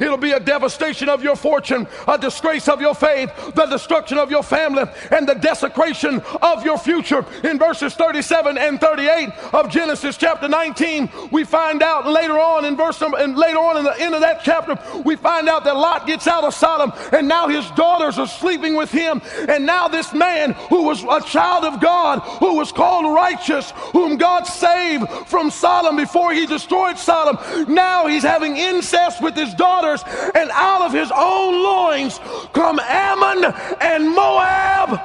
It'll 0.00 0.16
be 0.16 0.32
a 0.32 0.40
devastation 0.40 1.08
of 1.08 1.22
your 1.22 1.36
fortune, 1.36 1.86
a 2.06 2.18
disgrace 2.18 2.68
of 2.68 2.80
your 2.80 2.94
faith, 2.94 3.30
the 3.54 3.66
destruction 3.66 4.18
of 4.18 4.30
your 4.30 4.42
family, 4.42 4.84
and 5.10 5.28
the 5.28 5.34
desecration 5.34 6.20
of 6.42 6.64
your 6.64 6.78
future. 6.78 7.24
In 7.44 7.58
verses 7.58 7.94
37 7.94 8.58
and 8.58 8.80
38 8.80 9.30
of 9.52 9.70
Genesis 9.70 10.16
chapter 10.16 10.48
19, 10.48 11.10
we 11.32 11.44
find 11.44 11.82
out 11.82 12.06
later 12.06 12.38
on 12.38 12.64
in 12.64 12.76
verse 12.76 13.00
um, 13.02 13.14
and 13.14 13.36
later 13.36 13.58
on 13.58 13.76
in 13.76 13.84
the 13.84 14.00
end 14.00 14.14
of 14.14 14.20
that 14.20 14.42
chapter, 14.42 14.78
we 15.04 15.16
find 15.16 15.48
out 15.48 15.64
that 15.64 15.76
Lot 15.76 16.06
gets 16.06 16.26
out 16.26 16.44
of 16.44 16.54
Sodom, 16.54 16.92
and 17.12 17.26
now 17.26 17.48
his 17.48 17.68
daughters 17.72 18.18
are 18.18 18.26
sleeping 18.26 18.74
with 18.74 18.90
him. 18.90 19.20
And 19.48 19.66
now 19.66 19.88
this 19.88 20.12
man 20.12 20.52
who 20.68 20.82
was 20.82 21.02
a 21.02 21.20
child 21.26 21.64
of 21.64 21.80
God, 21.80 22.20
who 22.40 22.54
was 22.54 22.72
called 22.72 23.14
righteous, 23.14 23.72
whom 23.92 24.16
God 24.16 24.44
saved 24.44 25.08
from 25.26 25.50
Sodom 25.50 25.96
before 25.96 26.32
he 26.32 26.46
destroyed 26.46 26.98
Sodom, 26.98 27.38
now 27.72 28.06
he's 28.06 28.22
having 28.22 28.56
incest 28.56 29.22
with 29.22 29.34
his 29.34 29.54
daughter 29.54 29.87
and 30.34 30.50
out 30.52 30.82
of 30.82 30.92
his 30.92 31.10
own 31.14 31.62
loins 31.62 32.18
come 32.52 32.78
Ammon 32.78 33.54
and 33.80 34.10
Moab, 34.10 35.00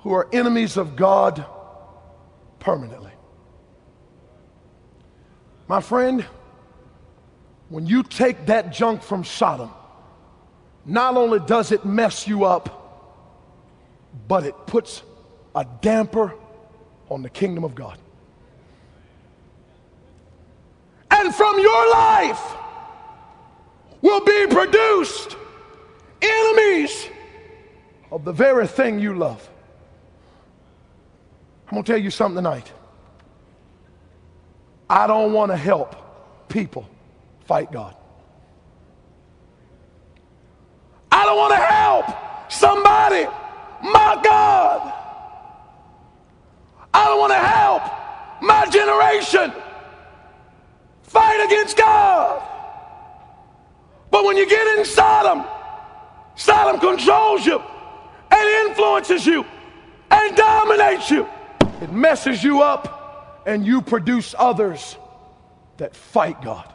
who 0.00 0.12
are 0.12 0.28
enemies 0.32 0.76
of 0.76 0.96
God 0.96 1.44
permanently. 2.58 3.12
My 5.66 5.80
friend, 5.80 6.24
when 7.68 7.86
you 7.86 8.02
take 8.02 8.46
that 8.46 8.72
junk 8.72 9.02
from 9.02 9.24
Sodom, 9.24 9.70
not 10.84 11.16
only 11.16 11.40
does 11.40 11.72
it 11.72 11.84
mess 11.84 12.28
you 12.28 12.44
up, 12.44 12.80
but 14.28 14.44
it 14.44 14.54
puts 14.66 15.02
a 15.54 15.66
damper 15.80 16.34
on 17.08 17.22
the 17.22 17.30
kingdom 17.30 17.64
of 17.64 17.74
God. 17.74 17.98
And 21.24 21.34
from 21.34 21.58
your 21.58 21.90
life 21.90 22.56
will 24.02 24.24
be 24.24 24.46
produced 24.48 25.36
enemies 26.20 27.08
of 28.12 28.24
the 28.24 28.32
very 28.32 28.66
thing 28.66 28.98
you 28.98 29.14
love. 29.14 29.48
I'm 31.66 31.76
going 31.76 31.84
to 31.84 31.92
tell 31.92 32.00
you 32.00 32.10
something 32.10 32.36
tonight. 32.36 32.70
I 34.88 35.06
don't 35.06 35.32
want 35.32 35.50
to 35.50 35.56
help 35.56 36.48
people 36.48 36.88
fight 37.46 37.72
God. 37.72 37.96
I 41.10 41.24
don't 41.24 41.38
want 41.38 41.52
to 41.52 41.56
help 41.56 42.52
somebody 42.52 43.24
my 43.82 44.20
God. 44.22 44.92
I 46.92 47.06
don't 47.06 47.18
want 47.18 47.32
to 47.32 47.38
help 47.38 47.82
my 48.42 48.66
generation 48.66 49.52
fight 51.04 51.44
against 51.46 51.76
God. 51.76 52.42
But 54.10 54.24
when 54.24 54.36
you 54.36 54.48
get 54.48 54.78
in 54.78 54.84
Sodom, 54.84 55.44
Sodom 56.36 56.80
controls 56.80 57.46
you 57.46 57.62
and 58.30 58.68
influences 58.68 59.24
you 59.24 59.44
and 60.10 60.36
dominates 60.36 61.10
you. 61.10 61.28
It 61.80 61.92
messes 61.92 62.42
you 62.42 62.62
up 62.62 63.42
and 63.46 63.64
you 63.66 63.82
produce 63.82 64.34
others 64.38 64.96
that 65.76 65.94
fight 65.94 66.40
God. 66.42 66.72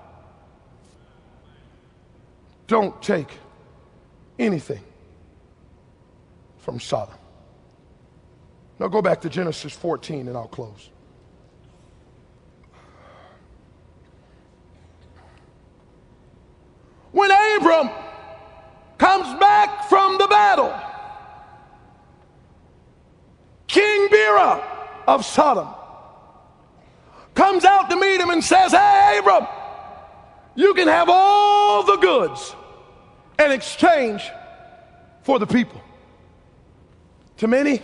Don't 2.68 3.02
take 3.02 3.30
anything 4.38 4.84
from 6.60 6.80
Sodom. 6.80 7.16
Now 8.78 8.88
go 8.88 9.02
back 9.02 9.22
to 9.22 9.30
Genesis 9.30 9.74
14 9.74 10.28
and 10.28 10.38
I'll 10.38 10.48
close. 10.48 10.90
When 17.12 17.32
Abram 17.32 17.90
comes 18.98 19.40
back 19.40 19.90
from 19.90 20.18
the 20.18 20.28
battle, 20.28 20.74
King 23.68 24.08
Bera 24.10 24.64
of 25.08 25.26
Sodom 25.26 25.68
comes 27.36 27.64
out 27.66 27.90
to 27.90 27.96
meet 27.96 28.20
him 28.20 28.30
and 28.30 28.44
says, 28.44 28.72
Hey, 28.72 29.18
Abram, 29.20 29.48
you 30.56 30.74
can 30.74 30.88
have 30.88 31.08
all 31.10 31.84
the 31.84 31.98
goods 31.98 32.56
in 33.40 33.52
exchange 33.52 34.30
for 35.24 35.40
the 35.40 35.48
people. 35.48 35.82
To 37.38 37.48
many, 37.48 37.82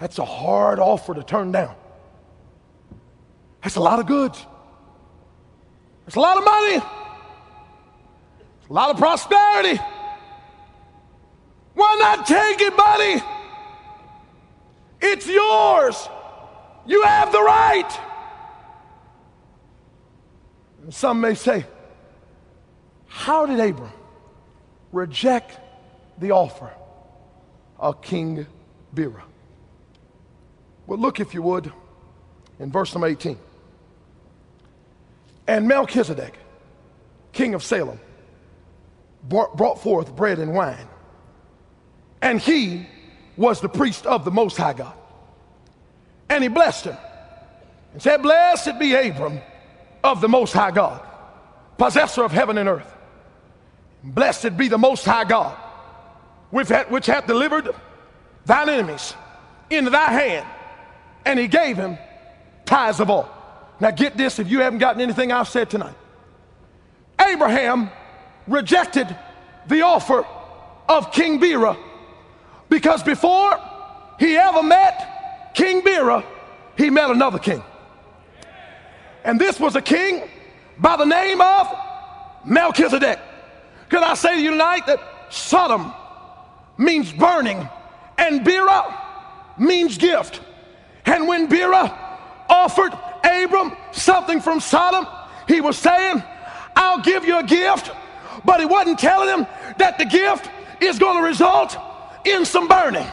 that's 0.00 0.18
a 0.18 0.24
hard 0.24 0.78
offer 0.78 1.14
to 1.14 1.22
turn 1.22 1.52
down. 1.52 1.74
That's 3.62 3.76
a 3.76 3.80
lot 3.80 3.98
of 3.98 4.06
goods. 4.06 4.44
That's 6.04 6.16
a 6.16 6.20
lot 6.20 6.38
of 6.38 6.44
money. 6.44 7.05
A 8.68 8.72
lot 8.72 8.90
of 8.90 8.96
prosperity. 8.96 9.80
Why 11.74 11.96
not 12.00 12.26
take 12.26 12.60
it, 12.60 12.76
buddy? 12.76 13.22
It's 15.00 15.28
yours. 15.28 16.08
You 16.86 17.02
have 17.02 17.32
the 17.32 17.42
right. 17.42 18.00
And 20.82 20.94
some 20.94 21.20
may 21.20 21.34
say, 21.34 21.66
How 23.06 23.46
did 23.46 23.60
Abram 23.60 23.92
reject 24.92 25.60
the 26.18 26.30
offer 26.30 26.72
of 27.78 28.00
King 28.02 28.46
Bera? 28.94 29.24
Well, 30.86 30.98
look, 30.98 31.20
if 31.20 31.34
you 31.34 31.42
would, 31.42 31.72
in 32.58 32.70
verse 32.70 32.94
number 32.94 33.08
18. 33.08 33.38
And 35.48 35.68
Melchizedek, 35.68 36.34
king 37.32 37.54
of 37.54 37.62
Salem, 37.62 38.00
brought 39.28 39.80
forth 39.80 40.14
bread 40.14 40.38
and 40.38 40.52
wine. 40.54 40.88
And 42.22 42.40
he 42.40 42.86
was 43.36 43.60
the 43.60 43.68
priest 43.68 44.06
of 44.06 44.24
the 44.24 44.30
Most 44.30 44.56
High 44.56 44.72
God. 44.72 44.94
And 46.28 46.42
he 46.42 46.48
blessed 46.48 46.86
him 46.86 46.96
and 47.92 48.02
said, 48.02 48.22
Blessed 48.22 48.78
be 48.78 48.94
Abram 48.94 49.40
of 50.02 50.20
the 50.20 50.28
Most 50.28 50.52
High 50.52 50.70
God, 50.70 51.00
possessor 51.78 52.24
of 52.24 52.32
heaven 52.32 52.58
and 52.58 52.68
earth. 52.68 52.92
Blessed 54.02 54.56
be 54.56 54.68
the 54.68 54.78
Most 54.78 55.04
High 55.04 55.24
God, 55.24 55.56
which 56.50 57.06
hath 57.06 57.26
delivered 57.26 57.74
thine 58.44 58.68
enemies 58.68 59.14
into 59.70 59.90
thy 59.90 60.10
hand. 60.10 60.46
And 61.24 61.38
he 61.38 61.48
gave 61.48 61.76
him 61.76 61.98
tithes 62.64 63.00
of 63.00 63.10
all. 63.10 63.28
Now 63.80 63.90
get 63.90 64.16
this 64.16 64.38
if 64.38 64.48
you 64.48 64.60
haven't 64.60 64.78
gotten 64.78 65.00
anything 65.02 65.32
I've 65.32 65.48
said 65.48 65.68
tonight. 65.68 65.94
Abraham 67.20 67.90
rejected 68.46 69.14
the 69.68 69.82
offer 69.82 70.26
of 70.88 71.12
King 71.12 71.38
Bera 71.38 71.76
because 72.68 73.02
before 73.02 73.60
he 74.18 74.36
ever 74.36 74.62
met 74.62 75.52
King 75.54 75.82
Bera, 75.82 76.24
he 76.76 76.90
met 76.90 77.10
another 77.10 77.38
king. 77.38 77.62
And 79.24 79.40
this 79.40 79.58
was 79.58 79.74
a 79.76 79.82
king 79.82 80.28
by 80.78 80.96
the 80.96 81.04
name 81.04 81.40
of 81.40 81.74
Melchizedek. 82.44 83.18
Could 83.88 84.02
I 84.02 84.14
say 84.14 84.36
to 84.36 84.40
you 84.40 84.50
tonight 84.50 84.86
that 84.86 85.00
Sodom 85.30 85.92
means 86.78 87.12
burning 87.12 87.68
and 88.18 88.44
Bera 88.44 89.02
means 89.58 89.98
gift. 89.98 90.40
And 91.04 91.26
when 91.26 91.46
Bera 91.46 91.92
offered 92.48 92.92
Abram 93.24 93.76
something 93.92 94.40
from 94.40 94.60
Sodom, 94.60 95.06
he 95.48 95.60
was 95.60 95.78
saying, 95.78 96.22
I'll 96.74 97.00
give 97.00 97.24
you 97.24 97.38
a 97.38 97.44
gift, 97.44 97.90
but 98.46 98.60
he 98.60 98.66
wasn't 98.66 98.98
telling 98.98 99.28
him 99.28 99.46
that 99.78 99.98
the 99.98 100.04
gift 100.04 100.48
is 100.80 100.98
going 100.98 101.16
to 101.18 101.22
result 101.22 101.76
in 102.24 102.44
some 102.44 102.68
burning. 102.68 103.06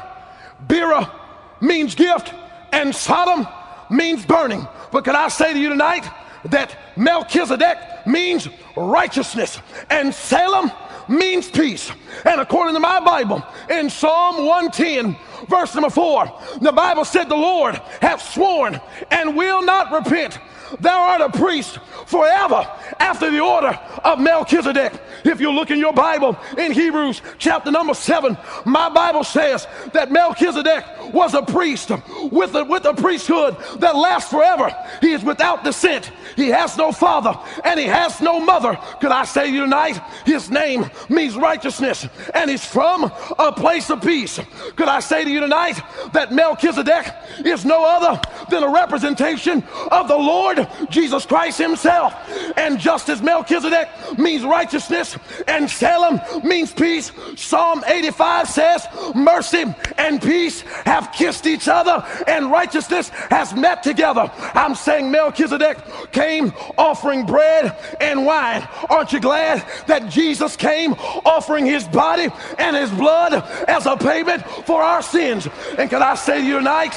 Bera 0.67 1.11
means 1.59 1.95
gift, 1.95 2.34
and 2.71 2.95
Sodom 2.95 3.47
means 3.89 4.25
burning. 4.25 4.67
But 4.91 5.03
can 5.03 5.15
I 5.15 5.27
say 5.27 5.53
to 5.53 5.59
you 5.59 5.69
tonight 5.69 6.09
that 6.45 6.77
Melchizedek 6.95 8.05
means 8.05 8.47
righteousness, 8.75 9.59
and 9.89 10.13
Salem 10.13 10.71
means 11.07 11.49
peace. 11.49 11.91
And 12.25 12.41
according 12.41 12.75
to 12.75 12.79
my 12.79 12.99
Bible, 12.99 13.43
in 13.69 13.89
Psalm 13.89 14.45
110, 14.45 15.15
verse 15.47 15.73
number 15.73 15.89
four, 15.89 16.31
the 16.61 16.71
Bible 16.71 17.05
said, 17.05 17.29
The 17.29 17.36
Lord 17.36 17.75
hath 18.01 18.21
sworn 18.21 18.79
and 19.11 19.36
will 19.36 19.61
not 19.61 19.91
repent. 19.91 20.39
Thou 20.80 21.01
art 21.01 21.21
a 21.21 21.38
priest 21.38 21.78
forever 22.05 22.69
after 22.99 23.30
the 23.30 23.39
order 23.39 23.80
of 24.03 24.19
Melchizedek. 24.19 24.93
If 25.24 25.39
you 25.39 25.51
look 25.51 25.71
in 25.71 25.80
your 25.80 25.93
Bible 25.93 26.38
in 26.57 26.71
Hebrews 26.71 27.21
chapter 27.38 27.71
number 27.71 27.93
seven, 27.93 28.38
my 28.65 28.89
Bible 28.89 29.24
says 29.24 29.67
that 29.93 30.11
Melchizedek 30.11 30.86
was 31.12 31.34
a 31.34 31.41
priest 31.41 31.91
with 32.32 32.56
a, 32.56 32.64
with 32.64 32.86
a 32.86 32.93
priesthood 32.93 33.58
that 33.80 33.95
lasts 33.95 34.30
forever. 34.30 34.76
He 35.01 35.12
is 35.12 35.24
without 35.24 35.64
descent. 35.64 36.12
He 36.36 36.49
has 36.49 36.78
no 36.78 36.91
father 36.91 37.38
and 37.64 37.80
he 37.80 37.86
has 37.86 38.22
no 38.22 38.39
mother. 38.39 38.78
Could 38.99 39.12
I 39.12 39.26
say 39.26 39.47
to 39.47 39.54
you 39.54 39.62
tonight, 39.62 40.01
his 40.26 40.49
name 40.49 40.89
means 41.10 41.36
righteousness 41.36 42.08
and 42.34 42.49
he's 42.49 42.66
from 42.66 43.12
a 43.38 43.51
place 43.51 43.89
of 43.89 44.01
peace. 44.01 44.39
Could 44.76 44.88
I 44.88 44.99
say 44.99 45.24
to 45.24 45.30
you 45.30 45.39
tonight 45.39 45.80
that 46.14 46.32
Melchizedek 46.32 47.14
is 47.45 47.66
no 47.66 47.86
other 47.86 48.22
than 48.49 48.64
a 48.64 48.70
representation 48.70 49.64
of 49.91 50.08
the 50.08 50.18
Lord 50.18 50.68
Jesus 50.89 51.26
Christ 51.26 51.58
himself. 51.58 52.14
And 52.58 52.80
just 52.80 53.10
as 53.10 53.22
Melchizedek 53.22 53.89
means 54.18 54.43
righteousness 54.43 55.18
and 55.47 55.70
Salem 55.70 56.20
means 56.43 56.74
peace, 56.74 57.12
Psalm 57.36 57.84
85 57.86 58.49
says, 58.49 58.88
Mercy 59.16 59.66
and 59.97 60.22
peace 60.22 60.64
have 60.93 61.11
kissed 61.11 61.47
each 61.47 61.67
other, 61.67 62.05
and 62.27 62.51
righteousness 62.51 63.09
has 63.31 63.51
met 63.55 63.81
together. 63.81 64.31
I'm 64.53 64.75
saying 64.75 65.09
Melchizedek 65.09 65.79
came 66.11 66.53
offering 66.77 67.25
bread 67.25 67.75
and 67.99 68.27
wine. 68.27 68.67
Aren't 68.91 69.11
you 69.11 69.19
glad 69.19 69.65
that 69.87 70.07
Jesus 70.09 70.55
came 70.55 70.93
offering 71.25 71.65
his 71.65 71.87
body 71.87 72.27
and 72.59 72.75
his 72.75 72.91
blood 72.91 73.33
as 73.67 73.87
a 73.87 73.97
payment 73.97 74.45
for 74.67 74.83
our 74.83 75.01
sins? 75.01 75.47
And 75.79 75.89
can 75.89 76.03
I 76.03 76.13
say 76.13 76.41
to 76.41 76.45
you 76.45 76.57
tonight, 76.59 76.95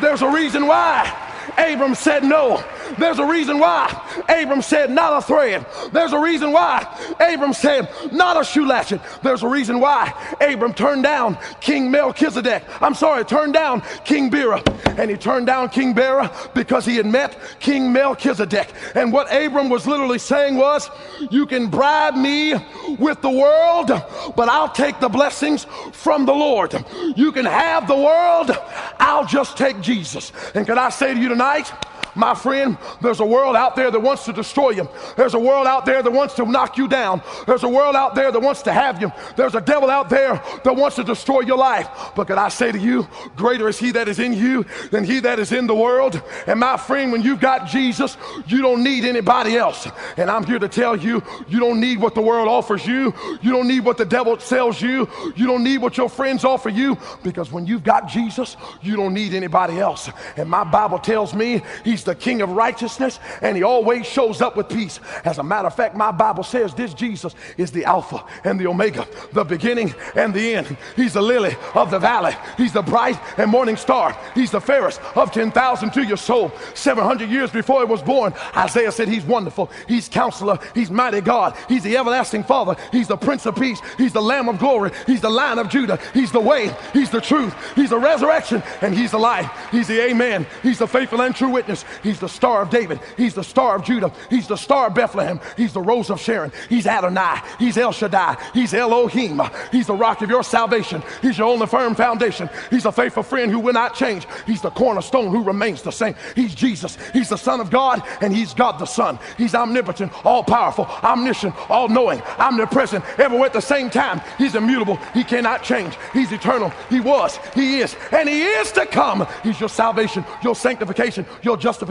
there's 0.00 0.22
a 0.22 0.30
reason 0.30 0.68
why 0.68 1.10
Abram 1.58 1.96
said 1.96 2.22
no. 2.22 2.62
There's 2.98 3.18
a 3.18 3.26
reason 3.26 3.58
why 3.58 3.88
Abram 4.28 4.62
said 4.62 4.90
not 4.90 5.18
a 5.18 5.26
thread. 5.26 5.66
There's 5.92 6.12
a 6.12 6.18
reason 6.18 6.52
why 6.52 6.86
Abram 7.20 7.52
said 7.52 7.88
not 8.12 8.40
a 8.40 8.44
shoe 8.44 8.66
latchet. 8.66 9.00
There's 9.22 9.42
a 9.42 9.48
reason 9.48 9.80
why 9.80 10.12
Abram 10.40 10.74
turned 10.74 11.02
down 11.02 11.38
King 11.60 11.90
Melchizedek. 11.90 12.64
I'm 12.80 12.94
sorry, 12.94 13.24
turned 13.24 13.54
down 13.54 13.82
King 14.04 14.30
Bera. 14.30 14.62
And 14.96 15.10
he 15.10 15.16
turned 15.16 15.46
down 15.46 15.70
King 15.70 15.92
Bera 15.92 16.30
because 16.54 16.84
he 16.84 16.96
had 16.96 17.06
met 17.06 17.38
King 17.58 17.92
Melchizedek. 17.92 18.72
And 18.94 19.12
what 19.12 19.32
Abram 19.34 19.68
was 19.68 19.86
literally 19.86 20.18
saying 20.18 20.56
was, 20.56 20.90
You 21.30 21.46
can 21.46 21.68
bribe 21.68 22.14
me 22.14 22.54
with 22.98 23.20
the 23.20 23.30
world, 23.30 23.88
but 24.36 24.48
I'll 24.48 24.68
take 24.68 25.00
the 25.00 25.08
blessings 25.08 25.66
from 25.92 26.26
the 26.26 26.34
Lord. 26.34 26.84
You 27.16 27.32
can 27.32 27.44
have 27.44 27.88
the 27.88 27.96
world, 27.96 28.50
I'll 28.98 29.26
just 29.26 29.56
take 29.56 29.80
Jesus. 29.80 30.32
And 30.54 30.66
can 30.66 30.78
I 30.78 30.90
say 30.90 31.14
to 31.14 31.20
you 31.20 31.28
tonight, 31.28 31.72
my 32.14 32.34
friend, 32.34 32.78
there's 33.00 33.20
a 33.20 33.26
world 33.26 33.56
out 33.56 33.76
there 33.76 33.90
that 33.90 34.00
wants 34.00 34.24
to 34.26 34.32
destroy 34.32 34.70
you. 34.70 34.88
There's 35.16 35.34
a 35.34 35.38
world 35.38 35.66
out 35.66 35.84
there 35.84 36.02
that 36.02 36.10
wants 36.10 36.34
to 36.34 36.46
knock 36.46 36.76
you 36.78 36.88
down. 36.88 37.22
There's 37.46 37.62
a 37.64 37.68
world 37.68 37.96
out 37.96 38.14
there 38.14 38.30
that 38.30 38.40
wants 38.40 38.62
to 38.62 38.72
have 38.72 39.00
you. 39.00 39.12
There's 39.36 39.54
a 39.54 39.60
devil 39.60 39.90
out 39.90 40.08
there 40.08 40.42
that 40.64 40.76
wants 40.76 40.96
to 40.96 41.04
destroy 41.04 41.40
your 41.40 41.58
life. 41.58 41.88
But 42.14 42.26
can 42.26 42.38
I 42.38 42.48
say 42.48 42.72
to 42.72 42.78
you, 42.78 43.08
greater 43.36 43.68
is 43.68 43.78
he 43.78 43.90
that 43.92 44.08
is 44.08 44.18
in 44.18 44.32
you 44.32 44.64
than 44.90 45.04
he 45.04 45.20
that 45.20 45.38
is 45.38 45.52
in 45.52 45.66
the 45.66 45.74
world. 45.74 46.22
And 46.46 46.60
my 46.60 46.76
friend, 46.76 47.12
when 47.12 47.22
you've 47.22 47.40
got 47.40 47.66
Jesus, 47.66 48.16
you 48.46 48.62
don't 48.62 48.82
need 48.82 49.04
anybody 49.04 49.56
else. 49.56 49.88
And 50.16 50.30
I'm 50.30 50.44
here 50.44 50.58
to 50.58 50.68
tell 50.68 50.96
you, 50.96 51.22
you 51.48 51.58
don't 51.58 51.80
need 51.80 52.00
what 52.00 52.14
the 52.14 52.22
world 52.22 52.48
offers 52.48 52.86
you. 52.86 53.12
You 53.42 53.50
don't 53.50 53.68
need 53.68 53.84
what 53.84 53.98
the 53.98 54.04
devil 54.04 54.38
sells 54.38 54.80
you. 54.80 55.08
You 55.36 55.46
don't 55.46 55.64
need 55.64 55.78
what 55.78 55.96
your 55.96 56.08
friends 56.08 56.44
offer 56.44 56.68
you. 56.68 56.96
Because 57.22 57.50
when 57.50 57.66
you've 57.66 57.84
got 57.84 58.08
Jesus, 58.08 58.56
you 58.82 58.96
don't 58.96 59.14
need 59.14 59.34
anybody 59.34 59.78
else. 59.80 60.10
And 60.36 60.48
my 60.48 60.64
Bible 60.64 60.98
tells 60.98 61.34
me 61.34 61.62
he's 61.84 62.03
the 62.04 62.14
king 62.14 62.42
of 62.42 62.50
righteousness 62.50 63.18
and 63.42 63.56
he 63.56 63.62
always 63.62 64.06
shows 64.06 64.40
up 64.40 64.56
with 64.56 64.68
peace. 64.68 65.00
As 65.24 65.38
a 65.38 65.42
matter 65.42 65.66
of 65.66 65.74
fact, 65.74 65.96
my 65.96 66.10
Bible 66.10 66.44
says 66.44 66.74
this 66.74 66.94
Jesus 66.94 67.34
is 67.56 67.70
the 67.70 67.84
Alpha 67.84 68.24
and 68.44 68.58
the 68.58 68.66
Omega, 68.66 69.06
the 69.32 69.44
beginning 69.44 69.94
and 70.14 70.32
the 70.32 70.54
end. 70.54 70.76
He's 70.96 71.14
the 71.14 71.22
lily 71.22 71.56
of 71.74 71.90
the 71.90 71.98
valley. 71.98 72.34
He's 72.56 72.72
the 72.72 72.82
bright 72.82 73.18
and 73.38 73.50
morning 73.50 73.76
star. 73.76 74.16
He's 74.34 74.50
the 74.50 74.60
fairest 74.60 75.00
of 75.16 75.32
10,000 75.32 75.90
to 75.92 76.04
your 76.04 76.16
soul. 76.16 76.52
700 76.74 77.28
years 77.28 77.50
before 77.50 77.80
he 77.80 77.86
was 77.86 78.02
born, 78.02 78.34
Isaiah 78.56 78.92
said 78.92 79.08
he's 79.08 79.24
wonderful. 79.24 79.70
He's 79.88 80.08
counselor. 80.08 80.58
He's 80.74 80.90
mighty 80.90 81.20
God. 81.20 81.56
He's 81.68 81.82
the 81.82 81.96
everlasting 81.96 82.44
Father. 82.44 82.76
He's 82.92 83.08
the 83.08 83.16
Prince 83.16 83.46
of 83.46 83.56
Peace. 83.56 83.80
He's 83.98 84.12
the 84.12 84.22
Lamb 84.22 84.48
of 84.48 84.58
glory. 84.58 84.90
He's 85.06 85.20
the 85.20 85.30
Lion 85.30 85.58
of 85.58 85.68
Judah. 85.68 85.98
He's 86.12 86.32
the 86.32 86.40
way. 86.40 86.74
He's 86.92 87.10
the 87.10 87.20
truth. 87.20 87.54
He's 87.74 87.90
the 87.90 87.98
resurrection 87.98 88.62
and 88.80 88.94
he's 88.94 89.10
the 89.10 89.18
life. 89.18 89.50
He's 89.70 89.88
the 89.88 90.00
amen. 90.02 90.46
He's 90.62 90.78
the 90.78 90.86
faithful 90.86 91.20
and 91.22 91.34
true 91.34 91.50
witness. 91.50 91.84
He's 92.02 92.20
the 92.20 92.28
star 92.28 92.62
of 92.62 92.70
David. 92.70 93.00
He's 93.16 93.34
the 93.34 93.44
star 93.44 93.76
of 93.76 93.84
Judah. 93.84 94.12
He's 94.30 94.48
the 94.48 94.56
star 94.56 94.88
of 94.88 94.94
Bethlehem. 94.94 95.40
He's 95.56 95.72
the 95.72 95.80
rose 95.80 96.10
of 96.10 96.20
Sharon. 96.20 96.52
He's 96.68 96.86
Adonai. 96.86 97.40
He's 97.58 97.76
El 97.76 97.92
Shaddai. 97.92 98.36
He's 98.52 98.74
Elohim. 98.74 99.40
He's 99.72 99.86
the 99.86 99.94
rock 99.94 100.22
of 100.22 100.30
your 100.30 100.42
salvation. 100.42 101.02
He's 101.22 101.38
your 101.38 101.48
only 101.48 101.66
firm 101.66 101.94
foundation. 101.94 102.48
He's 102.70 102.84
a 102.84 102.92
faithful 102.92 103.22
friend 103.22 103.50
who 103.50 103.60
will 103.60 103.72
not 103.72 103.94
change. 103.94 104.26
He's 104.46 104.62
the 104.62 104.70
cornerstone 104.70 105.30
who 105.30 105.42
remains 105.42 105.82
the 105.82 105.90
same. 105.90 106.14
He's 106.34 106.54
Jesus. 106.54 106.96
He's 107.12 107.28
the 107.28 107.36
Son 107.36 107.60
of 107.60 107.70
God, 107.70 108.02
and 108.20 108.34
He's 108.34 108.54
God 108.54 108.78
the 108.78 108.86
Son. 108.86 109.18
He's 109.36 109.54
omnipotent, 109.54 110.12
all 110.24 110.42
powerful, 110.44 110.86
omniscient, 111.02 111.54
all 111.70 111.88
knowing, 111.88 112.20
omnipresent, 112.38 113.04
everywhere 113.18 113.46
at 113.46 113.52
the 113.52 113.60
same 113.60 113.90
time. 113.90 114.20
He's 114.38 114.54
immutable. 114.54 114.96
He 115.12 115.24
cannot 115.24 115.62
change. 115.62 115.96
He's 116.12 116.32
eternal. 116.32 116.72
He 116.90 117.00
was, 117.00 117.38
He 117.54 117.80
is, 117.80 117.96
and 118.12 118.28
He 118.28 118.42
is 118.42 118.72
to 118.72 118.86
come. 118.86 119.26
He's 119.42 119.60
your 119.60 119.68
salvation, 119.68 120.24
your 120.42 120.54
sanctification, 120.54 121.26
your 121.42 121.56
justification, 121.56 121.83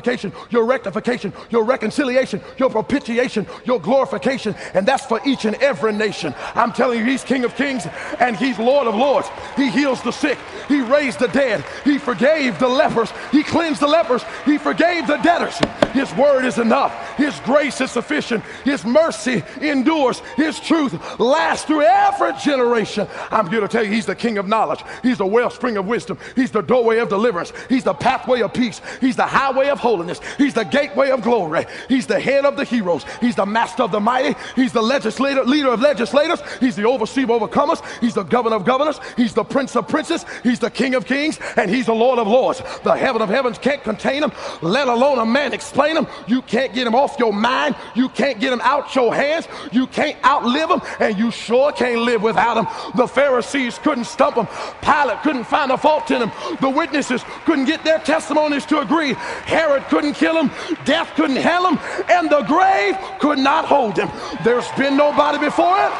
your 0.50 0.66
rectification, 0.66 1.34
your 1.50 1.64
reconciliation, 1.64 2.41
your 2.58 2.70
propitiation, 2.70 3.46
your 3.66 3.80
glorification, 3.80 4.56
and 4.74 4.86
that's 4.88 5.06
for 5.06 5.20
each 5.26 5.46
and 5.46 5.56
every 5.56 5.94
nation. 5.94 6.34
I'm 6.56 6.72
telling 6.72 7.00
you, 7.00 7.06
He's 7.06 7.24
King 7.24 7.44
of 7.44 7.56
Kings 7.56 7.88
and 8.20 8.36
He's 8.38 8.60
Lord 8.60 8.88
of 8.88 8.96
Lords. 8.96 9.28
He 9.56 9.70
heals 9.70 10.02
the 10.02 10.12
sick, 10.12 10.38
He 10.68 10.82
raised 10.82 11.20
the 11.20 11.28
dead, 11.28 11.64
He 11.84 11.98
forgave 11.98 12.60
the 12.60 12.68
lepers, 12.68 13.12
He 13.32 13.44
cleansed 13.44 13.82
the 13.82 13.88
lepers, 13.88 14.24
He 14.46 14.58
forgave 14.58 15.08
the 15.08 15.18
debtors. 15.18 15.58
His 15.91 16.14
word 16.16 16.46
is 16.46 16.58
enough, 16.58 16.94
His 17.18 17.39
grace 17.41 17.80
is 17.82 17.91
sufficient, 17.91 18.43
His 18.64 18.86
mercy 18.86 19.43
endures, 19.61 20.20
His 20.36 20.59
truth 20.59 21.20
lasts 21.20 21.66
through 21.66 21.84
every 21.84 22.34
generation. 22.34 23.07
I'm 23.32 23.49
here 23.49 23.61
to 23.61 23.68
tell 23.68 23.84
you, 23.84 23.91
He's 23.91 24.05
the 24.05 24.16
King 24.16 24.38
of 24.38 24.47
knowledge, 24.47 24.84
He's 25.01 25.18
the 25.18 25.26
wellspring 25.26 25.78
of 25.78 25.86
wisdom, 25.86 26.18
He's 26.36 26.51
the 26.51 26.61
doorway 26.61 26.99
of 26.99 27.09
deliverance, 27.09 27.53
He's 27.70 27.84
the 27.84 27.93
pathway 27.93 28.41
of 28.41 28.53
peace, 28.53 28.82
He's 29.01 29.16
the 29.16 29.26
highway 29.26 29.70
of 29.70 29.80
holiness, 29.80 30.20
He's 30.38 30.53
the 30.53 30.64
gateway 30.64 31.09
of 31.09 31.22
glory, 31.22 31.66
He's 31.89 32.07
the 32.07 32.20
head 32.20 32.45
of 32.45 32.57
the 32.57 32.64
heroes, 32.64 33.05
He's 33.22 33.36
the 33.36 33.45
master 33.45 33.84
of 33.84 33.91
the 33.91 33.99
mighty, 33.99 34.36
He's 34.55 34.72
the 34.72 34.82
legislator, 34.82 35.43
leader 35.43 35.70
of 35.70 35.82
legislators, 35.82 36.41
He's 36.59 36.76
the 36.76 36.86
overseer 36.86 37.24
of 37.24 37.30
overcomers, 37.30 37.84
He's 37.99 38.16
the 38.16 38.24
governor 38.24 38.55
of 38.55 38.66
governors, 38.66 38.99
He's 39.16 39.34
the 39.34 39.43
prince 39.43 39.76
of 39.76 39.88
princes, 39.88 40.26
He's 40.43 40.59
the 40.59 40.72
king 40.72 40.95
of 40.95 41.05
kings, 41.05 41.39
and 41.57 41.70
He's 41.70 41.86
the 41.86 41.93
Lord 41.93 42.20
of 42.20 42.28
lords. 42.28 42.61
The 42.84 42.95
heaven 42.95 43.22
of 43.22 43.30
heavens 43.30 43.57
can't 43.57 43.84
contain 43.84 44.24
Him, 44.24 44.32
let 44.61 44.88
alone 44.88 45.20
a 45.20 45.26
man 45.26 45.53
explain 45.53 45.97
Him. 45.97 46.07
You 46.28 46.41
can't 46.41 46.74
get 46.74 46.88
Him 46.88 46.95
off 47.04 47.20
your 47.20 47.34
mind, 47.34 47.76
you 47.95 48.08
can't 48.10 48.39
get 48.39 48.49
them 48.51 48.62
out 48.64 48.95
your 48.95 49.14
hands, 49.14 49.47
you 49.72 49.86
can't 49.88 50.18
outlive 50.24 50.70
them, 50.70 50.82
and 50.99 51.18
you 51.18 51.32
sure 51.32 51.72
can't 51.72 52.01
live 52.01 52.22
without 52.22 52.56
them. 52.56 52.68
The 52.95 53.08
Pharisees 53.08 53.78
couldn't 53.80 54.06
stump 54.06 54.36
them. 54.36 54.47
Pilate 54.82 55.22
couldn't 55.22 55.43
find 55.43 55.72
a 55.72 55.78
fault 55.78 56.10
in 56.12 56.20
them. 56.20 56.32
the 56.62 56.70
witnesses 56.70 57.24
couldn't 57.45 57.66
get 57.66 57.84
their 57.84 57.99
testimonies 57.99 58.66
to 58.68 58.80
agree, 58.80 59.14
Herod 59.45 59.84
couldn't 59.89 60.14
kill 60.14 60.36
them. 60.36 60.51
death 60.86 61.12
couldn't 61.16 61.36
hell 61.36 61.64
them. 61.64 61.80
and 62.10 62.30
the 62.30 62.41
grave 62.43 62.95
could 63.20 63.39
not 63.39 63.66
hold 63.66 63.95
them. 63.95 64.10
There's 64.43 64.70
been 64.72 64.95
nobody 64.95 65.38
before 65.38 65.78
Him. 65.78 65.91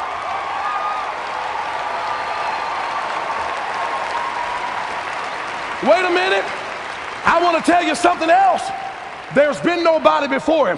Wait 5.84 6.06
a 6.06 6.10
minute. 6.10 6.46
I 7.26 7.42
want 7.44 7.64
to 7.64 7.72
tell 7.72 7.84
you 7.84 7.94
something 7.94 8.30
else. 8.30 8.64
There's 9.34 9.60
been 9.62 9.84
nobody 9.84 10.28
before 10.28 10.68
him, 10.68 10.78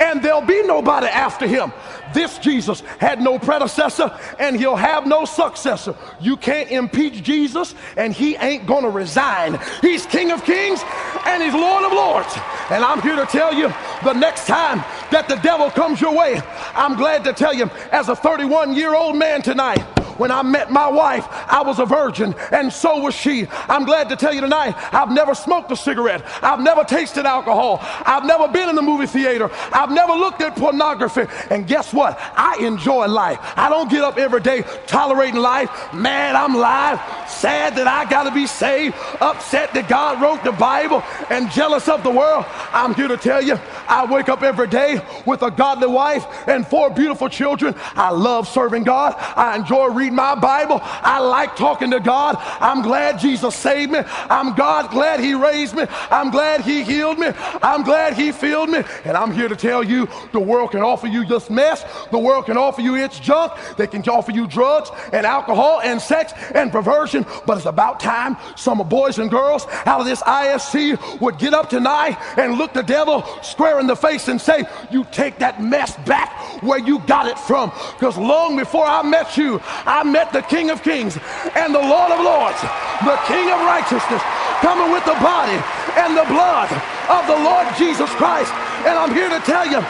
and 0.00 0.22
there'll 0.22 0.40
be 0.40 0.62
nobody 0.62 1.06
after 1.06 1.46
him. 1.46 1.72
This 2.12 2.38
Jesus 2.38 2.80
had 2.98 3.20
no 3.20 3.38
predecessor, 3.38 4.16
and 4.38 4.56
he'll 4.56 4.76
have 4.76 5.06
no 5.06 5.24
successor. 5.24 5.94
You 6.20 6.36
can't 6.36 6.70
impeach 6.70 7.22
Jesus, 7.22 7.74
and 7.96 8.12
he 8.12 8.36
ain't 8.36 8.66
going 8.66 8.84
to 8.84 8.90
resign. 8.90 9.58
He's 9.80 10.06
King 10.06 10.30
of 10.32 10.44
Kings, 10.44 10.82
and 11.26 11.42
he's 11.42 11.54
Lord 11.54 11.84
of 11.84 11.92
Lords. 11.92 12.32
And 12.70 12.84
I'm 12.84 13.00
here 13.02 13.16
to 13.16 13.26
tell 13.26 13.54
you 13.54 13.68
the 14.04 14.12
next 14.12 14.46
time 14.46 14.78
that 15.10 15.28
the 15.28 15.36
devil 15.36 15.70
comes 15.70 16.00
your 16.00 16.14
way, 16.16 16.40
I'm 16.74 16.96
glad 16.96 17.24
to 17.24 17.32
tell 17.32 17.54
you, 17.54 17.70
as 17.92 18.08
a 18.08 18.16
31 18.16 18.74
year 18.74 18.94
old 18.94 19.16
man 19.16 19.42
tonight, 19.42 19.84
when 20.20 20.30
I 20.30 20.42
met 20.42 20.70
my 20.70 20.86
wife, 20.86 21.26
I 21.30 21.62
was 21.62 21.78
a 21.78 21.86
virgin, 21.86 22.34
and 22.52 22.70
so 22.70 23.00
was 23.00 23.14
she. 23.14 23.46
I'm 23.70 23.86
glad 23.86 24.10
to 24.10 24.16
tell 24.16 24.34
you 24.34 24.42
tonight, 24.42 24.74
I've 24.92 25.10
never 25.10 25.34
smoked 25.34 25.72
a 25.72 25.76
cigarette. 25.76 26.22
I've 26.42 26.60
never 26.60 26.84
tasted 26.84 27.24
alcohol. 27.24 27.78
I've 27.80 28.26
never 28.26 28.46
been 28.46 28.68
in 28.68 28.76
the 28.76 28.82
movie 28.82 29.06
theater. 29.06 29.50
I've 29.72 29.90
never 29.90 30.12
looked 30.12 30.42
at 30.42 30.56
pornography. 30.56 31.24
And 31.48 31.66
guess 31.66 31.94
what? 31.94 31.99
I 32.08 32.58
enjoy 32.60 33.06
life. 33.06 33.38
I 33.56 33.68
don't 33.68 33.90
get 33.90 34.02
up 34.02 34.18
every 34.18 34.40
day 34.40 34.64
tolerating 34.86 35.40
life. 35.40 35.70
Man, 35.92 36.36
I'm 36.36 36.54
live, 36.54 36.98
sad 37.30 37.76
that 37.76 37.86
I 37.86 38.08
got 38.08 38.24
to 38.24 38.30
be 38.30 38.46
saved, 38.46 38.94
upset 39.20 39.72
that 39.74 39.88
God 39.88 40.20
wrote 40.20 40.44
the 40.44 40.52
Bible, 40.52 41.02
and 41.30 41.50
jealous 41.50 41.88
of 41.88 42.02
the 42.02 42.10
world. 42.10 42.44
I'm 42.72 42.94
here 42.94 43.08
to 43.08 43.16
tell 43.16 43.42
you, 43.42 43.58
I 43.88 44.06
wake 44.10 44.28
up 44.28 44.42
every 44.42 44.68
day 44.68 45.00
with 45.26 45.42
a 45.42 45.50
godly 45.50 45.88
wife 45.88 46.26
and 46.48 46.66
four 46.66 46.90
beautiful 46.90 47.28
children. 47.28 47.74
I 47.94 48.10
love 48.10 48.48
serving 48.48 48.84
God. 48.84 49.14
I 49.18 49.56
enjoy 49.56 49.88
reading 49.88 50.14
my 50.14 50.34
Bible. 50.34 50.80
I 50.82 51.18
like 51.18 51.56
talking 51.56 51.90
to 51.90 52.00
God. 52.00 52.36
I'm 52.60 52.82
glad 52.82 53.18
Jesus 53.18 53.54
saved 53.54 53.92
me. 53.92 54.00
I'm 54.06 54.54
God 54.54 54.90
glad 54.90 55.20
He 55.20 55.34
raised 55.34 55.74
me. 55.74 55.86
I'm 56.10 56.30
glad 56.30 56.62
He 56.62 56.82
healed 56.82 57.18
me. 57.18 57.28
I'm 57.62 57.82
glad 57.82 58.14
He 58.14 58.32
filled 58.32 58.70
me. 58.70 58.82
And 59.04 59.16
I'm 59.16 59.32
here 59.32 59.48
to 59.48 59.56
tell 59.56 59.82
you 59.82 60.08
the 60.32 60.40
world 60.40 60.72
can 60.72 60.82
offer 60.82 61.06
you 61.06 61.24
this 61.24 61.50
mess. 61.50 61.84
The 62.10 62.18
world 62.18 62.46
can 62.46 62.56
offer 62.56 62.80
you 62.80 62.96
its 62.96 63.18
junk. 63.18 63.52
They 63.76 63.86
can 63.86 64.02
offer 64.08 64.32
you 64.32 64.46
drugs 64.46 64.90
and 65.12 65.26
alcohol 65.26 65.80
and 65.82 66.00
sex 66.00 66.32
and 66.54 66.70
perversion. 66.70 67.19
But 67.46 67.58
it's 67.58 67.66
about 67.66 68.00
time 68.00 68.36
some 68.56 68.78
boys 68.88 69.18
and 69.18 69.30
girls 69.30 69.66
out 69.86 70.00
of 70.00 70.06
this 70.06 70.22
ISC 70.22 71.20
would 71.20 71.38
get 71.38 71.54
up 71.54 71.70
tonight 71.70 72.18
and 72.36 72.54
look 72.54 72.72
the 72.72 72.82
devil 72.82 73.24
square 73.42 73.80
in 73.80 73.86
the 73.86 73.96
face 73.96 74.28
and 74.28 74.40
say, 74.40 74.64
You 74.90 75.04
take 75.10 75.38
that 75.38 75.62
mess 75.62 75.96
back 76.06 76.62
where 76.62 76.78
you 76.78 77.00
got 77.00 77.26
it 77.26 77.38
from. 77.38 77.70
Because 77.94 78.16
long 78.16 78.56
before 78.56 78.86
I 78.86 79.02
met 79.02 79.36
you, 79.36 79.60
I 79.86 80.02
met 80.04 80.32
the 80.32 80.42
King 80.42 80.70
of 80.70 80.82
Kings 80.82 81.18
and 81.54 81.74
the 81.74 81.80
Lord 81.80 82.10
of 82.12 82.20
Lords, 82.24 82.60
the 83.04 83.18
King 83.26 83.50
of 83.50 83.60
righteousness, 83.66 84.22
coming 84.60 84.92
with 84.92 85.04
the 85.04 85.18
body 85.20 85.58
and 85.96 86.16
the 86.16 86.26
blood 86.28 86.70
of 87.08 87.26
the 87.26 87.36
Lord 87.36 87.66
Jesus 87.76 88.10
Christ. 88.16 88.52
And 88.86 88.98
I'm 88.98 89.12
here 89.14 89.28
to 89.28 89.40
tell 89.40 89.66
you 89.66 89.80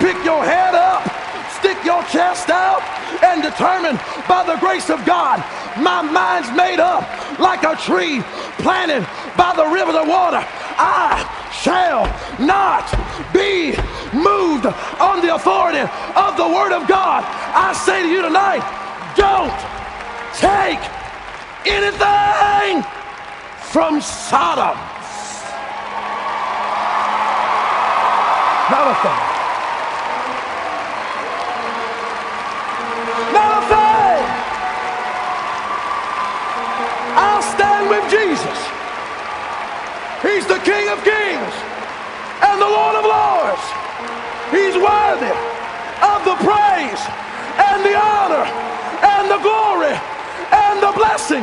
pick 0.00 0.16
your 0.24 0.42
head 0.42 0.74
up, 0.74 1.04
stick 1.60 1.84
your 1.84 2.02
chest 2.04 2.48
out, 2.50 2.82
and 3.22 3.42
determine 3.42 3.96
by 4.26 4.42
the 4.44 4.56
grace 4.60 4.88
of 4.90 5.04
God, 5.04 5.38
my 5.78 6.02
mind's 6.02 6.50
made 6.56 6.80
up 6.80 7.04
like 7.38 7.62
a 7.64 7.76
tree 7.76 8.22
planted 8.58 9.06
by 9.36 9.52
the 9.54 9.66
river 9.66 9.92
of 9.92 10.08
water. 10.08 10.42
I 10.80 11.20
shall 11.52 12.08
not 12.40 12.88
be 13.32 13.76
moved 14.16 14.66
on 15.00 15.20
the 15.20 15.34
authority 15.34 15.84
of 16.16 16.36
the 16.36 16.48
Word 16.48 16.72
of 16.72 16.88
God. 16.88 17.24
I 17.54 17.72
say 17.72 18.02
to 18.02 18.08
you 18.08 18.22
tonight, 18.22 18.64
don't 19.16 19.52
take 20.40 20.80
anything 21.68 22.82
from 23.70 24.00
Sodom. 24.00 24.76
Not 28.70 28.86
a 28.86 28.94
thing. 29.02 29.29
Jesus. 38.10 38.58
He's 40.20 40.46
the 40.46 40.58
King 40.66 40.88
of 40.90 40.98
Kings 41.06 41.54
and 42.42 42.60
the 42.60 42.68
Lord 42.68 42.96
of 42.98 43.04
Lords. 43.06 43.64
He's 44.50 44.74
worthy 44.74 45.32
of 46.02 46.18
the 46.26 46.36
praise 46.42 47.02
and 47.56 47.84
the 47.86 47.94
honor 47.94 48.44
and 49.00 49.30
the 49.30 49.38
glory 49.38 49.94
and 50.50 50.82
the 50.82 50.92
blessing, 50.92 51.42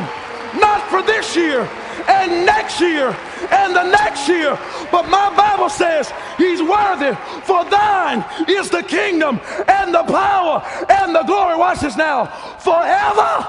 not 0.60 0.82
for 0.90 1.02
this 1.02 1.34
year 1.34 1.68
and 2.08 2.44
next 2.46 2.80
year 2.80 3.16
and 3.50 3.74
the 3.74 3.90
next 3.90 4.28
year, 4.28 4.58
but 4.90 5.08
my 5.08 5.34
Bible 5.34 5.68
says 5.68 6.12
he's 6.36 6.62
worthy, 6.62 7.14
for 7.44 7.64
thine 7.64 8.24
is 8.48 8.70
the 8.70 8.82
kingdom 8.82 9.40
and 9.68 9.94
the 9.94 10.04
power 10.04 10.62
and 10.88 11.14
the 11.14 11.22
glory. 11.22 11.56
Watch 11.56 11.80
this 11.80 11.96
now, 11.96 12.26
forever 12.58 13.46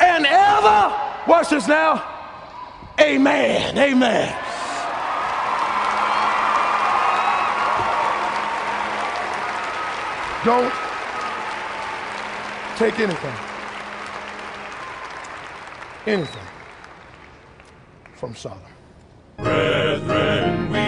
and 0.00 0.26
ever. 0.26 0.94
Watch 1.26 1.50
this 1.50 1.66
now. 1.66 2.17
Amen. 3.00 3.78
Amen. 3.78 4.36
Don't 10.44 10.72
take 12.76 12.98
anything. 13.00 13.34
Anything 16.06 16.42
from 18.14 18.34
Sodom. 18.34 18.62
Brethren, 19.36 20.70
we 20.70 20.78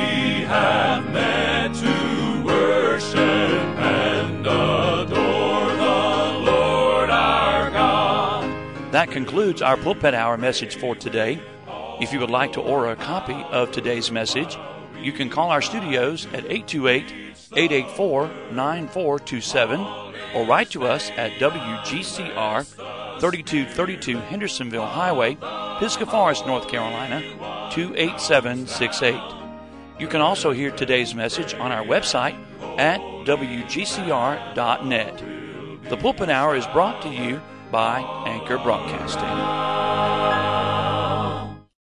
have 0.46 1.12
met 1.12 1.74
to 1.74 2.42
worship 2.44 3.18
and 3.18 4.46
adore 4.46 5.06
the 5.06 6.38
Lord 6.44 7.10
our 7.10 7.70
God. 7.70 8.92
That 8.92 9.10
concludes 9.10 9.62
our 9.62 9.76
pulpit 9.76 10.14
hour 10.14 10.36
message 10.36 10.76
for 10.76 10.96
today. 10.96 11.40
If 12.00 12.12
you 12.12 12.20
would 12.20 12.30
like 12.30 12.52
to 12.54 12.60
order 12.60 12.90
a 12.90 12.96
copy 12.96 13.34
of 13.50 13.72
today's 13.72 14.10
message, 14.10 14.56
You 15.02 15.12
can 15.12 15.30
call 15.30 15.50
our 15.50 15.62
studios 15.62 16.26
at 16.26 16.44
828 16.44 17.14
884 17.56 18.30
9427 18.52 19.80
or 20.34 20.44
write 20.44 20.68
to 20.70 20.86
us 20.86 21.10
at 21.16 21.32
WGCR 21.40 22.64
3232 23.18 24.18
Hendersonville 24.18 24.84
Highway, 24.86 25.38
Pisgah 25.78 26.04
Forest, 26.06 26.46
North 26.46 26.68
Carolina 26.68 27.22
28768. 27.72 29.18
You 29.98 30.06
can 30.06 30.20
also 30.20 30.52
hear 30.52 30.70
today's 30.70 31.14
message 31.14 31.54
on 31.54 31.72
our 31.72 31.84
website 31.84 32.36
at 32.78 33.00
WGCR.net. 33.24 35.22
The 35.88 35.96
Pulpit 35.96 36.28
Hour 36.28 36.56
is 36.56 36.66
brought 36.68 37.00
to 37.02 37.08
you 37.08 37.40
by 37.70 38.00
Anchor 38.26 38.58
Broadcasting. 38.58 39.89